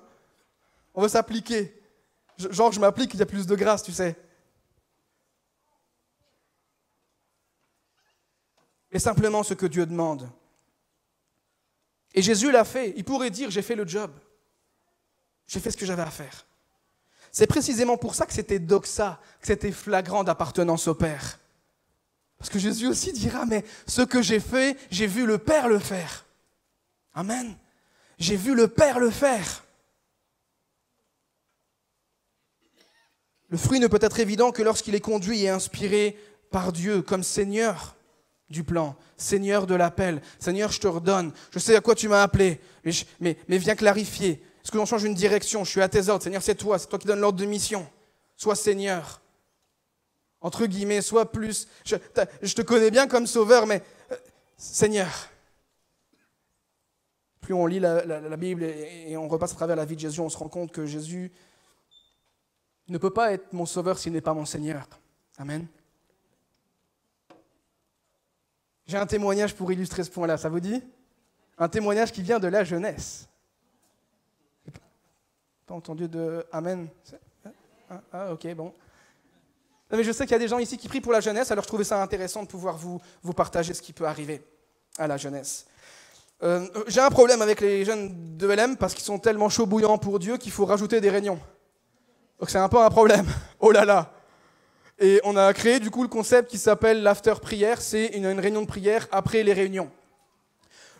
On 0.94 1.02
veut 1.02 1.08
s'appliquer. 1.08 1.74
Genre, 2.36 2.70
je 2.72 2.80
m'applique, 2.80 3.14
il 3.14 3.20
y 3.20 3.22
a 3.22 3.26
plus 3.26 3.46
de 3.46 3.56
grâce, 3.56 3.82
tu 3.82 3.92
sais. 3.92 4.16
Et 8.90 8.98
simplement 8.98 9.42
ce 9.42 9.54
que 9.54 9.66
Dieu 9.66 9.86
demande, 9.86 10.30
et 12.14 12.22
Jésus 12.22 12.50
l'a 12.50 12.64
fait. 12.64 12.92
Il 12.96 13.04
pourrait 13.04 13.30
dire, 13.30 13.50
j'ai 13.50 13.62
fait 13.62 13.74
le 13.74 13.86
job. 13.86 14.10
J'ai 15.46 15.60
fait 15.60 15.70
ce 15.70 15.76
que 15.76 15.86
j'avais 15.86 16.02
à 16.02 16.10
faire. 16.10 16.46
C'est 17.30 17.46
précisément 17.46 17.96
pour 17.96 18.14
ça 18.14 18.26
que 18.26 18.32
c'était 18.32 18.58
doxa, 18.58 19.20
que 19.40 19.46
c'était 19.46 19.72
flagrant 19.72 20.24
d'appartenance 20.24 20.88
au 20.88 20.94
Père. 20.94 21.38
Parce 22.38 22.50
que 22.50 22.58
Jésus 22.58 22.86
aussi 22.86 23.12
dira, 23.12 23.44
mais 23.44 23.64
ce 23.86 24.02
que 24.02 24.22
j'ai 24.22 24.40
fait, 24.40 24.76
j'ai 24.90 25.06
vu 25.06 25.26
le 25.26 25.38
Père 25.38 25.68
le 25.68 25.78
faire. 25.78 26.24
Amen. 27.14 27.56
J'ai 28.18 28.36
vu 28.36 28.54
le 28.54 28.68
Père 28.68 28.98
le 28.98 29.10
faire. 29.10 29.64
Le 33.48 33.58
fruit 33.58 33.80
ne 33.80 33.86
peut 33.86 33.98
être 34.00 34.20
évident 34.20 34.52
que 34.52 34.62
lorsqu'il 34.62 34.94
est 34.94 35.00
conduit 35.00 35.42
et 35.42 35.48
inspiré 35.48 36.18
par 36.50 36.72
Dieu 36.72 37.02
comme 37.02 37.22
Seigneur 37.22 37.96
du 38.50 38.64
plan, 38.64 38.96
Seigneur 39.16 39.66
de 39.66 39.74
l'appel. 39.74 40.22
Seigneur, 40.38 40.72
je 40.72 40.80
te 40.80 40.86
redonne. 40.86 41.32
Je 41.50 41.58
sais 41.58 41.76
à 41.76 41.80
quoi 41.80 41.94
tu 41.94 42.08
m'as 42.08 42.22
appelé, 42.22 42.60
mais, 43.20 43.36
mais, 43.48 43.58
viens 43.58 43.74
clarifier. 43.74 44.42
Est-ce 44.62 44.72
que 44.72 44.78
l'on 44.78 44.86
change 44.86 45.04
une 45.04 45.14
direction? 45.14 45.64
Je 45.64 45.70
suis 45.70 45.82
à 45.82 45.88
tes 45.88 46.08
ordres. 46.08 46.22
Seigneur, 46.22 46.42
c'est 46.42 46.54
toi, 46.54 46.78
c'est 46.78 46.88
toi 46.88 46.98
qui 46.98 47.06
donnes 47.06 47.20
l'ordre 47.20 47.38
de 47.38 47.44
mission. 47.44 47.86
Sois 48.36 48.56
Seigneur. 48.56 49.20
Entre 50.40 50.66
guillemets, 50.66 51.02
sois 51.02 51.30
plus. 51.30 51.68
Je, 51.84 51.96
te 52.54 52.62
connais 52.62 52.90
bien 52.90 53.06
comme 53.06 53.26
sauveur, 53.26 53.66
mais 53.66 53.82
euh, 54.12 54.16
Seigneur. 54.56 55.28
Plus 57.40 57.54
on 57.54 57.66
lit 57.66 57.80
la, 57.80 58.36
Bible 58.36 58.62
et, 58.62 59.06
et 59.08 59.16
on 59.16 59.28
repasse 59.28 59.52
à 59.52 59.56
travers 59.56 59.76
la 59.76 59.84
vie 59.84 59.94
de 59.94 60.00
Jésus, 60.00 60.20
on 60.20 60.28
se 60.28 60.36
rend 60.36 60.48
compte 60.48 60.70
que 60.70 60.86
Jésus 60.86 61.32
ne 62.88 62.98
peut 62.98 63.10
pas 63.10 63.32
être 63.32 63.52
mon 63.52 63.66
sauveur 63.66 63.98
s'il 63.98 64.12
n'est 64.12 64.20
pas 64.20 64.34
mon 64.34 64.44
Seigneur. 64.44 64.86
Amen. 65.38 65.66
J'ai 68.88 68.96
un 68.96 69.06
témoignage 69.06 69.54
pour 69.54 69.70
illustrer 69.70 70.02
ce 70.02 70.10
point-là, 70.10 70.38
ça 70.38 70.48
vous 70.48 70.60
dit? 70.60 70.82
Un 71.58 71.68
témoignage 71.68 72.10
qui 72.10 72.22
vient 72.22 72.38
de 72.38 72.48
la 72.48 72.64
jeunesse. 72.64 73.28
Pas 75.66 75.74
entendu 75.74 76.08
de 76.08 76.46
Amen 76.50 76.88
ah, 77.90 78.00
ah, 78.12 78.32
ok, 78.32 78.54
bon. 78.54 78.74
mais 79.90 80.04
je 80.04 80.12
sais 80.12 80.24
qu'il 80.24 80.32
y 80.32 80.34
a 80.34 80.38
des 80.38 80.48
gens 80.48 80.58
ici 80.58 80.76
qui 80.76 80.88
prient 80.88 81.00
pour 81.00 81.12
la 81.12 81.20
jeunesse, 81.20 81.50
alors 81.50 81.64
je 81.64 81.68
trouvais 81.68 81.84
ça 81.84 82.02
intéressant 82.02 82.42
de 82.42 82.48
pouvoir 82.48 82.76
vous, 82.76 83.00
vous 83.22 83.32
partager 83.32 83.72
ce 83.72 83.80
qui 83.80 83.94
peut 83.94 84.06
arriver 84.06 84.42
à 84.98 85.06
la 85.06 85.16
jeunesse. 85.16 85.66
Euh, 86.42 86.68
j'ai 86.86 87.00
un 87.00 87.08
problème 87.08 87.40
avec 87.40 87.62
les 87.62 87.84
jeunes 87.86 88.36
de 88.36 88.46
LM 88.46 88.76
parce 88.76 88.92
qu'ils 88.94 89.04
sont 89.04 89.18
tellement 89.18 89.48
chauds 89.48 89.64
bouillants 89.64 89.96
pour 89.96 90.18
Dieu 90.18 90.36
qu'il 90.36 90.52
faut 90.52 90.66
rajouter 90.66 91.00
des 91.00 91.08
réunions. 91.08 91.40
Donc 92.38 92.50
c'est 92.50 92.58
un 92.58 92.68
peu 92.68 92.80
un 92.80 92.90
problème. 92.90 93.26
Oh 93.60 93.72
là 93.72 93.84
là 93.84 94.12
et 94.98 95.20
on 95.22 95.36
a 95.36 95.52
créé 95.52 95.78
du 95.78 95.90
coup 95.90 96.02
le 96.02 96.08
concept 96.08 96.50
qui 96.50 96.58
s'appelle 96.58 97.02
l'after 97.02 97.34
prière, 97.40 97.80
c'est 97.80 98.06
une, 98.06 98.26
réunion 98.40 98.62
de 98.62 98.66
prière 98.66 99.06
après 99.12 99.44
les 99.44 99.52
réunions. 99.52 99.90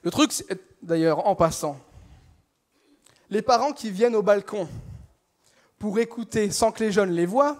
Le 0.04 0.11
truc, 0.12 0.32
d'ailleurs, 0.82 1.26
en 1.26 1.34
passant, 1.34 1.78
les 3.28 3.42
parents 3.42 3.72
qui 3.72 3.90
viennent 3.90 4.14
au 4.14 4.22
balcon 4.22 4.68
pour 5.78 5.98
écouter 5.98 6.50
sans 6.50 6.70
que 6.70 6.84
les 6.84 6.92
jeunes 6.92 7.11
les 7.11 7.26
voient, 7.26 7.58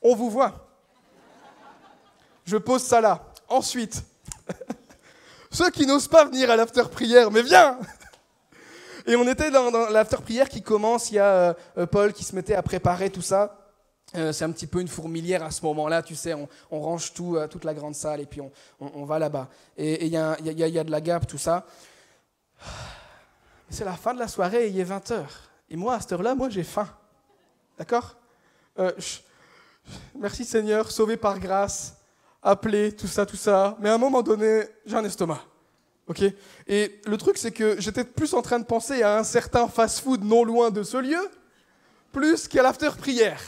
on 0.00 0.14
vous 0.14 0.30
voit. 0.30 0.68
Je 2.44 2.56
pose 2.56 2.82
ça 2.82 3.02
là. 3.02 3.26
Ensuite, 3.48 4.02
ceux 5.50 5.70
qui 5.70 5.86
n'osent 5.86 6.08
pas 6.08 6.24
venir 6.24 6.50
à 6.50 6.56
l'after 6.56 6.88
prière, 6.90 7.30
mais 7.30 7.42
viens 7.42 7.78
Et 9.06 9.16
on 9.16 9.28
était 9.28 9.50
dans, 9.50 9.70
l'after 9.90 10.16
prière 10.22 10.48
qui 10.48 10.62
commence, 10.62 11.10
il 11.10 11.16
y 11.16 11.18
a 11.18 11.54
euh, 11.76 11.86
Paul 11.86 12.14
qui 12.14 12.24
se 12.24 12.34
mettait 12.34 12.54
à 12.54 12.62
préparer 12.62 13.10
tout 13.10 13.22
ça. 13.22 13.67
Euh, 14.16 14.32
c'est 14.32 14.44
un 14.44 14.50
petit 14.52 14.66
peu 14.66 14.80
une 14.80 14.88
fourmilière 14.88 15.42
à 15.42 15.50
ce 15.50 15.62
moment-là, 15.66 16.02
tu 16.02 16.14
sais, 16.14 16.34
on, 16.70 16.80
range 16.80 17.12
tout, 17.12 17.36
euh, 17.36 17.46
toute 17.46 17.64
la 17.64 17.74
grande 17.74 17.94
salle 17.94 18.20
et 18.20 18.26
puis 18.26 18.40
on, 18.80 19.04
va 19.04 19.18
là-bas. 19.18 19.48
Et 19.76 20.06
il 20.06 20.12
y, 20.12 20.16
a, 20.16 20.36
de 20.84 20.90
la 20.90 21.00
gape, 21.00 21.26
tout 21.26 21.36
ça. 21.36 21.66
C'est 23.68 23.84
la 23.84 23.92
fin 23.92 24.14
de 24.14 24.18
la 24.18 24.28
soirée 24.28 24.68
il 24.68 24.80
est 24.80 24.84
20h. 24.84 25.24
Et 25.68 25.76
moi, 25.76 25.94
à 25.94 26.00
cette 26.00 26.12
heure-là, 26.12 26.34
moi, 26.34 26.48
j'ai 26.48 26.64
faim. 26.64 26.88
D'accord? 27.78 28.16
Euh, 28.78 28.92
Merci 30.18 30.44
Seigneur, 30.44 30.90
sauvé 30.90 31.16
par 31.16 31.38
grâce, 31.38 31.96
appelé, 32.42 32.92
tout 32.92 33.06
ça, 33.06 33.26
tout 33.26 33.36
ça. 33.36 33.76
Mais 33.80 33.88
à 33.88 33.94
un 33.94 33.98
moment 33.98 34.22
donné, 34.22 34.64
j'ai 34.84 34.96
un 34.96 35.04
estomac. 35.04 35.42
Ok? 36.06 36.22
Et 36.66 37.00
le 37.04 37.16
truc, 37.16 37.36
c'est 37.36 37.52
que 37.52 37.80
j'étais 37.80 38.04
plus 38.04 38.32
en 38.34 38.42
train 38.42 38.58
de 38.58 38.64
penser 38.64 39.02
à 39.02 39.18
un 39.18 39.24
certain 39.24 39.68
fast-food 39.68 40.24
non 40.24 40.44
loin 40.44 40.70
de 40.70 40.82
ce 40.82 40.96
lieu, 40.96 41.30
plus 42.12 42.48
qu'à 42.48 42.62
l'after-prière. 42.62 43.40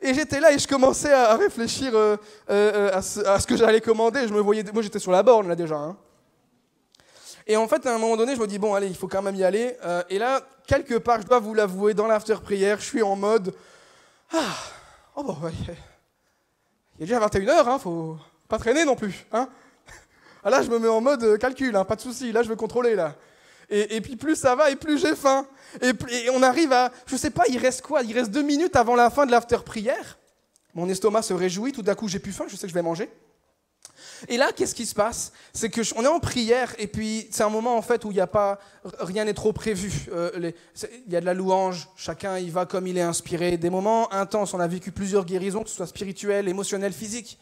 Et 0.00 0.14
j'étais 0.14 0.40
là 0.40 0.52
et 0.52 0.58
je 0.58 0.68
commençais 0.68 1.12
à 1.12 1.34
réfléchir 1.34 1.92
euh, 1.94 2.16
euh, 2.50 2.90
à, 2.92 3.02
ce, 3.02 3.46
que 3.46 3.56
j'allais 3.56 3.80
commander. 3.80 4.28
Je 4.28 4.32
me 4.32 4.40
voyais, 4.40 4.64
moi, 4.72 4.82
j'étais 4.82 4.98
sur 4.98 5.10
la 5.10 5.22
borne 5.22 5.48
là 5.48 5.56
déjà. 5.56 5.76
Hein. 5.76 5.96
Et 7.46 7.56
en 7.56 7.66
fait, 7.66 7.84
à 7.86 7.94
un 7.94 7.98
moment 7.98 8.16
donné, 8.16 8.36
je 8.36 8.40
me 8.40 8.46
dis, 8.46 8.58
bon, 8.58 8.74
allez, 8.74 8.88
il 8.88 8.94
faut 8.94 9.08
quand 9.08 9.22
même 9.22 9.34
y 9.34 9.42
aller. 9.42 9.76
Euh, 9.84 10.02
et 10.10 10.18
là, 10.18 10.42
quelque 10.66 10.94
part, 10.98 11.20
je 11.22 11.26
dois 11.26 11.40
vous 11.40 11.54
l'avouer, 11.54 11.94
dans 11.94 12.06
l'after-prière, 12.06 12.78
je 12.78 12.84
suis 12.84 13.02
en 13.02 13.16
mode, 13.16 13.54
ah, 14.32 14.54
oh 15.16 15.22
bon, 15.22 15.36
il 16.98 17.04
est 17.04 17.06
déjà 17.06 17.18
21h, 17.18 17.66
hein, 17.66 17.78
faut 17.78 18.18
pas 18.48 18.58
traîner 18.58 18.84
non 18.84 18.96
plus. 18.96 19.26
Hein 19.32 19.48
là, 20.44 20.62
je 20.62 20.68
me 20.68 20.78
mets 20.78 20.88
en 20.88 21.00
mode 21.00 21.38
calcul, 21.38 21.74
hein, 21.74 21.86
pas 21.86 21.96
de 21.96 22.02
souci, 22.02 22.32
là, 22.32 22.42
je 22.42 22.50
veux 22.50 22.56
contrôler, 22.56 22.94
là. 22.94 23.14
Et, 23.70 24.00
puis 24.00 24.16
plus 24.16 24.36
ça 24.36 24.54
va, 24.54 24.70
et 24.70 24.76
plus 24.76 24.98
j'ai 24.98 25.14
faim. 25.14 25.46
Et, 25.82 25.92
on 26.30 26.42
arrive 26.42 26.72
à, 26.72 26.90
je 27.06 27.16
sais 27.16 27.30
pas, 27.30 27.44
il 27.48 27.58
reste 27.58 27.82
quoi? 27.82 28.02
Il 28.02 28.14
reste 28.14 28.30
deux 28.30 28.42
minutes 28.42 28.76
avant 28.76 28.94
la 28.94 29.10
fin 29.10 29.26
de 29.26 29.30
l'after-prière. 29.30 30.18
Mon 30.74 30.88
estomac 30.88 31.22
se 31.22 31.34
réjouit, 31.34 31.72
tout 31.72 31.82
d'un 31.82 31.94
coup 31.94 32.08
j'ai 32.08 32.18
plus 32.18 32.32
faim, 32.32 32.46
je 32.48 32.56
sais 32.56 32.62
que 32.62 32.70
je 32.70 32.74
vais 32.74 32.82
manger. 32.82 33.10
Et 34.28 34.36
là, 34.36 34.52
qu'est-ce 34.52 34.74
qui 34.74 34.86
se 34.86 34.94
passe? 34.94 35.32
C'est 35.52 35.70
que 35.70 35.82
on 35.96 36.02
est 36.02 36.08
en 36.08 36.18
prière 36.18 36.74
et 36.78 36.86
puis 36.86 37.28
c'est 37.30 37.42
un 37.42 37.50
moment 37.50 37.76
en 37.76 37.82
fait 37.82 38.04
où 38.04 38.10
il 38.10 38.14
n'y 38.14 38.20
a 38.20 38.26
pas 38.26 38.58
rien 38.98 39.24
n'est 39.24 39.34
trop 39.34 39.52
prévu. 39.52 40.06
Euh, 40.12 40.52
il 41.06 41.12
y 41.12 41.16
a 41.16 41.20
de 41.20 41.26
la 41.26 41.34
louange, 41.34 41.88
chacun 41.96 42.38
y 42.38 42.50
va 42.50 42.66
comme 42.66 42.86
il 42.86 42.98
est 42.98 43.02
inspiré. 43.02 43.56
Des 43.58 43.70
moments 43.70 44.12
intenses, 44.12 44.54
on 44.54 44.60
a 44.60 44.66
vécu 44.66 44.92
plusieurs 44.92 45.24
guérisons, 45.24 45.62
que 45.62 45.70
ce 45.70 45.76
soit 45.76 45.86
spirituelles, 45.86 46.48
émotionnelles, 46.48 46.92
physiques. 46.92 47.38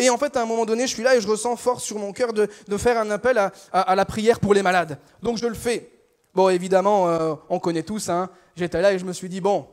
Et 0.00 0.08
en 0.08 0.16
fait, 0.16 0.34
à 0.34 0.42
un 0.42 0.46
moment 0.46 0.64
donné, 0.64 0.86
je 0.86 0.94
suis 0.94 1.02
là 1.02 1.14
et 1.14 1.20
je 1.20 1.28
ressens 1.28 1.56
fort 1.56 1.78
sur 1.78 1.98
mon 1.98 2.12
cœur 2.12 2.32
de, 2.32 2.48
faire 2.78 2.98
un 2.98 3.10
appel 3.10 3.38
à, 3.70 3.94
la 3.94 4.04
prière 4.06 4.40
pour 4.40 4.54
les 4.54 4.62
malades. 4.62 4.98
Donc 5.22 5.36
je 5.36 5.46
le 5.46 5.54
fais. 5.54 5.92
Bon, 6.34 6.48
évidemment, 6.48 7.08
euh, 7.08 7.34
on 7.50 7.58
connaît 7.58 7.82
tous. 7.82 8.08
Hein. 8.08 8.30
J'étais 8.56 8.80
là 8.80 8.94
et 8.94 8.98
je 8.98 9.04
me 9.04 9.12
suis 9.12 9.28
dit, 9.28 9.42
bon, 9.42 9.68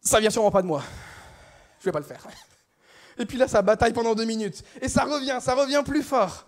ça 0.00 0.20
vient 0.20 0.30
sûrement 0.30 0.52
pas 0.52 0.62
de 0.62 0.68
moi. 0.68 0.84
Je 1.80 1.84
vais 1.86 1.92
pas 1.92 1.98
le 1.98 2.04
faire. 2.04 2.24
Et 3.18 3.26
puis 3.26 3.36
là, 3.36 3.48
ça 3.48 3.60
bataille 3.60 3.92
pendant 3.92 4.14
deux 4.14 4.24
minutes. 4.24 4.62
Et 4.80 4.88
ça 4.88 5.02
revient, 5.02 5.38
ça 5.40 5.54
revient 5.54 5.82
plus 5.84 6.02
fort. 6.02 6.46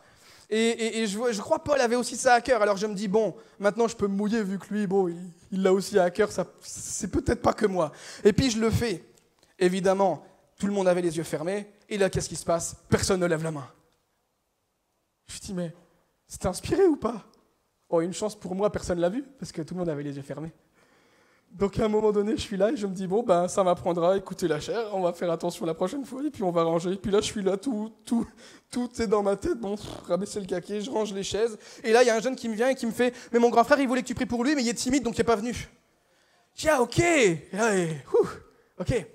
Et, 0.50 1.06
je, 1.08 1.32
je, 1.32 1.40
crois 1.40 1.58
Paul 1.58 1.80
avait 1.80 1.96
aussi 1.96 2.16
ça 2.16 2.34
à 2.34 2.40
cœur. 2.40 2.62
Alors 2.62 2.76
je 2.76 2.86
me 2.86 2.94
dis, 2.94 3.08
bon, 3.08 3.34
maintenant 3.58 3.88
je 3.88 3.96
peux 3.96 4.06
me 4.06 4.14
mouiller 4.14 4.42
vu 4.44 4.60
que 4.60 4.72
lui, 4.72 4.86
bon, 4.86 5.08
il 5.50 5.62
l'a 5.62 5.72
aussi 5.72 5.98
à 5.98 6.10
cœur. 6.10 6.28
C'est 6.62 7.10
peut-être 7.10 7.42
pas 7.42 7.52
que 7.52 7.66
moi. 7.66 7.90
Et 8.22 8.32
puis 8.32 8.50
je 8.50 8.60
le 8.60 8.70
fais. 8.70 9.04
Évidemment, 9.58 10.24
tout 10.64 10.68
le 10.68 10.74
monde 10.74 10.88
avait 10.88 11.02
les 11.02 11.14
yeux 11.18 11.24
fermés. 11.24 11.66
Et 11.90 11.98
là, 11.98 12.08
qu'est-ce 12.08 12.30
qui 12.30 12.36
se 12.36 12.44
passe? 12.44 12.74
Personne 12.88 13.20
ne 13.20 13.26
lève 13.26 13.42
la 13.42 13.50
main. 13.50 13.68
Je 15.26 15.38
dis, 15.38 15.52
mais 15.52 15.74
c'était 16.26 16.46
inspiré 16.46 16.86
ou 16.86 16.96
pas? 16.96 17.22
Oh, 17.90 18.00
une 18.00 18.14
chance 18.14 18.34
pour 18.34 18.54
moi, 18.54 18.72
personne 18.72 18.96
ne 18.96 19.02
l'a 19.02 19.10
vu, 19.10 19.22
parce 19.38 19.52
que 19.52 19.60
tout 19.60 19.74
le 19.74 19.80
monde 19.80 19.90
avait 19.90 20.02
les 20.02 20.16
yeux 20.16 20.22
fermés. 20.22 20.52
Donc 21.50 21.78
à 21.78 21.84
un 21.84 21.88
moment 21.88 22.12
donné, 22.12 22.32
je 22.32 22.40
suis 22.40 22.56
là 22.56 22.72
et 22.72 22.76
je 22.78 22.86
me 22.86 22.94
dis, 22.94 23.06
bon, 23.06 23.22
ben, 23.22 23.46
ça 23.46 23.62
m'apprendra 23.62 24.14
à 24.14 24.16
écouter 24.16 24.48
la 24.48 24.58
chair, 24.58 24.88
on 24.94 25.02
va 25.02 25.12
faire 25.12 25.30
attention 25.30 25.66
la 25.66 25.74
prochaine 25.74 26.06
fois, 26.06 26.24
et 26.24 26.30
puis 26.30 26.42
on 26.42 26.50
va 26.50 26.62
ranger. 26.62 26.92
Et 26.92 26.96
puis 26.96 27.10
là, 27.10 27.20
je 27.20 27.26
suis 27.26 27.42
là, 27.42 27.58
tout, 27.58 27.92
tout, 28.06 28.26
tout 28.70 28.90
est 29.02 29.06
dans 29.06 29.22
ma 29.22 29.36
tête, 29.36 29.60
bon, 29.60 29.76
rabaisser 30.08 30.40
le 30.40 30.46
caquet, 30.46 30.80
je 30.80 30.90
range 30.90 31.12
les 31.12 31.24
chaises. 31.24 31.58
Et 31.82 31.92
là, 31.92 32.02
il 32.02 32.06
y 32.06 32.10
a 32.10 32.16
un 32.16 32.20
jeune 32.20 32.36
qui 32.36 32.48
me 32.48 32.54
vient 32.54 32.70
et 32.70 32.74
qui 32.74 32.86
me 32.86 32.90
fait, 32.90 33.14
mais 33.34 33.38
mon 33.38 33.50
grand 33.50 33.64
frère, 33.64 33.78
il 33.80 33.86
voulait 33.86 34.00
que 34.00 34.08
tu 34.08 34.14
pries 34.14 34.24
pour 34.24 34.42
lui, 34.42 34.54
mais 34.54 34.62
il 34.62 34.68
est 34.70 34.74
timide, 34.74 35.02
donc 35.02 35.14
il 35.18 35.20
n'est 35.20 35.24
pas 35.24 35.36
venu. 35.36 35.52
Je 36.54 36.62
dis, 36.62 36.68
ah, 36.70 36.80
ok, 36.80 37.02
ok. 38.78 39.06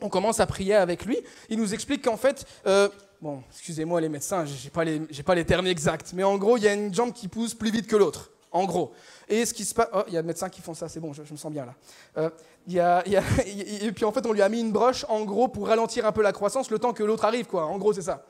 On 0.00 0.08
commence 0.08 0.40
à 0.40 0.46
prier 0.46 0.74
avec 0.74 1.04
lui. 1.04 1.18
Il 1.48 1.58
nous 1.58 1.74
explique 1.74 2.04
qu'en 2.04 2.16
fait, 2.16 2.46
euh, 2.66 2.88
bon, 3.20 3.42
excusez-moi 3.50 4.00
les 4.00 4.08
médecins, 4.08 4.44
j'ai 4.44 4.70
pas 4.70 4.84
les, 4.84 5.00
pas 5.00 5.34
les 5.34 5.44
termes 5.44 5.66
exacts, 5.66 6.12
mais 6.14 6.24
en 6.24 6.36
gros, 6.36 6.56
il 6.56 6.64
y 6.64 6.68
a 6.68 6.74
une 6.74 6.92
jambe 6.94 7.12
qui 7.12 7.28
pousse 7.28 7.54
plus 7.54 7.70
vite 7.70 7.86
que 7.86 7.96
l'autre 7.96 8.30
en 8.54 8.64
gros. 8.64 8.92
Et 9.28 9.44
ce 9.44 9.52
qui 9.52 9.64
se 9.64 9.74
passe, 9.74 9.88
oh, 9.92 10.02
il 10.06 10.14
y 10.14 10.16
a 10.16 10.22
des 10.22 10.26
médecins 10.28 10.48
qui 10.48 10.62
font 10.62 10.74
ça, 10.74 10.88
c'est 10.88 11.00
bon, 11.00 11.12
je, 11.12 11.20
me 11.22 11.36
sens 11.36 11.52
bien 11.52 11.66
là. 11.66 11.74
Euh, 12.16 12.30
y 12.68 12.78
a, 12.78 13.04
et 13.06 13.92
puis 13.92 14.04
en 14.06 14.12
fait, 14.12 14.24
on 14.24 14.32
lui 14.32 14.40
a 14.40 14.48
mis 14.48 14.60
une 14.60 14.72
broche, 14.72 15.04
en 15.08 15.24
gros, 15.24 15.48
pour 15.48 15.66
ralentir 15.66 16.06
un 16.06 16.12
peu 16.12 16.22
la 16.22 16.32
croissance, 16.32 16.70
le 16.70 16.78
temps 16.78 16.92
que 16.92 17.02
l'autre 17.02 17.24
arrive, 17.24 17.46
quoi. 17.46 17.66
En 17.66 17.76
gros, 17.76 17.92
c'est 17.92 18.02
ça. 18.02 18.24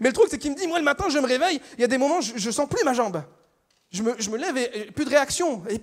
Mais 0.00 0.08
le 0.08 0.12
truc, 0.12 0.26
c'est 0.28 0.38
qu'il 0.38 0.50
me 0.50 0.56
dit, 0.56 0.66
moi, 0.66 0.78
le 0.78 0.84
matin, 0.84 1.08
je 1.08 1.18
me 1.18 1.26
réveille, 1.26 1.60
il 1.78 1.80
y 1.80 1.84
a 1.84 1.86
des 1.86 1.98
moments, 1.98 2.20
je, 2.20 2.32
je 2.36 2.50
sens 2.50 2.68
plus 2.68 2.84
ma 2.84 2.92
jambe. 2.92 3.22
Je 3.90 4.02
me, 4.02 4.14
je 4.18 4.30
me 4.30 4.38
lève 4.38 4.56
et, 4.56 4.90
plus 4.90 5.04
de 5.04 5.10
réaction. 5.10 5.62
Et 5.68 5.80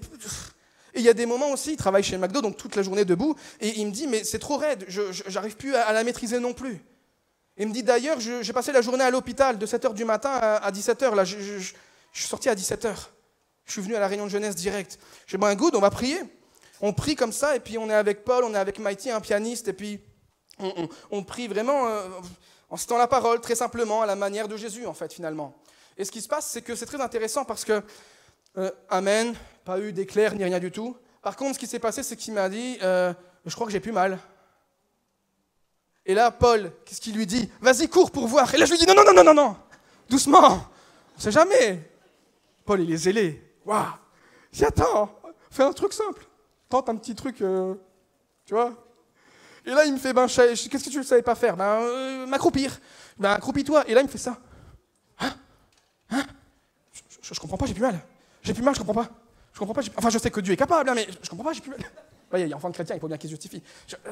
il 0.96 1.02
y 1.02 1.10
a 1.10 1.14
des 1.14 1.26
moments 1.26 1.52
aussi, 1.52 1.74
il 1.74 1.78
travaille 1.78 2.04
chez 2.04 2.18
McDo, 2.18 2.42
donc 2.42 2.58
toute 2.58 2.76
la 2.76 2.82
journée 2.82 3.06
debout, 3.06 3.36
et 3.60 3.80
il 3.80 3.88
me 3.88 3.92
dit, 3.92 4.08
mais 4.08 4.24
c'est 4.24 4.40
trop 4.40 4.58
raide, 4.58 4.86
je 4.88 5.02
n'arrive 5.32 5.56
plus 5.56 5.76
à, 5.76 5.92
la 5.92 6.04
maîtriser 6.04 6.40
non 6.40 6.54
plus. 6.54 6.82
Il 7.58 7.68
me 7.68 7.74
dit, 7.74 7.84
d'ailleurs, 7.84 8.20
j'ai 8.20 8.54
passé 8.54 8.72
la 8.72 8.82
journée 8.82 9.04
à 9.04 9.10
l'hôpital 9.10 9.58
de 9.58 9.66
7h 9.66 9.94
du 9.94 10.06
matin 10.06 10.30
à, 10.30 10.58
à 10.58 10.72
17h. 10.72 11.16
Là, 11.16 11.24
je, 11.24 11.60
suis 12.14 12.28
sorti 12.28 12.50
à 12.50 12.56
17h. 12.56 12.94
Je 13.66 13.72
suis 13.72 13.82
venu 13.82 13.96
à 13.96 14.00
la 14.00 14.08
réunion 14.08 14.26
de 14.26 14.30
jeunesse 14.30 14.56
direct. 14.56 15.00
J'ai 15.26 15.38
dit, 15.38 15.42
ben 15.42 15.56
good, 15.56 15.76
on 15.76 15.80
va 15.80 15.90
prier. 15.90 16.20
On 16.82 16.94
prie 16.94 17.16
comme 17.16 17.32
ça, 17.32 17.56
et 17.56 17.60
puis 17.60 17.78
on 17.80 17.90
est 17.90 17.96
avec 17.96 18.24
Paul, 18.24 18.44
on 18.44 18.54
est 18.54 18.58
avec 18.58 18.78
Mighty, 18.78 19.10
un 19.10 19.22
pianiste, 19.22 19.68
et 19.68 19.74
puis 19.74 20.00
on, 21.12 21.24
prie 21.24 21.48
vraiment 21.48 21.88
euh, 21.88 22.08
en 22.70 22.78
citant 22.78 22.98
la 22.98 23.08
parole, 23.08 23.42
très 23.42 23.56
simplement, 23.56 24.02
à 24.04 24.06
la 24.06 24.16
manière 24.16 24.48
de 24.48 24.58
Jésus, 24.58 24.86
en 24.86 24.94
fait, 24.94 25.12
finalement. 25.12 25.56
Et 25.98 26.06
ce 26.06 26.12
qui 26.12 26.22
se 26.22 26.28
passe, 26.28 26.48
c'est 26.48 26.62
que 26.62 26.76
c'est 26.76 26.86
très 26.86 27.02
intéressant 27.02 27.46
parce 27.46 27.66
que, 27.66 27.82
euh, 28.58 28.72
Amen, 28.90 29.36
pas 29.68 29.82
eu 29.82 29.92
d'éclair 29.92 30.34
ni 30.34 30.46
rien 30.46 30.60
du 30.60 30.72
tout. 30.72 30.96
Par 31.22 31.36
contre, 31.36 31.56
ce 31.56 31.60
qui 31.60 31.68
s'est 31.68 31.78
passé, 31.78 32.02
c'est 32.02 32.16
qu'il 32.16 32.34
m'a 32.34 32.48
dit, 32.48 32.78
euh, 32.82 33.14
je 33.46 33.54
crois 33.54 33.68
que 33.68 33.74
j'ai 33.74 33.82
plus 33.82 33.92
mal. 33.92 34.18
Et 36.06 36.14
là, 36.14 36.32
Paul, 36.32 36.72
qu'est-ce 36.86 37.02
qu'il 37.02 37.18
lui 37.18 37.26
dit? 37.26 37.52
Vas-y, 37.60 37.90
cours 37.90 38.10
pour 38.10 38.28
voir. 38.28 38.56
Et 38.56 38.58
là, 38.58 38.64
je 38.66 38.72
lui 38.72 38.80
dis, 38.80 38.86
non, 38.86 38.96
non, 38.96 39.04
non, 39.04 39.14
non, 39.14 39.26
non, 39.26 39.34
non, 39.34 39.58
doucement, 40.10 40.54
on 40.54 41.18
ne 41.18 41.22
sait 41.22 41.32
jamais. 41.32 41.92
Paul, 42.66 42.80
il 42.80 42.94
est 42.94 42.98
zélé. 42.98 43.44
Waouh 43.66 43.84
Dis 44.54 44.64
attends, 44.64 45.14
fais 45.52 45.64
un 45.64 45.74
truc 45.74 45.92
simple. 45.92 46.26
Tente 46.70 46.88
un 46.88 46.96
petit 46.96 47.14
truc, 47.14 47.42
euh, 47.42 47.76
tu 48.46 48.54
vois. 48.54 48.72
Et 49.66 49.72
là, 49.72 49.84
il 49.84 49.92
me 49.92 49.98
fait, 49.98 50.14
ben, 50.14 50.28
qu'est-ce 50.28 50.70
que 50.70 50.90
tu 50.90 50.98
ne 50.98 51.04
savais 51.04 51.22
pas 51.22 51.36
faire? 51.36 51.58
Ben, 51.58 51.82
euh, 51.82 52.26
m'accroupir. 52.26 52.80
Ben, 53.18 53.32
accroupis-toi. 53.32 53.84
Et 53.90 53.94
là, 53.94 54.00
il 54.00 54.06
me 54.06 54.10
fait 54.10 54.18
ça. 54.18 54.38
Hein? 55.20 55.34
Hein? 56.12 56.24
Je, 57.22 57.34
ne 57.34 57.38
comprends 57.38 57.58
pas, 57.58 57.66
j'ai 57.66 57.74
plus 57.74 57.84
mal. 57.84 58.00
J'ai 58.42 58.54
plus 58.54 58.64
mal, 58.64 58.74
je 58.74 58.80
comprends 58.80 59.04
pas. 59.04 59.27
Je 59.58 59.60
comprends 59.60 59.74
pas. 59.74 59.82
Enfin, 59.96 60.12
je 60.12 60.20
sais 60.20 60.30
que 60.30 60.40
Dieu 60.40 60.54
est 60.54 60.58
capable, 60.58 60.88
hein, 60.88 60.94
mais 60.94 61.08
je 61.20 61.28
comprends 61.32 61.46
pas, 61.46 61.52
j'ai 61.54 61.62
plus 61.62 61.72
mal. 61.72 61.80
Il 62.36 62.48
y 62.48 62.54
a 62.54 62.56
enfant 62.56 62.70
de 62.70 62.76
chrétien, 62.76 62.96
il 62.96 63.00
faut 63.00 63.08
bien 63.08 63.18
qu'il 63.18 63.28
se 63.28 63.34
justifie. 63.34 63.64
Euh, 64.06 64.12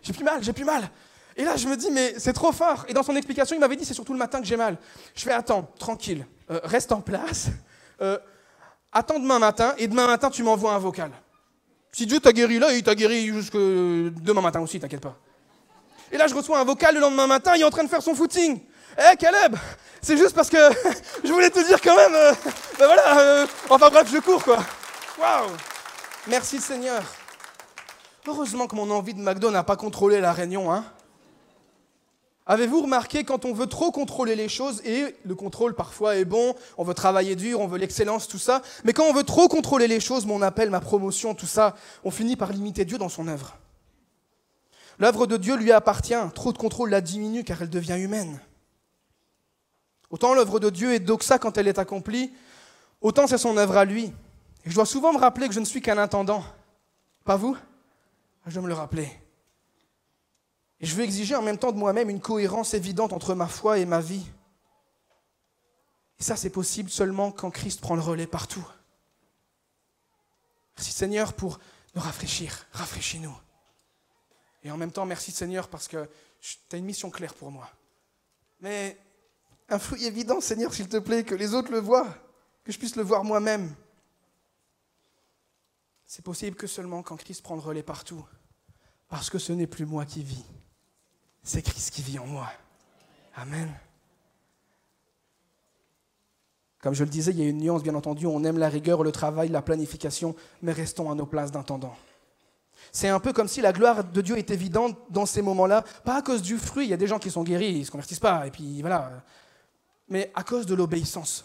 j'ai 0.00 0.14
plus 0.14 0.24
mal, 0.24 0.42
j'ai 0.42 0.54
plus 0.54 0.64
mal. 0.64 0.88
Et 1.36 1.44
là, 1.44 1.54
je 1.56 1.68
me 1.68 1.76
dis, 1.76 1.90
mais 1.90 2.14
c'est 2.16 2.32
trop 2.32 2.50
fort. 2.50 2.86
Et 2.88 2.94
dans 2.94 3.02
son 3.02 3.14
explication, 3.14 3.54
il 3.54 3.58
m'avait 3.58 3.76
dit, 3.76 3.84
c'est 3.84 3.92
surtout 3.92 4.14
le 4.14 4.18
matin 4.18 4.40
que 4.40 4.46
j'ai 4.46 4.56
mal. 4.56 4.78
Je 5.14 5.22
fais, 5.22 5.32
attends, 5.32 5.70
tranquille, 5.78 6.24
reste 6.48 6.92
en 6.92 7.00
place. 7.02 7.48
Euh, 8.02 8.18
attends 8.92 9.18
demain 9.18 9.38
matin 9.38 9.74
et 9.78 9.88
demain 9.88 10.06
matin 10.06 10.28
tu 10.28 10.42
m'envoies 10.42 10.70
un 10.70 10.78
vocal. 10.78 11.10
Si 11.92 12.04
Dieu 12.04 12.20
t'a 12.20 12.34
guéri 12.34 12.58
là, 12.58 12.74
il 12.74 12.82
t'a 12.82 12.94
guéri 12.94 13.28
jusque 13.28 13.56
demain 13.56 14.42
matin 14.42 14.60
aussi, 14.60 14.78
t'inquiète 14.78 15.00
pas. 15.00 15.16
Et 16.12 16.18
là 16.18 16.26
je 16.26 16.34
reçois 16.34 16.58
un 16.58 16.64
vocal 16.64 16.94
le 16.94 17.00
lendemain 17.00 17.26
matin, 17.26 17.52
il 17.56 17.62
est 17.62 17.64
en 17.64 17.70
train 17.70 17.84
de 17.84 17.88
faire 17.88 18.02
son 18.02 18.14
footing. 18.14 18.60
Eh 18.98 19.16
Caleb, 19.16 19.56
c'est 20.00 20.16
juste 20.16 20.34
parce 20.34 20.48
que 20.48 20.56
je 21.24 21.30
voulais 21.30 21.50
te 21.50 21.64
dire 21.66 21.80
quand 21.82 21.96
même, 21.96 22.14
euh, 22.14 22.32
ben 22.78 22.86
voilà, 22.86 23.20
euh, 23.20 23.46
enfin 23.68 23.90
bref, 23.90 24.08
je 24.10 24.18
cours 24.18 24.42
quoi. 24.42 24.58
Waouh 25.18 25.50
Merci 26.28 26.60
Seigneur. 26.60 27.02
Heureusement 28.26 28.66
que 28.66 28.74
mon 28.74 28.90
envie 28.90 29.14
de 29.14 29.20
McDo 29.20 29.50
n'a 29.50 29.62
pas 29.62 29.76
contrôlé 29.76 30.20
la 30.20 30.32
réunion, 30.32 30.72
hein. 30.72 30.84
Avez-vous 32.48 32.82
remarqué 32.82 33.24
quand 33.24 33.44
on 33.44 33.52
veut 33.52 33.66
trop 33.66 33.90
contrôler 33.90 34.36
les 34.36 34.48
choses, 34.48 34.80
et 34.84 35.16
le 35.24 35.34
contrôle 35.34 35.74
parfois 35.74 36.16
est 36.16 36.24
bon, 36.24 36.54
on 36.78 36.84
veut 36.84 36.94
travailler 36.94 37.34
dur, 37.34 37.60
on 37.60 37.66
veut 37.66 37.78
l'excellence, 37.78 38.28
tout 38.28 38.38
ça, 38.38 38.62
mais 38.84 38.92
quand 38.92 39.04
on 39.04 39.12
veut 39.12 39.24
trop 39.24 39.48
contrôler 39.48 39.88
les 39.88 39.98
choses, 39.98 40.26
mon 40.26 40.40
appel, 40.42 40.70
ma 40.70 40.80
promotion, 40.80 41.34
tout 41.34 41.46
ça, 41.46 41.74
on 42.04 42.12
finit 42.12 42.36
par 42.36 42.52
limiter 42.52 42.84
Dieu 42.84 42.98
dans 42.98 43.08
son 43.08 43.26
œuvre. 43.26 43.56
L'œuvre 45.00 45.26
de 45.26 45.36
Dieu 45.36 45.56
lui 45.56 45.72
appartient, 45.72 46.14
trop 46.34 46.52
de 46.52 46.58
contrôle 46.58 46.90
la 46.90 47.00
diminue 47.00 47.42
car 47.42 47.60
elle 47.62 47.70
devient 47.70 47.98
humaine. 47.98 48.40
Autant 50.10 50.34
l'œuvre 50.34 50.60
de 50.60 50.70
Dieu 50.70 50.94
est 50.94 51.00
doxa 51.00 51.38
quand 51.38 51.58
elle 51.58 51.68
est 51.68 51.78
accomplie, 51.78 52.32
autant 53.00 53.26
c'est 53.26 53.38
son 53.38 53.56
œuvre 53.56 53.76
à 53.76 53.84
lui. 53.84 54.12
Et 54.64 54.70
je 54.70 54.74
dois 54.74 54.86
souvent 54.86 55.12
me 55.12 55.18
rappeler 55.18 55.48
que 55.48 55.54
je 55.54 55.60
ne 55.60 55.64
suis 55.64 55.82
qu'un 55.82 55.98
intendant. 55.98 56.44
Pas 57.24 57.36
vous? 57.36 57.56
Je 58.46 58.54
dois 58.54 58.62
me 58.62 58.68
le 58.68 58.74
rappeler. 58.74 59.10
Et 60.80 60.86
je 60.86 60.94
veux 60.94 61.04
exiger 61.04 61.34
en 61.34 61.42
même 61.42 61.58
temps 61.58 61.72
de 61.72 61.78
moi-même 61.78 62.10
une 62.10 62.20
cohérence 62.20 62.74
évidente 62.74 63.12
entre 63.12 63.34
ma 63.34 63.48
foi 63.48 63.78
et 63.78 63.86
ma 63.86 64.00
vie. 64.00 64.26
Et 66.18 66.22
ça, 66.22 66.36
c'est 66.36 66.50
possible 66.50 66.90
seulement 66.90 67.32
quand 67.32 67.50
Christ 67.50 67.80
prend 67.80 67.94
le 67.94 68.02
relais 68.02 68.26
partout. 68.26 68.66
Merci 70.76 70.92
Seigneur 70.92 71.32
pour 71.32 71.58
nous 71.94 72.02
rafraîchir. 72.02 72.66
Rafraîchis-nous. 72.72 73.34
Et 74.62 74.70
en 74.70 74.76
même 74.76 74.92
temps, 74.92 75.06
merci 75.06 75.32
Seigneur 75.32 75.68
parce 75.68 75.88
que 75.88 76.08
tu 76.40 76.58
as 76.72 76.76
une 76.76 76.84
mission 76.84 77.10
claire 77.10 77.34
pour 77.34 77.50
moi. 77.50 77.68
Mais 78.60 78.98
un 79.68 79.78
fruit 79.78 80.04
évident, 80.04 80.40
Seigneur, 80.40 80.72
s'il 80.72 80.88
te 80.88 80.98
plaît, 80.98 81.24
que 81.24 81.34
les 81.34 81.54
autres 81.54 81.72
le 81.72 81.80
voient, 81.80 82.14
que 82.64 82.72
je 82.72 82.78
puisse 82.78 82.96
le 82.96 83.02
voir 83.02 83.24
moi-même. 83.24 83.74
C'est 86.06 86.24
possible 86.24 86.56
que 86.56 86.66
seulement 86.66 87.02
quand 87.02 87.16
Christ 87.16 87.42
prend 87.42 87.56
le 87.56 87.60
relais 87.60 87.82
partout. 87.82 88.24
Parce 89.08 89.30
que 89.30 89.38
ce 89.38 89.52
n'est 89.52 89.66
plus 89.66 89.86
moi 89.86 90.04
qui 90.04 90.22
vis, 90.22 90.44
c'est 91.42 91.62
Christ 91.62 91.90
qui 91.92 92.02
vit 92.02 92.18
en 92.18 92.26
moi. 92.26 92.50
Amen. 93.36 93.72
Comme 96.80 96.94
je 96.94 97.04
le 97.04 97.10
disais, 97.10 97.32
il 97.32 97.38
y 97.38 97.42
a 97.42 97.48
une 97.48 97.58
nuance, 97.58 97.82
bien 97.82 97.94
entendu, 97.94 98.26
on 98.26 98.44
aime 98.44 98.58
la 98.58 98.68
rigueur, 98.68 99.02
le 99.02 99.10
travail, 99.10 99.48
la 99.48 99.62
planification, 99.62 100.36
mais 100.62 100.72
restons 100.72 101.10
à 101.10 101.14
nos 101.14 101.26
places 101.26 101.50
d'intendant. 101.50 101.96
C'est 102.92 103.08
un 103.08 103.18
peu 103.18 103.32
comme 103.32 103.48
si 103.48 103.60
la 103.60 103.72
gloire 103.72 104.04
de 104.04 104.20
Dieu 104.20 104.38
est 104.38 104.50
évidente 104.50 104.96
dans 105.10 105.26
ces 105.26 105.42
moments-là, 105.42 105.82
pas 106.04 106.18
à 106.18 106.22
cause 106.22 106.42
du 106.42 106.58
fruit, 106.58 106.86
il 106.86 106.90
y 106.90 106.94
a 106.94 106.96
des 106.96 107.08
gens 107.08 107.18
qui 107.18 107.30
sont 107.30 107.42
guéris, 107.42 107.72
ils 107.72 107.80
ne 107.80 107.84
se 107.84 107.90
convertissent 107.90 108.20
pas, 108.20 108.46
et 108.46 108.50
puis 108.50 108.80
voilà, 108.80 109.24
mais 110.08 110.30
à 110.34 110.42
cause 110.42 110.66
de 110.66 110.74
l'obéissance. 110.74 111.44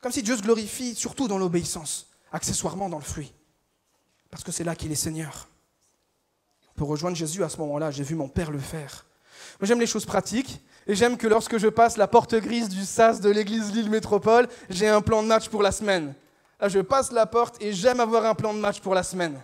Comme 0.00 0.12
si 0.12 0.22
Dieu 0.22 0.36
se 0.36 0.42
glorifie 0.42 0.94
surtout 0.94 1.28
dans 1.28 1.38
l'obéissance, 1.38 2.08
accessoirement 2.32 2.88
dans 2.88 2.98
le 2.98 3.04
fruit, 3.04 3.32
parce 4.30 4.44
que 4.44 4.52
c'est 4.52 4.64
là 4.64 4.74
qu'il 4.74 4.92
est 4.92 4.96
Seigneur. 4.96 5.48
Pour 6.76 6.88
rejoindre 6.88 7.16
Jésus 7.16 7.44
à 7.44 7.48
ce 7.48 7.58
moment-là, 7.58 7.90
j'ai 7.90 8.04
vu 8.04 8.14
mon 8.14 8.28
Père 8.28 8.50
le 8.50 8.58
faire. 8.58 9.04
Moi 9.60 9.66
j'aime 9.66 9.80
les 9.80 9.86
choses 9.86 10.06
pratiques, 10.06 10.60
et 10.86 10.94
j'aime 10.94 11.16
que 11.16 11.26
lorsque 11.26 11.58
je 11.58 11.68
passe 11.68 11.96
la 11.96 12.08
porte 12.08 12.34
grise 12.34 12.68
du 12.68 12.84
SAS 12.84 13.20
de 13.20 13.30
l'église 13.30 13.72
Lille 13.72 13.90
Métropole, 13.90 14.48
j'ai 14.70 14.88
un 14.88 15.00
plan 15.00 15.22
de 15.22 15.28
match 15.28 15.48
pour 15.48 15.62
la 15.62 15.72
semaine. 15.72 16.14
Là, 16.60 16.68
je 16.68 16.80
passe 16.80 17.12
la 17.12 17.26
porte 17.26 17.62
et 17.62 17.72
j'aime 17.72 18.00
avoir 18.00 18.26
un 18.26 18.34
plan 18.34 18.52
de 18.52 18.58
match 18.58 18.80
pour 18.80 18.94
la 18.94 19.02
semaine. 19.02 19.40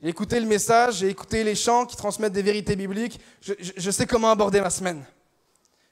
J'ai 0.00 0.08
écouté 0.08 0.38
le 0.40 0.46
message, 0.46 0.96
j'ai 0.98 1.08
écouté 1.08 1.42
les 1.44 1.54
chants 1.54 1.84
qui 1.84 1.96
transmettent 1.96 2.32
des 2.32 2.42
vérités 2.42 2.76
bibliques. 2.76 3.20
Je, 3.40 3.90
sais 3.90 4.06
comment 4.06 4.30
aborder 4.30 4.60
ma 4.60 4.70
semaine. 4.70 5.04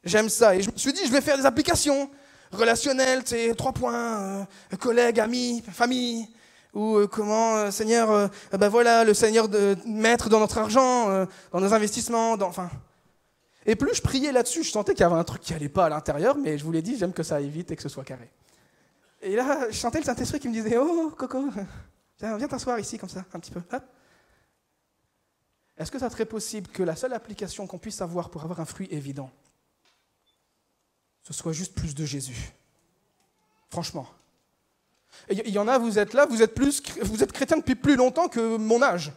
J'aime 0.07 0.29
ça. 0.29 0.55
Et 0.55 0.63
je 0.63 0.71
me 0.71 0.77
suis 0.77 0.93
dit, 0.93 1.05
je 1.05 1.11
vais 1.11 1.21
faire 1.21 1.37
des 1.37 1.45
applications 1.47 2.09
relationnelles, 2.53 3.25
tu 3.25 3.35
trois 3.57 3.73
points, 3.73 4.47
euh, 4.73 4.77
collègues, 4.79 5.19
amis, 5.19 5.63
famille. 5.73 6.29
Ou 6.75 6.97
euh, 6.97 7.07
comment, 7.09 7.57
euh, 7.57 7.71
Seigneur, 7.73 8.31
ben 8.53 8.69
voilà, 8.69 9.03
le 9.03 9.15
Seigneur 9.15 9.49
de 9.49 9.77
mettre 9.85 10.29
dans 10.29 10.39
notre 10.39 10.59
argent, 10.59 11.27
dans 11.51 11.61
nos 11.61 11.75
investissements, 11.75 12.35
enfin. 12.35 12.71
Et 13.65 13.75
plus 13.75 13.95
je 13.95 14.03
priais 14.03 14.31
là-dessus, 14.31 14.63
je 14.63 14.71
sentais 14.71 14.93
qu'il 14.95 15.01
y 15.01 15.05
avait 15.05 15.17
un 15.17 15.25
truc 15.25 15.43
qui 15.43 15.53
allait 15.55 15.69
pas 15.69 15.87
à 15.87 15.89
l'intérieur, 15.89 16.37
mais 16.37 16.57
je 16.57 16.65
vous 16.65 16.71
l'ai 16.71 16.83
dit, 16.83 16.97
j'aime 16.97 17.13
que 17.13 17.25
ça 17.25 17.37
aille 17.37 17.49
vite 17.49 17.73
et 17.73 17.77
que 17.77 17.83
ce 17.83 17.89
soit 17.89 18.05
carré. 18.05 18.31
Et 19.23 19.35
là, 19.35 19.67
je 19.71 19.77
sentais 19.77 19.99
le 19.99 20.05
Saint-Esprit 20.05 20.39
qui 20.39 20.49
me 20.49 20.53
disait, 20.53 20.77
oh, 20.79 21.13
Coco, 21.17 21.49
viens 22.21 22.47
t'asseoir 22.47 22.79
ici 22.79 22.97
comme 22.97 23.09
ça, 23.09 23.25
un 23.35 23.41
petit 23.41 23.51
peu. 23.51 23.63
Est-ce 25.77 25.91
que 25.91 25.99
ça 25.99 26.09
serait 26.11 26.27
possible 26.27 26.69
que 26.69 26.85
la 26.85 26.95
seule 26.95 27.13
application 27.13 27.67
qu'on 27.67 27.79
puisse 27.79 28.01
avoir 28.01 28.31
pour 28.31 28.45
avoir 28.45 28.61
un 28.61 28.65
fruit 28.67 28.87
évident, 28.93 29.31
ce 31.27 31.33
soit 31.33 31.53
juste 31.53 31.75
plus 31.75 31.95
de 31.95 32.05
Jésus 32.05 32.53
Franchement. 33.69 34.07
Il 35.29 35.49
y 35.49 35.59
en 35.59 35.67
a, 35.67 35.77
vous 35.77 35.99
êtes 35.99 36.15
là, 36.15 36.25
vous 36.25 36.41
êtes, 36.41 36.55
plus, 36.55 36.81
vous 37.03 37.23
êtes 37.23 37.33
chrétien 37.33 37.57
depuis 37.57 37.75
plus 37.75 37.97
longtemps 37.97 38.29
que 38.29 38.57
mon 38.57 38.81
âge. 38.81 39.13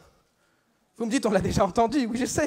Vous 0.97 1.05
me 1.05 1.11
dites, 1.11 1.25
on 1.25 1.31
l'a 1.31 1.39
déjà 1.39 1.63
entendu, 1.63 2.07
oui, 2.07 2.17
je. 2.17 2.41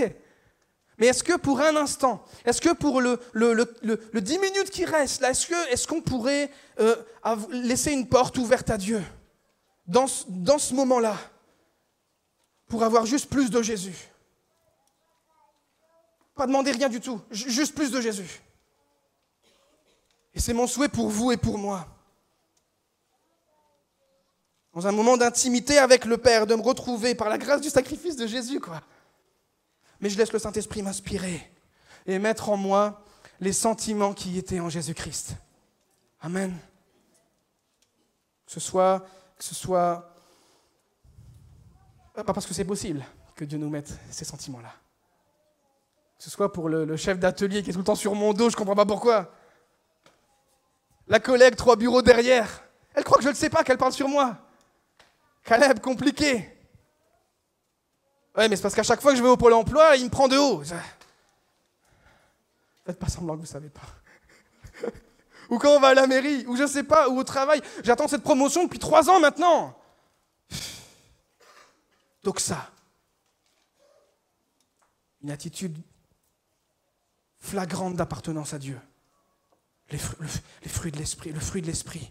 Mais 0.99 1.07
est-ce 1.07 1.23
que 1.23 1.37
pour 1.37 1.61
un 1.61 1.77
instant, 1.77 2.25
est-ce 2.45 2.61
que 2.61 2.75
pour 2.75 3.01
le, 3.01 3.21
le, 3.33 3.53
le, 3.53 4.21
10 4.21 4.39
minutes 4.39 4.71
qui 4.71 4.85
reste, 4.85 5.23
est-ce 5.23 5.87
qu'on 5.87 6.01
pourrait 6.03 6.51
euh, 6.81 6.97
laisser 7.51 7.93
une 7.93 8.09
porte 8.09 8.39
ouverte 8.39 8.69
à 8.69 8.79
Dieu 8.79 9.03
dans 9.87 10.07
ce 10.07 10.75
moment-là 10.75 11.17
pour 12.67 12.83
avoir 12.83 13.07
juste 13.07 13.31
plus 13.31 13.51
de 13.51 13.63
Jésus? 13.63 14.11
Pas 16.35 16.47
demander 16.47 16.73
rien 16.73 16.89
du 16.89 17.01
tout, 17.01 17.21
juste 17.31 17.75
plus 17.75 17.91
de 17.91 18.01
Jésus. 18.01 18.43
Et 20.35 20.41
c'est 20.41 20.53
mon 20.53 20.67
souhait 20.67 20.89
pour 20.89 21.09
vous 21.09 21.33
et 21.33 21.37
pour 21.37 21.59
moi. 21.59 21.87
Dans 24.75 24.87
un 24.87 24.93
moment 24.93 25.17
d'intimité 25.17 25.79
avec 25.79 26.05
le 26.05 26.17
Père, 26.17 26.47
de 26.47 26.55
me 26.55 26.63
retrouver 26.63 27.15
par 27.15 27.29
la 27.29 27.37
grâce 27.37 27.61
du 27.61 27.69
sacrifice 27.69 28.17
de 28.17 28.27
Jésus, 28.27 28.59
quoi. 28.59 28.81
Mais 30.01 30.09
je 30.09 30.17
laisse 30.17 30.33
le 30.33 30.39
Saint-Esprit 30.39 30.83
m'inspirer 30.83 31.51
et 32.07 32.19
mettre 32.19 32.49
en 32.49 32.57
moi 32.57 33.05
les 33.41 33.53
sentiments 33.53 34.15
qui 34.15 34.39
étaient 34.39 34.61
en 34.61 34.69
Jésus-Christ. 34.69 35.35
Amen. 36.21 36.57
Que 38.47 38.53
ce 38.53 38.61
soit, 38.61 39.07
que 39.37 39.45
ce 39.45 39.55
soit 39.55 40.13
pas 42.15 42.25
parce 42.25 42.47
que 42.47 42.55
c'est 42.55 42.65
possible 42.65 43.05
que 43.35 43.45
Dieu 43.45 43.59
nous 43.59 43.71
mette 43.71 43.99
ces 44.11 44.25
sentiments-là. 44.25 44.73
Que 46.19 46.25
ce 46.25 46.31
soit 46.31 46.53
pour 46.53 46.69
le, 46.69 46.97
chef 46.97 47.19
d'atelier 47.19 47.63
qui 47.63 47.71
est 47.71 47.73
tout 47.73 47.79
le 47.79 47.85
temps 47.85 47.95
sur 47.95 48.15
mon 48.15 48.33
dos, 48.33 48.51
je 48.51 48.57
comprends 48.57 48.77
pas 48.77 48.87
pourquoi. 48.87 49.33
La 51.13 51.21
collègue, 51.21 51.57
trois 51.57 51.77
bureaux 51.77 52.01
derrière, 52.01 52.65
elle 52.95 53.05
croit 53.05 53.19
que 53.19 53.25
je 53.25 53.29
ne 53.29 53.35
sais 53.35 53.51
pas 53.51 53.63
qu'elle 53.63 53.77
parle 53.77 53.93
sur 53.93 54.09
moi. 54.09 54.35
Caleb, 55.45 55.79
compliqué. 55.79 56.49
Ouais, 58.35 58.49
mais 58.49 58.57
c'est 58.57 58.63
parce 58.63 58.75
qu'à 58.75 58.83
chaque 58.83 59.03
fois 59.03 59.11
que 59.11 59.19
je 59.19 59.23
vais 59.23 59.29
au 59.29 59.37
pôle 59.37 59.53
emploi, 59.53 59.95
il 59.97 60.07
me 60.07 60.09
prend 60.09 60.27
de 60.27 60.39
haut. 60.39 60.63
Faites 62.87 62.99
pas 62.99 63.09
semblant 63.09 63.35
que 63.35 63.41
vous 63.41 63.45
ne 63.45 63.49
savez 63.49 63.69
pas. 63.69 63.83
ou 65.51 65.59
quand 65.59 65.77
on 65.77 65.81
va 65.81 65.89
à 65.89 65.95
la 65.95 66.07
mairie, 66.07 66.47
ou 66.47 66.57
je 66.57 66.63
ne 66.63 66.67
sais 66.67 66.83
pas, 66.83 67.11
ou 67.11 67.19
au 67.19 67.25
travail. 67.25 67.61
J'attends 67.85 68.09
cette 68.09 68.23
promotion 68.23 68.65
depuis 68.65 68.79
trois 68.79 69.11
ans 69.11 69.21
maintenant. 69.21 69.79
Donc 72.25 72.41
ça, 72.41 72.71
une 75.23 75.31
attitude 75.31 75.77
flagrante 77.39 77.97
d'appartenance 77.97 78.55
à 78.55 78.59
Dieu. 78.59 78.81
Les, 79.93 79.99
fruits 80.69 80.91
de 80.91 80.99
l'esprit, 80.99 81.33
le 81.33 81.41
fruit 81.41 81.63
de 81.63 81.67
l'esprit. 81.67 82.11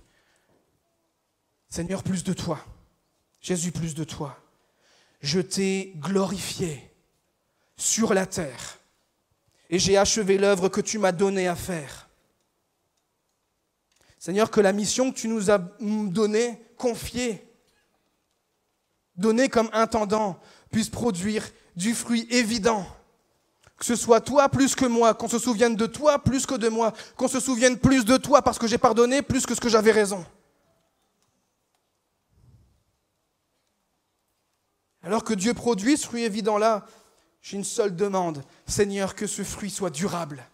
Seigneur, 1.67 2.03
plus 2.03 2.23
de 2.23 2.33
toi. 2.33 2.63
Jésus, 3.41 3.71
plus 3.71 3.95
de 3.95 4.03
toi. 4.03 4.37
Je 5.21 5.39
t'ai 5.39 5.93
glorifié 5.97 6.91
sur 7.75 8.13
la 8.13 8.25
terre 8.27 8.77
et 9.69 9.79
j'ai 9.79 9.97
achevé 9.97 10.37
l'œuvre 10.37 10.69
que 10.69 10.81
tu 10.81 10.99
m'as 10.99 11.11
donnée 11.11 11.47
à 11.47 11.55
faire. 11.55 12.09
Seigneur, 14.19 14.51
que 14.51 14.61
la 14.61 14.73
mission 14.73 15.11
que 15.11 15.17
tu 15.17 15.27
nous 15.27 15.49
as 15.49 15.57
donnée, 15.57 16.61
confiée, 16.77 17.43
donné 19.15 19.49
comme 19.49 19.69
intendant, 19.73 20.39
puisse 20.71 20.89
produire 20.89 21.49
du 21.75 21.95
fruit 21.95 22.27
évident. 22.29 22.85
Que 23.81 23.87
ce 23.87 23.95
soit 23.95 24.21
toi 24.21 24.47
plus 24.47 24.75
que 24.75 24.85
moi, 24.85 25.15
qu'on 25.15 25.27
se 25.27 25.39
souvienne 25.39 25.75
de 25.75 25.87
toi 25.87 26.19
plus 26.19 26.45
que 26.45 26.53
de 26.53 26.69
moi, 26.69 26.93
qu'on 27.15 27.27
se 27.27 27.39
souvienne 27.39 27.79
plus 27.79 28.05
de 28.05 28.15
toi 28.15 28.43
parce 28.43 28.59
que 28.59 28.67
j'ai 28.67 28.77
pardonné 28.77 29.23
plus 29.23 29.47
que 29.47 29.55
ce 29.55 29.59
que 29.59 29.69
j'avais 29.69 29.91
raison. 29.91 30.23
Alors 35.01 35.23
que 35.23 35.33
Dieu 35.33 35.55
produit 35.55 35.97
ce 35.97 36.05
fruit 36.05 36.21
évident-là, 36.21 36.85
j'ai 37.41 37.57
une 37.57 37.63
seule 37.63 37.95
demande. 37.95 38.43
Seigneur, 38.67 39.15
que 39.15 39.25
ce 39.25 39.43
fruit 39.43 39.71
soit 39.71 39.89
durable. 39.89 40.47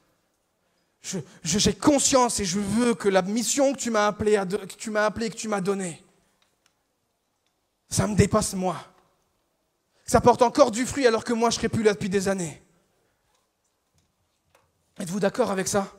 J'ai 1.43 1.73
conscience 1.73 2.39
et 2.39 2.45
je 2.45 2.59
veux 2.59 2.93
que 2.93 3.09
la 3.09 3.23
mission 3.23 3.73
que 3.73 3.77
tu 3.77 3.91
m'as 3.91 4.07
appelé, 4.07 4.41
que 4.49 4.75
tu 4.77 4.89
m'as 4.89 5.05
appelé, 5.05 5.29
que 5.29 5.35
tu 5.35 5.49
m'as 5.49 5.59
donnée, 5.59 6.01
ça 7.89 8.07
me 8.07 8.15
dépasse 8.15 8.53
moi. 8.53 8.77
Ça 10.05 10.21
porte 10.21 10.41
encore 10.43 10.71
du 10.71 10.85
fruit 10.85 11.05
alors 11.05 11.25
que 11.25 11.33
moi 11.33 11.49
je 11.49 11.57
serais 11.57 11.67
plus 11.67 11.83
là 11.83 11.91
depuis 11.91 12.07
des 12.07 12.29
années. 12.29 12.63
Êtes-vous 14.99 15.19
d'accord 15.19 15.51
avec 15.51 15.67
ça? 15.67 15.93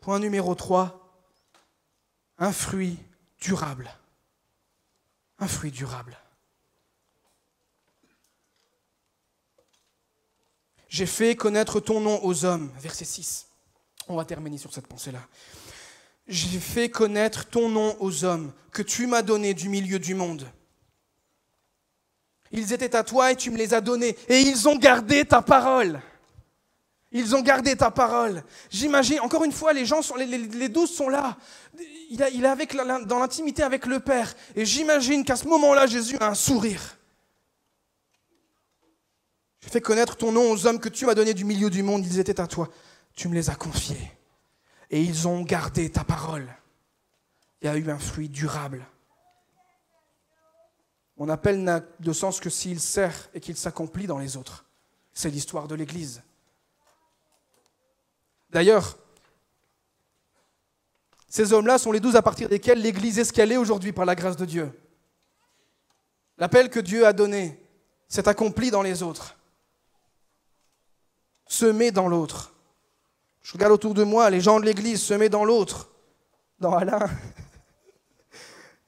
Point 0.00 0.18
numéro 0.18 0.54
3, 0.54 0.98
un 2.38 2.52
fruit 2.52 2.98
durable. 3.40 3.90
Un 5.38 5.48
fruit 5.48 5.70
durable. 5.70 6.16
J'ai 10.88 11.06
fait 11.06 11.36
connaître 11.36 11.80
ton 11.80 12.00
nom 12.00 12.22
aux 12.24 12.44
hommes. 12.44 12.70
Verset 12.78 13.04
6. 13.04 13.48
On 14.08 14.16
va 14.16 14.24
terminer 14.24 14.58
sur 14.58 14.72
cette 14.72 14.86
pensée-là 14.86 15.20
j'ai 16.28 16.60
fait 16.60 16.88
connaître 16.88 17.46
ton 17.46 17.68
nom 17.68 17.96
aux 18.00 18.24
hommes 18.24 18.52
que 18.70 18.82
tu 18.82 19.06
m'as 19.06 19.22
donné 19.22 19.54
du 19.54 19.68
milieu 19.68 19.98
du 19.98 20.14
monde. 20.14 20.46
Ils 22.52 22.72
étaient 22.72 22.94
à 22.94 23.02
toi 23.02 23.32
et 23.32 23.36
tu 23.36 23.50
me 23.50 23.56
les 23.56 23.74
as 23.74 23.80
donnés. 23.80 24.16
Et 24.28 24.40
ils 24.40 24.68
ont 24.68 24.76
gardé 24.76 25.24
ta 25.24 25.42
parole. 25.42 26.00
Ils 27.10 27.34
ont 27.34 27.42
gardé 27.42 27.76
ta 27.76 27.90
parole. 27.90 28.42
J'imagine, 28.70 29.20
encore 29.20 29.44
une 29.44 29.52
fois, 29.52 29.72
les 29.72 29.84
gens 29.84 30.00
sont, 30.02 30.14
les, 30.16 30.68
douze 30.68 30.90
sont 30.90 31.08
là. 31.08 31.36
Il, 32.10 32.22
est 32.22 32.46
avec, 32.46 32.76
dans 32.76 33.18
l'intimité 33.18 33.62
avec 33.62 33.86
le 33.86 34.00
Père. 34.00 34.34
Et 34.54 34.64
j'imagine 34.64 35.24
qu'à 35.24 35.36
ce 35.36 35.46
moment-là, 35.48 35.86
Jésus 35.86 36.16
a 36.20 36.28
un 36.28 36.34
sourire. 36.34 36.98
J'ai 39.62 39.70
fait 39.70 39.80
connaître 39.80 40.16
ton 40.16 40.32
nom 40.32 40.50
aux 40.50 40.66
hommes 40.66 40.80
que 40.80 40.88
tu 40.88 41.06
m'as 41.06 41.14
donnés 41.14 41.34
du 41.34 41.44
milieu 41.44 41.70
du 41.70 41.82
monde. 41.82 42.04
Ils 42.06 42.18
étaient 42.18 42.40
à 42.40 42.46
toi. 42.46 42.68
Tu 43.14 43.28
me 43.28 43.34
les 43.34 43.50
as 43.50 43.54
confiés 43.54 44.10
et 44.92 45.00
ils 45.00 45.26
ont 45.26 45.40
gardé 45.40 45.90
ta 45.90 46.04
parole. 46.04 46.46
Il 47.62 47.66
y 47.66 47.68
a 47.68 47.76
eu 47.76 47.90
un 47.90 47.98
fruit 47.98 48.28
durable. 48.28 48.86
Mon 51.22 51.28
appel 51.28 51.62
n'a 51.62 51.82
de 52.00 52.12
sens 52.12 52.40
que 52.40 52.50
s'il 52.50 52.80
sert 52.80 53.28
et 53.32 53.38
qu'il 53.38 53.56
s'accomplit 53.56 54.08
dans 54.08 54.18
les 54.18 54.36
autres. 54.36 54.64
C'est 55.14 55.30
l'histoire 55.30 55.68
de 55.68 55.76
l'Église. 55.76 56.20
D'ailleurs, 58.50 58.98
ces 61.28 61.52
hommes-là 61.52 61.78
sont 61.78 61.92
les 61.92 62.00
douze 62.00 62.16
à 62.16 62.22
partir 62.22 62.48
desquels 62.48 62.82
l'Église 62.82 63.20
est 63.20 63.24
ce 63.24 63.32
qu'elle 63.32 63.52
est 63.52 63.56
aujourd'hui 63.56 63.92
par 63.92 64.04
la 64.04 64.16
grâce 64.16 64.36
de 64.36 64.44
Dieu. 64.44 64.76
L'appel 66.38 66.68
que 66.68 66.80
Dieu 66.80 67.06
a 67.06 67.12
donné 67.12 67.64
s'est 68.08 68.28
accompli 68.28 68.72
dans 68.72 68.82
les 68.82 69.04
autres, 69.04 69.36
semé 71.46 71.92
dans 71.92 72.08
l'autre. 72.08 72.52
Je 73.42 73.52
regarde 73.52 73.74
autour 73.74 73.94
de 73.94 74.02
moi, 74.02 74.28
les 74.28 74.40
gens 74.40 74.58
de 74.58 74.64
l'Église 74.64 75.00
semés 75.00 75.28
dans 75.28 75.44
l'autre, 75.44 75.88
dans 76.58 76.74
Alain, 76.74 77.08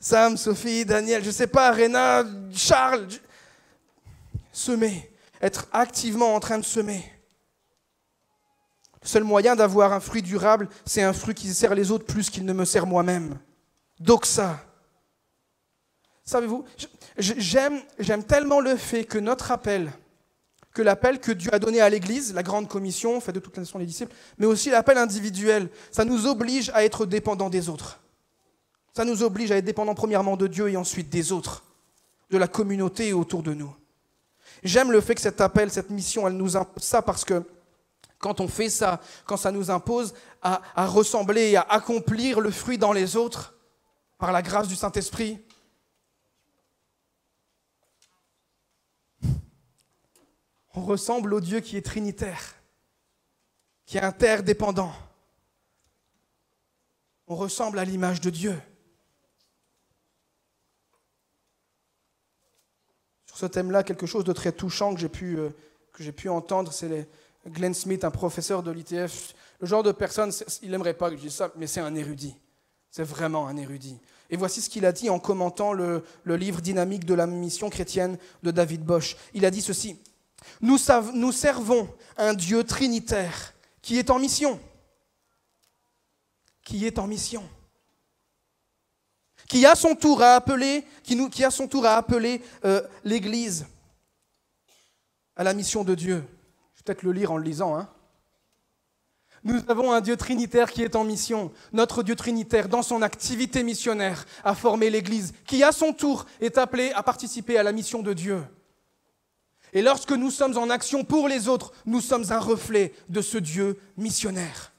Sam, 0.05 0.37
Sophie, 0.37 0.85
Daniel, 0.85 1.23
je 1.23 1.29
ne 1.29 1.33
sais 1.33 1.47
pas, 1.47 1.71
Réna, 1.71 2.25
Charles, 2.53 3.09
semer, 4.53 5.11
être 5.41 5.67
activement 5.73 6.35
en 6.35 6.41
train 6.41 6.59
de 6.59 6.65
semer. 6.65 7.11
Le 9.01 9.09
seul 9.09 9.25
moyen 9.25 9.57
d'avoir 9.57 9.95
un 9.95 10.01
fruit 10.01 10.21
durable, 10.21 10.69
c'est 10.85 11.03
un 11.03 11.15
fruit 11.15 11.35
qui 11.35 11.49
sert 11.55 11.75
les 11.75 11.91
autres 11.91 12.05
plus 12.05 12.29
qu'il 12.29 12.45
ne 12.45 12.53
me 12.53 12.67
sert 12.67 12.87
moi-même. 12.87 13.39
Doxa. 13.99 14.63
Savez-vous, 16.23 16.67
j'aime, 17.17 17.81
tellement 18.29 18.61
le 18.61 18.77
fait 18.77 19.05
que 19.05 19.17
notre 19.17 19.53
appel, 19.53 19.91
que 20.75 20.83
l'appel 20.83 21.19
que 21.19 21.33
Dieu 21.33 21.49
a 21.55 21.59
donné 21.59 21.81
à 21.81 21.89
l'Église, 21.89 22.35
la 22.35 22.43
grande 22.43 22.69
commission, 22.69 23.23
fait 23.23 23.33
de 23.33 23.41
toute 23.41 23.57
nation 23.57 23.79
des 23.79 23.87
disciples, 23.87 24.15
mais 24.37 24.45
aussi 24.45 24.69
l'appel 24.69 24.99
individuel, 24.99 25.71
ça 25.91 26.05
nous 26.05 26.27
oblige 26.27 26.71
à 26.75 26.85
être 26.85 27.07
dépendants 27.07 27.49
des 27.49 27.71
autres. 27.71 28.04
Ça 28.97 29.05
nous 29.05 29.23
oblige 29.25 29.51
à 29.51 29.57
être 29.57 29.65
dépendants 29.65 29.95
premièrement 29.95 30.37
de 30.37 30.47
Dieu 30.47 30.69
et 30.69 30.77
ensuite 30.77 31.11
des 31.11 31.33
autres, 31.33 31.65
de 32.31 32.39
la 32.39 32.47
communauté 32.47 33.13
autour 33.13 33.43
de 33.43 33.53
nous. 33.53 33.75
J'aime 34.63 34.93
le 34.93 35.01
fait 35.01 35.17
que 35.17 35.21
cet 35.21 35.41
appel, 35.41 35.71
cette 35.71 35.91
mission, 35.91 36.29
elle 36.29 36.37
nous 36.37 36.53
ça 36.77 37.03
parce 37.03 37.25
que 37.25 37.43
quand 38.19 38.41
on 38.41 38.47
fait 38.47 38.71
ça, 38.71 39.01
quand 39.27 39.37
ça 39.37 39.51
nous 39.51 39.71
impose 39.71 40.15
à, 40.41 40.63
à 40.77 40.87
ressembler 40.87 41.51
et 41.51 41.57
à 41.57 41.63
accomplir 41.63 42.41
le 42.41 42.51
fruit 42.51 42.79
dans 42.79 42.93
les 42.93 43.17
autres, 43.17 43.55
par 44.17 44.31
la 44.31 44.43
grâce 44.43 44.69
du 44.69 44.77
Saint-Esprit, 44.77 45.41
on 50.73 50.83
ressemble 50.83 51.35
au 51.35 51.41
Dieu 51.41 51.61
qui 51.61 51.77
est 51.77 51.85
trinitaire, 51.85 52.55
qui 53.87 53.99
est 53.99 54.03
interdépendant. 54.03 54.93
On 57.27 57.35
ressemble 57.35 57.79
à 57.81 57.85
l'image 57.85 58.21
de 58.21 58.31
Dieu. 58.31 58.57
Sur 63.35 63.41
ce 63.41 63.47
thème-là, 63.47 63.83
quelque 63.83 64.07
chose 64.07 64.23
de 64.23 64.33
très 64.33 64.53
touchant 64.53 64.95
que 64.95 65.01
j'ai 65.01 65.09
pu, 65.09 65.37
euh, 65.39 65.49
que 65.93 66.09
pu 66.11 66.29
entendre, 66.29 66.73
c'est 66.73 67.09
Glenn 67.49 67.75
Smith, 67.75 68.05
un 68.05 68.13
professeur 68.13 68.63
de 68.63 68.71
l'ITF, 68.71 69.35
le 69.61 69.67
genre 69.67 69.83
de 69.83 69.91
personne, 69.91 70.31
il 70.63 70.71
n'aimerait 70.71 70.95
pas 70.95 71.11
que 71.11 71.17
je 71.17 71.23
dise 71.23 71.35
ça, 71.35 71.51
mais 71.57 71.67
c'est 71.67 71.81
un 71.81 71.97
érudit. 71.97 72.37
C'est 72.93 73.03
vraiment 73.03 73.49
un 73.49 73.57
érudit. 73.57 73.99
Et 74.31 74.37
voici 74.37 74.63
ce 74.63 74.71
qu'il 74.71 74.87
a 74.87 74.93
dit 74.93 75.11
en 75.11 75.19
commentant 75.19 75.73
le, 75.73 76.05
livre 76.25 76.61
dynamique 76.61 77.05
de 77.05 77.15
la 77.15 77.27
mission 77.27 77.71
chrétienne 77.71 78.19
de 78.45 78.53
David 78.53 78.85
Bosch. 78.85 79.17
Il 79.35 79.45
a 79.45 79.51
dit 79.51 79.63
ceci. 79.63 79.99
Nous 80.61 80.79
servons 81.33 81.89
un 82.17 82.35
Dieu 82.35 82.63
trinitaire 82.63 83.53
qui 83.83 83.99
est 83.99 84.11
en 84.11 84.21
mission. 84.21 84.61
Qui 86.63 86.87
est 86.87 87.01
en 87.01 87.09
mission. 87.09 87.43
Qui 89.55 89.67
a 89.67 89.77
son 89.77 89.95
tour 89.95 90.21
à 90.21 90.45
qui, 91.05 91.15
nous, 91.15 91.29
qui 91.29 91.45
a 91.45 91.51
son 91.53 91.69
tour 91.69 91.87
à 91.87 92.05
euh, 92.65 92.83
l'Église 93.05 93.67
à 95.37 95.45
la 95.45 95.55
mission 95.55 95.85
de 95.85 95.95
Dieu 95.95 96.25
peut-être 96.85 97.05
le 97.05 97.13
lire 97.13 97.31
en 97.31 97.37
le 97.37 97.45
lisant. 97.45 97.79
Hein. 97.79 97.89
Nous 99.45 99.61
avons 99.69 99.93
un 99.93 100.01
Dieu 100.01 100.17
trinitaire 100.17 100.73
qui 100.73 100.83
est 100.83 100.97
en 100.97 101.05
mission. 101.05 101.53
Notre 101.73 102.03
Dieu 102.03 102.17
trinitaire, 102.17 102.69
dans 102.69 102.83
son 102.83 103.01
activité 103.01 103.63
missionnaire, 103.63 104.27
a 104.43 104.57
formé 104.57 104.91
l'Église, 104.91 105.33
qui 105.47 105.63
à 105.63 105.71
son 105.71 105.93
tour 105.93 106.27
est 106.41 106.59
appelée 106.59 106.91
à 106.91 107.05
participer 107.05 107.57
à 107.57 107.63
la 107.63 107.71
mission 107.71 108.03
de 108.03 108.13
Dieu. 108.13 108.43
Et 109.73 109.83
lorsque 109.83 110.11
nous 110.11 110.33
sommes 110.33 110.59
en 110.59 110.69
action 110.69 111.05
pour 111.05 111.29
les 111.29 111.47
autres, 111.47 111.73
nous 111.87 112.01
sommes 112.01 112.25
un 112.33 112.41
reflet 112.41 112.93
de 113.09 113.23
ce 113.23 113.39
Dieu 113.39 113.79
missionnaire. 113.97 114.73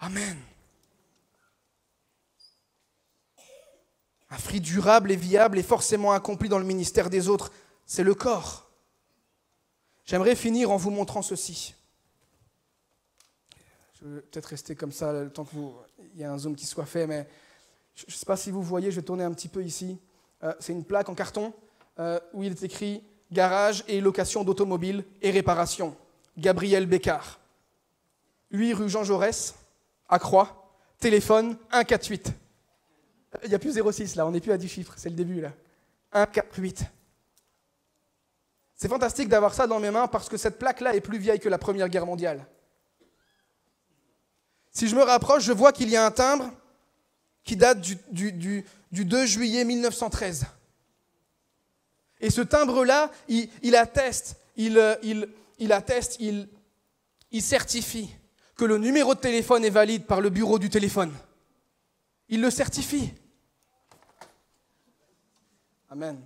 Amen. 0.00 0.38
Un 4.30 4.36
fruit 4.36 4.60
durable 4.60 5.10
et 5.10 5.16
viable 5.16 5.58
est 5.58 5.62
forcément 5.62 6.12
accompli 6.12 6.48
dans 6.48 6.58
le 6.58 6.64
ministère 6.64 7.08
des 7.10 7.28
autres, 7.28 7.50
c'est 7.86 8.04
le 8.04 8.14
corps. 8.14 8.70
J'aimerais 10.04 10.36
finir 10.36 10.70
en 10.70 10.76
vous 10.76 10.90
montrant 10.90 11.22
ceci. 11.22 11.74
Je 14.00 14.06
vais 14.06 14.20
peut-être 14.20 14.46
rester 14.46 14.74
comme 14.76 14.92
ça 14.92 15.12
le 15.12 15.30
temps 15.30 15.44
qu'il 15.44 16.20
y 16.20 16.24
a 16.24 16.32
un 16.32 16.38
zoom 16.38 16.54
qui 16.54 16.66
soit 16.66 16.86
fait, 16.86 17.06
mais 17.06 17.26
je 17.94 18.04
ne 18.06 18.12
sais 18.12 18.26
pas 18.26 18.36
si 18.36 18.50
vous 18.50 18.62
voyez, 18.62 18.90
je 18.90 18.96
vais 18.96 19.02
tourner 19.02 19.24
un 19.24 19.32
petit 19.32 19.48
peu 19.48 19.64
ici. 19.64 19.98
Euh, 20.44 20.54
c'est 20.60 20.72
une 20.72 20.84
plaque 20.84 21.08
en 21.08 21.14
carton 21.14 21.52
euh, 21.98 22.20
où 22.32 22.44
il 22.44 22.52
est 22.52 22.62
écrit 22.62 23.02
Garage 23.32 23.84
et 23.88 24.00
location 24.00 24.44
d'automobile 24.44 25.04
et 25.20 25.30
réparation. 25.30 25.96
Gabriel 26.36 26.86
Bécard. 26.86 27.40
8 28.50 28.72
rue 28.74 28.88
Jean 28.88 29.04
Jaurès, 29.04 29.54
à 30.08 30.18
Croix, 30.18 30.72
téléphone 30.98 31.58
148. 31.72 32.32
Il 33.42 33.48
n'y 33.48 33.54
a 33.54 33.58
plus 33.58 33.78
06 33.78 34.16
là, 34.16 34.26
on 34.26 34.30
n'est 34.30 34.40
plus 34.40 34.52
à 34.52 34.58
10 34.58 34.68
chiffres, 34.68 34.94
c'est 34.96 35.10
le 35.10 35.14
début 35.14 35.40
là. 35.40 35.52
148. 36.12 36.84
C'est 38.74 38.88
fantastique 38.88 39.28
d'avoir 39.28 39.54
ça 39.54 39.66
dans 39.66 39.80
mes 39.80 39.90
mains 39.90 40.06
parce 40.06 40.28
que 40.28 40.36
cette 40.36 40.58
plaque-là 40.58 40.94
est 40.94 41.00
plus 41.00 41.18
vieille 41.18 41.40
que 41.40 41.48
la 41.48 41.58
Première 41.58 41.88
Guerre 41.88 42.06
mondiale. 42.06 42.46
Si 44.70 44.86
je 44.86 44.94
me 44.94 45.02
rapproche, 45.02 45.42
je 45.42 45.52
vois 45.52 45.72
qu'il 45.72 45.90
y 45.90 45.96
a 45.96 46.06
un 46.06 46.10
timbre 46.10 46.50
qui 47.42 47.56
date 47.56 47.80
du, 47.80 48.64
2 48.92 49.26
juillet 49.26 49.64
1913. 49.64 50.46
Et 52.20 52.30
ce 52.30 52.40
timbre-là, 52.40 53.10
il, 53.28 53.74
atteste, 53.74 54.36
il, 54.56 54.78
atteste, 55.70 56.20
il 56.20 57.42
certifie 57.42 58.14
que 58.56 58.64
le 58.64 58.78
numéro 58.78 59.14
de 59.14 59.20
téléphone 59.20 59.64
est 59.64 59.70
valide 59.70 60.04
par 60.04 60.20
le 60.20 60.30
bureau 60.30 60.58
du 60.58 60.70
téléphone. 60.70 61.12
Il 62.28 62.40
le 62.40 62.50
certifie. 62.50 63.12
Amen. 65.90 66.20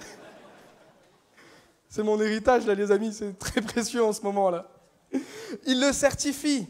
C'est 1.88 2.02
mon 2.02 2.20
héritage, 2.20 2.66
là, 2.66 2.74
les 2.74 2.90
amis, 2.90 3.12
c'est 3.12 3.38
très 3.38 3.60
précieux 3.60 4.02
en 4.02 4.12
ce 4.12 4.22
moment-là. 4.22 4.70
Il 5.66 5.80
le 5.80 5.92
certifie. 5.92 6.66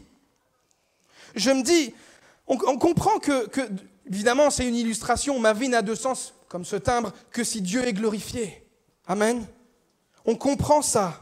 Je 1.35 1.51
me 1.51 1.63
dis, 1.63 1.93
on, 2.47 2.57
comprend 2.57 3.19
que, 3.19 3.47
évidemment, 4.05 4.49
c'est 4.49 4.67
une 4.67 4.75
illustration, 4.75 5.39
ma 5.39 5.53
vie 5.53 5.69
n'a 5.69 5.81
de 5.81 5.95
sens, 5.95 6.33
comme 6.49 6.65
ce 6.65 6.75
timbre, 6.75 7.13
que 7.29 7.43
si 7.43 7.61
Dieu 7.61 7.87
est 7.87 7.93
glorifié. 7.93 8.67
Amen. 9.07 9.45
On 10.25 10.35
comprend 10.35 10.81
ça. 10.81 11.21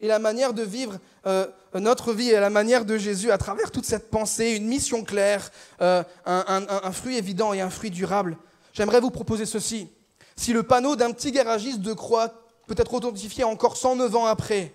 Et 0.00 0.08
la 0.08 0.18
manière 0.18 0.54
de 0.54 0.62
vivre 0.62 0.98
euh, 1.26 1.46
notre 1.74 2.12
vie 2.12 2.30
et 2.30 2.40
la 2.40 2.50
manière 2.50 2.84
de 2.84 2.96
Jésus 2.96 3.30
à 3.30 3.38
travers 3.38 3.70
toute 3.70 3.84
cette 3.84 4.10
pensée, 4.10 4.52
une 4.52 4.66
mission 4.66 5.04
claire, 5.04 5.50
euh, 5.82 6.02
un 6.24 6.92
fruit 6.92 7.16
évident 7.16 7.52
et 7.52 7.60
un 7.60 7.70
fruit 7.70 7.90
durable. 7.90 8.36
J'aimerais 8.72 9.00
vous 9.00 9.10
proposer 9.10 9.46
ceci. 9.46 9.88
Si 10.36 10.52
le 10.52 10.62
panneau 10.62 10.96
d'un 10.96 11.12
petit 11.12 11.32
garagiste 11.32 11.80
de 11.80 11.92
Croix 11.92 12.32
peut 12.66 12.74
être 12.78 12.94
authentifié 12.94 13.44
encore 13.44 13.76
109 13.76 14.16
ans 14.16 14.26
après. 14.26 14.72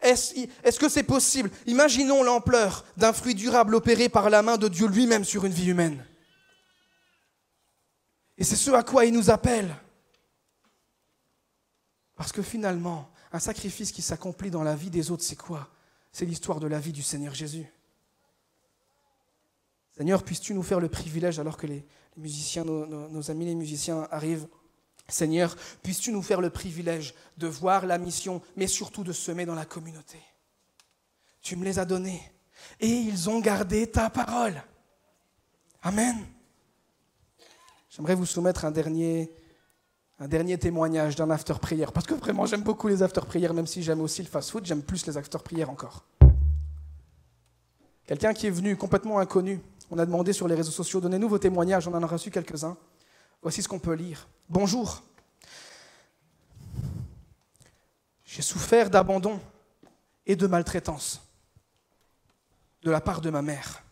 Est-ce 0.00 0.78
que 0.78 0.88
c'est 0.88 1.02
possible? 1.02 1.50
Imaginons 1.66 2.22
l'ampleur 2.22 2.84
d'un 2.96 3.12
fruit 3.12 3.34
durable 3.34 3.74
opéré 3.74 4.08
par 4.08 4.30
la 4.30 4.42
main 4.42 4.56
de 4.56 4.68
Dieu 4.68 4.86
lui-même 4.86 5.24
sur 5.24 5.44
une 5.44 5.52
vie 5.52 5.68
humaine. 5.70 6.04
Et 8.36 8.44
c'est 8.44 8.56
ce 8.56 8.70
à 8.70 8.82
quoi 8.82 9.04
il 9.04 9.12
nous 9.12 9.30
appelle. 9.30 9.74
Parce 12.16 12.32
que 12.32 12.42
finalement, 12.42 13.10
un 13.32 13.38
sacrifice 13.38 13.92
qui 13.92 14.02
s'accomplit 14.02 14.50
dans 14.50 14.62
la 14.62 14.74
vie 14.74 14.90
des 14.90 15.10
autres, 15.10 15.24
c'est 15.24 15.36
quoi? 15.36 15.68
C'est 16.12 16.24
l'histoire 16.24 16.60
de 16.60 16.66
la 16.66 16.80
vie 16.80 16.92
du 16.92 17.02
Seigneur 17.02 17.34
Jésus. 17.34 17.66
Seigneur, 19.96 20.22
puisses-tu 20.22 20.54
nous 20.54 20.62
faire 20.62 20.80
le 20.80 20.88
privilège, 20.88 21.38
alors 21.38 21.56
que 21.56 21.66
les, 21.66 21.84
musiciens, 22.16 22.64
nos 22.64 23.30
amis 23.30 23.46
les 23.46 23.54
musiciens 23.54 24.06
arrivent, 24.10 24.48
Seigneur, 25.08 25.56
puisses-tu 25.82 26.12
nous 26.12 26.22
faire 26.22 26.40
le 26.40 26.50
privilège 26.50 27.14
de 27.38 27.46
voir 27.46 27.86
la 27.86 27.96
mission, 27.96 28.42
mais 28.56 28.66
surtout 28.66 29.04
de 29.04 29.12
semer 29.12 29.46
dans 29.46 29.54
la 29.54 29.64
communauté? 29.64 30.18
Tu 31.40 31.56
me 31.56 31.64
les 31.64 31.78
as 31.78 31.86
donnés 31.86 32.20
et 32.80 32.88
ils 32.88 33.30
ont 33.30 33.40
gardé 33.40 33.86
ta 33.86 34.10
parole. 34.10 34.62
Amen. 35.82 36.26
J'aimerais 37.88 38.14
vous 38.14 38.26
soumettre 38.26 38.64
un 38.64 38.70
dernier, 38.70 39.32
un 40.20 40.26
dernier 40.28 40.58
témoignage 40.58 41.14
d'un 41.14 41.30
after 41.30 41.54
prière, 41.54 41.92
parce 41.92 42.06
que 42.06 42.14
vraiment 42.14 42.44
j'aime 42.46 42.62
beaucoup 42.62 42.88
les 42.88 43.02
after 43.02 43.20
prières, 43.20 43.54
même 43.54 43.66
si 43.66 43.82
j'aime 43.82 44.00
aussi 44.00 44.22
le 44.22 44.28
fast-food, 44.28 44.66
j'aime 44.66 44.82
plus 44.82 45.06
les 45.06 45.16
after 45.16 45.38
prières 45.38 45.70
encore. 45.70 46.04
Quelqu'un 48.06 48.34
qui 48.34 48.46
est 48.46 48.50
venu 48.50 48.76
complètement 48.76 49.18
inconnu, 49.18 49.60
on 49.90 49.98
a 49.98 50.06
demandé 50.06 50.32
sur 50.32 50.48
les 50.48 50.54
réseaux 50.54 50.72
sociaux, 50.72 51.00
donnez-nous 51.00 51.28
vos 51.28 51.38
témoignages, 51.38 51.86
on 51.86 51.94
en 51.94 52.02
a 52.02 52.06
reçu 52.06 52.30
quelques-uns. 52.30 52.76
Voici 53.42 53.62
ce 53.62 53.68
qu'on 53.68 53.78
peut 53.78 53.94
lire. 53.94 54.26
Bonjour. 54.48 55.02
J'ai 58.24 58.42
souffert 58.42 58.90
d'abandon 58.90 59.40
et 60.26 60.36
de 60.36 60.46
maltraitance 60.46 61.22
de 62.82 62.90
la 62.90 63.00
part 63.00 63.20
de 63.20 63.30
ma 63.30 63.42
mère. 63.42 63.82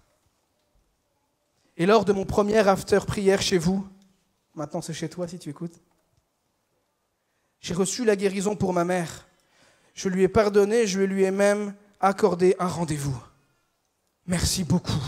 Et 1.77 1.87
lors 1.87 2.05
de 2.05 2.13
mon 2.13 2.25
premier 2.25 2.59
after 2.59 3.01
prière 3.07 3.43
chez 3.43 3.59
vous, 3.59 3.87
maintenant 4.55 4.81
c'est 4.81 4.95
chez 4.95 5.09
toi 5.09 5.29
si 5.29 5.39
tu 5.39 5.51
écoutes, 5.51 5.79
j'ai 7.67 7.75
reçu 7.75 8.05
la 8.05 8.15
guérison 8.15 8.55
pour 8.55 8.73
ma 8.73 8.85
mère. 8.85 9.27
Je 9.93 10.09
lui 10.09 10.23
ai 10.23 10.29
pardonné, 10.29 10.87
je 10.87 11.01
lui 11.01 11.25
ai 11.25 11.33
même 11.33 11.75
accordé 12.01 12.55
un 12.61 12.69
rendez-vous. 12.69 13.21
Merci 14.29 14.63
beaucoup. 14.63 15.03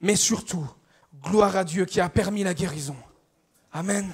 Mais 0.00 0.16
surtout, 0.16 0.66
gloire 1.22 1.54
à 1.54 1.62
Dieu 1.62 1.84
qui 1.84 2.00
a 2.00 2.08
permis 2.08 2.42
la 2.42 2.54
guérison. 2.54 2.96
Amen. 3.72 4.12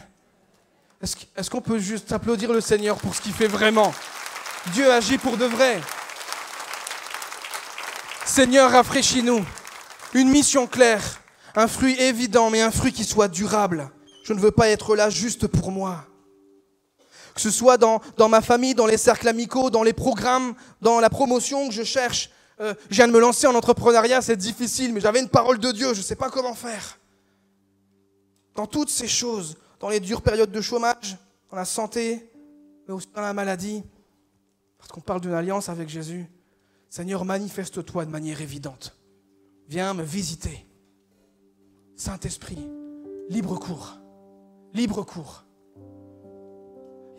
Est-ce 1.00 1.48
qu'on 1.48 1.62
peut 1.62 1.78
juste 1.78 2.12
applaudir 2.12 2.52
le 2.52 2.60
Seigneur 2.60 2.98
pour 2.98 3.14
ce 3.14 3.22
qu'il 3.22 3.32
fait 3.32 3.46
vraiment? 3.46 3.94
Dieu 4.74 4.92
agit 4.92 5.16
pour 5.16 5.38
de 5.38 5.46
vrai. 5.46 5.80
Seigneur, 8.26 8.70
rafraîchis-nous. 8.70 9.46
Une 10.12 10.28
mission 10.28 10.66
claire, 10.66 11.22
un 11.56 11.68
fruit 11.68 11.98
évident, 11.98 12.50
mais 12.50 12.60
un 12.60 12.70
fruit 12.70 12.92
qui 12.92 13.04
soit 13.04 13.28
durable. 13.28 13.90
Je 14.24 14.34
ne 14.34 14.40
veux 14.40 14.50
pas 14.50 14.68
être 14.68 14.94
là 14.94 15.08
juste 15.08 15.46
pour 15.46 15.72
moi. 15.72 16.04
Que 17.34 17.40
ce 17.40 17.50
soit 17.50 17.78
dans, 17.78 18.00
ma 18.28 18.40
famille, 18.40 18.74
dans 18.74 18.86
les 18.86 18.96
cercles 18.96 19.28
amicaux, 19.28 19.70
dans 19.70 19.82
les 19.82 19.92
programmes, 19.92 20.54
dans 20.80 21.00
la 21.00 21.10
promotion 21.10 21.68
que 21.68 21.74
je 21.74 21.82
cherche. 21.82 22.30
Euh, 22.60 22.74
je 22.90 22.96
viens 22.96 23.08
de 23.08 23.12
me 23.12 23.20
lancer 23.20 23.46
en 23.46 23.54
entrepreneuriat, 23.54 24.20
c'est 24.20 24.36
difficile, 24.36 24.92
mais 24.92 25.00
j'avais 25.00 25.20
une 25.20 25.28
parole 25.28 25.58
de 25.58 25.72
Dieu, 25.72 25.94
je 25.94 26.00
ne 26.00 26.04
sais 26.04 26.16
pas 26.16 26.28
comment 26.28 26.54
faire. 26.54 26.98
Dans 28.54 28.66
toutes 28.66 28.90
ces 28.90 29.08
choses, 29.08 29.56
dans 29.78 29.88
les 29.88 30.00
dures 30.00 30.20
périodes 30.20 30.50
de 30.50 30.60
chômage, 30.60 31.16
dans 31.50 31.56
la 31.56 31.64
santé, 31.64 32.30
mais 32.86 32.94
aussi 32.94 33.08
dans 33.14 33.22
la 33.22 33.32
maladie, 33.32 33.82
parce 34.78 34.90
qu'on 34.90 35.00
parle 35.00 35.20
d'une 35.20 35.32
alliance 35.32 35.68
avec 35.68 35.88
Jésus. 35.88 36.26
Seigneur, 36.88 37.24
manifeste-toi 37.24 38.04
de 38.04 38.10
manière 38.10 38.40
évidente. 38.40 38.96
Viens 39.68 39.94
me 39.94 40.02
visiter. 40.02 40.66
Saint-Esprit, 41.96 42.68
libre 43.28 43.56
cours. 43.58 43.98
Libre 44.74 45.04
cours. 45.04 45.44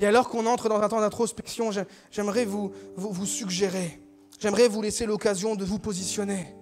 Et 0.02 0.06
alors 0.08 0.30
qu'on 0.30 0.48
entre 0.48 0.68
dans 0.68 0.82
un 0.82 0.90
temps 0.90 1.00
d'introspection, 1.00 1.70
j'aimerais 2.10 2.44
vous, 2.44 2.72
vous, 2.96 3.26
suggérer, 3.28 4.02
j'aimerais 4.40 4.68
vous 4.68 4.82
laisser 4.82 5.06
l'occasion 5.06 5.56
de 5.56 5.64
vous 5.64 5.78
positionner 5.78 6.56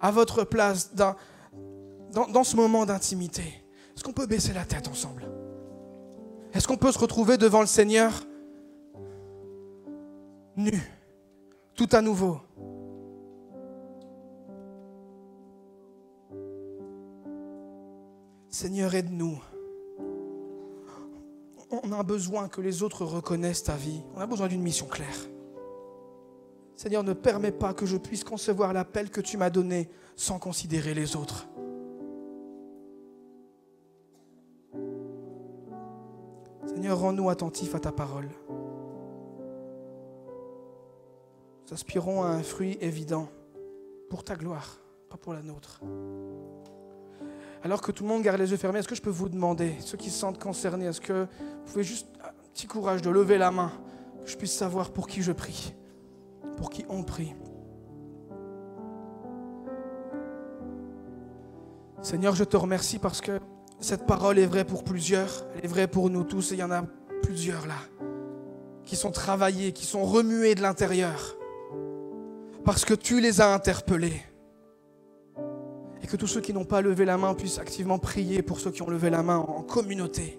à 0.00 0.10
votre 0.10 0.42
place 0.42 0.92
dans, 0.94 1.14
dans 2.10 2.42
ce 2.42 2.56
moment 2.56 2.84
d'intimité. 2.86 3.44
Est-ce 3.94 4.02
qu'on 4.02 4.12
peut 4.12 4.26
baisser 4.26 4.52
la 4.52 4.64
tête 4.64 4.88
ensemble? 4.88 5.30
Est-ce 6.52 6.66
qu'on 6.66 6.76
peut 6.76 6.90
se 6.90 6.98
retrouver 6.98 7.38
devant 7.38 7.60
le 7.60 7.66
Seigneur 7.66 8.26
nu, 10.56 10.82
tout 11.76 11.88
à 11.92 12.02
nouveau? 12.02 12.40
Seigneur, 18.48 18.92
aide-nous. 18.94 19.38
On 21.70 21.92
a 21.92 22.02
besoin 22.02 22.48
que 22.48 22.60
les 22.60 22.82
autres 22.82 23.04
reconnaissent 23.04 23.64
ta 23.64 23.74
vie. 23.74 24.02
On 24.14 24.20
a 24.20 24.26
besoin 24.26 24.48
d'une 24.48 24.62
mission 24.62 24.86
claire. 24.86 25.16
Seigneur, 26.76 27.02
ne 27.02 27.14
permets 27.14 27.52
pas 27.52 27.74
que 27.74 27.86
je 27.86 27.96
puisse 27.96 28.22
concevoir 28.22 28.72
l'appel 28.72 29.10
que 29.10 29.20
tu 29.20 29.36
m'as 29.36 29.50
donné 29.50 29.88
sans 30.14 30.38
considérer 30.38 30.94
les 30.94 31.16
autres. 31.16 31.48
Seigneur, 36.66 36.98
rends-nous 36.98 37.30
attentifs 37.30 37.74
à 37.74 37.80
ta 37.80 37.92
parole. 37.92 38.28
Nous 41.66 41.72
aspirons 41.72 42.22
à 42.22 42.28
un 42.28 42.42
fruit 42.42 42.76
évident 42.80 43.28
pour 44.08 44.22
ta 44.22 44.36
gloire, 44.36 44.78
pas 45.08 45.16
pour 45.16 45.32
la 45.32 45.42
nôtre. 45.42 45.80
Alors 47.62 47.80
que 47.80 47.92
tout 47.92 48.04
le 48.04 48.08
monde 48.08 48.22
garde 48.22 48.38
les 48.38 48.50
yeux 48.50 48.56
fermés, 48.56 48.78
est-ce 48.78 48.88
que 48.88 48.94
je 48.94 49.02
peux 49.02 49.10
vous 49.10 49.28
demander, 49.28 49.74
ceux 49.80 49.96
qui 49.96 50.10
se 50.10 50.18
sentent 50.18 50.38
concernés, 50.38 50.86
est-ce 50.86 51.00
que 51.00 51.22
vous 51.22 51.72
pouvez 51.72 51.84
juste 51.84 52.08
un 52.22 52.30
petit 52.52 52.66
courage 52.66 53.02
de 53.02 53.10
lever 53.10 53.38
la 53.38 53.50
main, 53.50 53.72
que 54.24 54.30
je 54.30 54.36
puisse 54.36 54.52
savoir 54.52 54.90
pour 54.90 55.06
qui 55.06 55.22
je 55.22 55.32
prie, 55.32 55.74
pour 56.56 56.70
qui 56.70 56.84
on 56.88 57.02
prie. 57.02 57.34
Seigneur, 62.02 62.34
je 62.34 62.44
te 62.44 62.56
remercie 62.56 62.98
parce 62.98 63.20
que 63.20 63.40
cette 63.80 64.06
parole 64.06 64.38
est 64.38 64.46
vraie 64.46 64.64
pour 64.64 64.84
plusieurs, 64.84 65.44
elle 65.56 65.64
est 65.64 65.68
vraie 65.68 65.88
pour 65.88 66.08
nous 66.08 66.24
tous, 66.24 66.52
et 66.52 66.54
il 66.54 66.60
y 66.60 66.62
en 66.62 66.70
a 66.70 66.84
plusieurs 67.22 67.66
là, 67.66 67.78
qui 68.84 68.94
sont 68.94 69.10
travaillés, 69.10 69.72
qui 69.72 69.84
sont 69.84 70.04
remués 70.04 70.54
de 70.54 70.62
l'intérieur 70.62 71.36
parce 72.66 72.84
que 72.84 72.94
tu 72.94 73.20
les 73.20 73.40
as 73.40 73.54
interpellés. 73.54 74.22
Et 76.06 76.08
que 76.08 76.14
tous 76.14 76.28
ceux 76.28 76.40
qui 76.40 76.52
n'ont 76.52 76.64
pas 76.64 76.82
levé 76.82 77.04
la 77.04 77.16
main 77.16 77.34
puissent 77.34 77.58
activement 77.58 77.98
prier 77.98 78.40
pour 78.40 78.60
ceux 78.60 78.70
qui 78.70 78.80
ont 78.80 78.88
levé 78.88 79.10
la 79.10 79.24
main 79.24 79.38
en 79.38 79.62
communauté. 79.62 80.38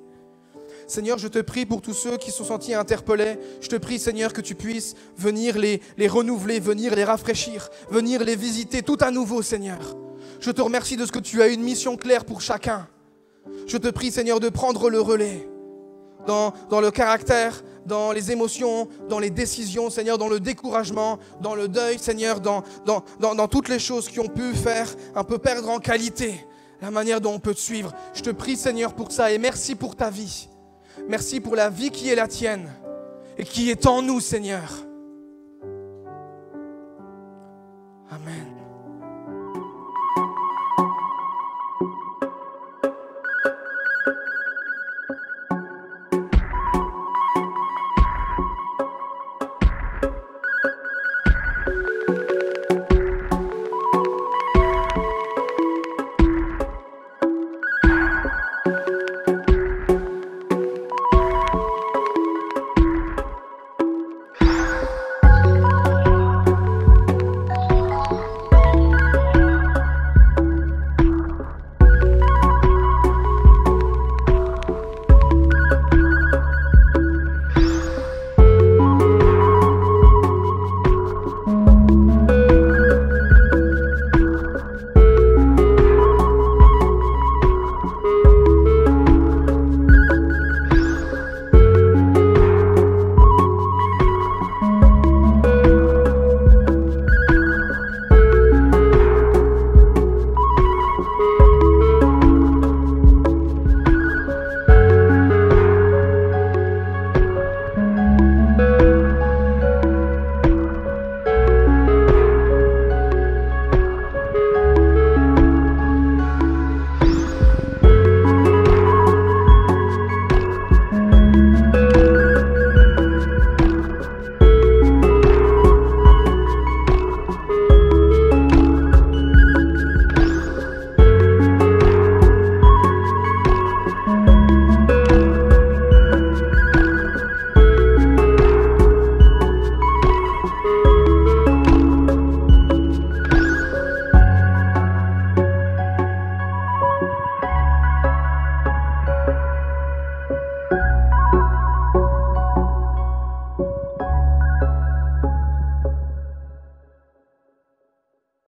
Seigneur, 0.88 1.18
je 1.18 1.28
te 1.28 1.40
prie 1.40 1.66
pour 1.66 1.82
tous 1.82 1.94
ceux 1.94 2.16
qui 2.16 2.32
sont 2.32 2.46
sentis 2.46 2.74
interpellés. 2.74 3.38
Je 3.60 3.68
te 3.68 3.76
prie, 3.76 4.00
Seigneur, 4.00 4.32
que 4.32 4.40
tu 4.40 4.56
puisses 4.56 4.96
venir 5.18 5.58
les, 5.58 5.82
renouveler, 6.08 6.62
venir 6.62 6.96
les 6.96 7.04
rafraîchir, 7.04 7.68
venir 7.90 8.24
les 8.24 8.38
visiter 8.38 8.82
tout 8.82 8.96
à 9.02 9.12
nouveau, 9.12 9.42
Seigneur. 9.42 9.98
Je 10.40 10.52
te 10.52 10.62
remercie 10.62 10.96
de 10.96 11.06
ce 11.06 11.12
que 11.12 11.20
tu 11.20 11.42
as 11.42 11.50
une 11.50 11.64
mission 11.64 11.98
claire 11.98 12.24
pour 12.24 12.40
chacun. 12.40 12.88
Je 13.68 13.76
te 13.76 13.90
prie, 13.90 14.10
Seigneur, 14.10 14.40
de 14.40 14.48
prendre 14.48 14.90
le 14.90 15.02
relais 15.02 15.50
dans 16.28 16.54
le 16.80 16.92
caractère 16.92 17.62
dans 17.88 18.12
les 18.12 18.32
émotions, 18.32 18.88
dans 19.10 19.20
les 19.20 19.30
décisions, 19.30 19.90
Seigneur, 19.90 20.18
dans 20.18 20.28
le 20.28 20.40
découragement, 20.40 21.18
dans 21.42 21.56
le 21.56 21.68
deuil, 21.68 21.98
Seigneur, 21.98 22.42
dans, 22.42 22.64
dans, 22.86 23.04
dans, 23.20 23.48
toutes 23.48 23.70
les 23.70 23.80
choses 23.80 24.10
qui 24.10 24.20
ont 24.20 24.28
pu 24.28 24.54
faire 24.54 24.94
un 25.16 25.24
peu 25.24 25.38
perdre 25.38 25.70
en 25.70 25.80
qualité 25.80 26.46
la 26.82 26.92
manière 26.92 27.22
dont 27.22 27.34
on 27.34 27.40
peut 27.40 27.56
te 27.56 27.60
suivre. 27.60 27.92
Je 28.14 28.22
te 28.22 28.30
prie, 28.30 28.56
Seigneur, 28.56 28.94
pour 28.94 29.12
ça 29.12 29.32
et 29.32 29.38
merci 29.38 29.74
pour 29.74 29.96
ta 29.96 30.10
vie. 30.10 30.48
Merci 31.08 31.40
pour 31.40 31.56
la 31.56 31.70
vie 31.70 31.90
qui 31.90 32.10
est 32.10 32.16
la 32.16 32.28
tienne 32.28 32.70
et 33.38 33.44
qui 33.44 33.70
est 33.70 33.86
en 33.86 34.02
nous, 34.02 34.20
Seigneur. 34.20 34.72
Amen. 38.12 38.47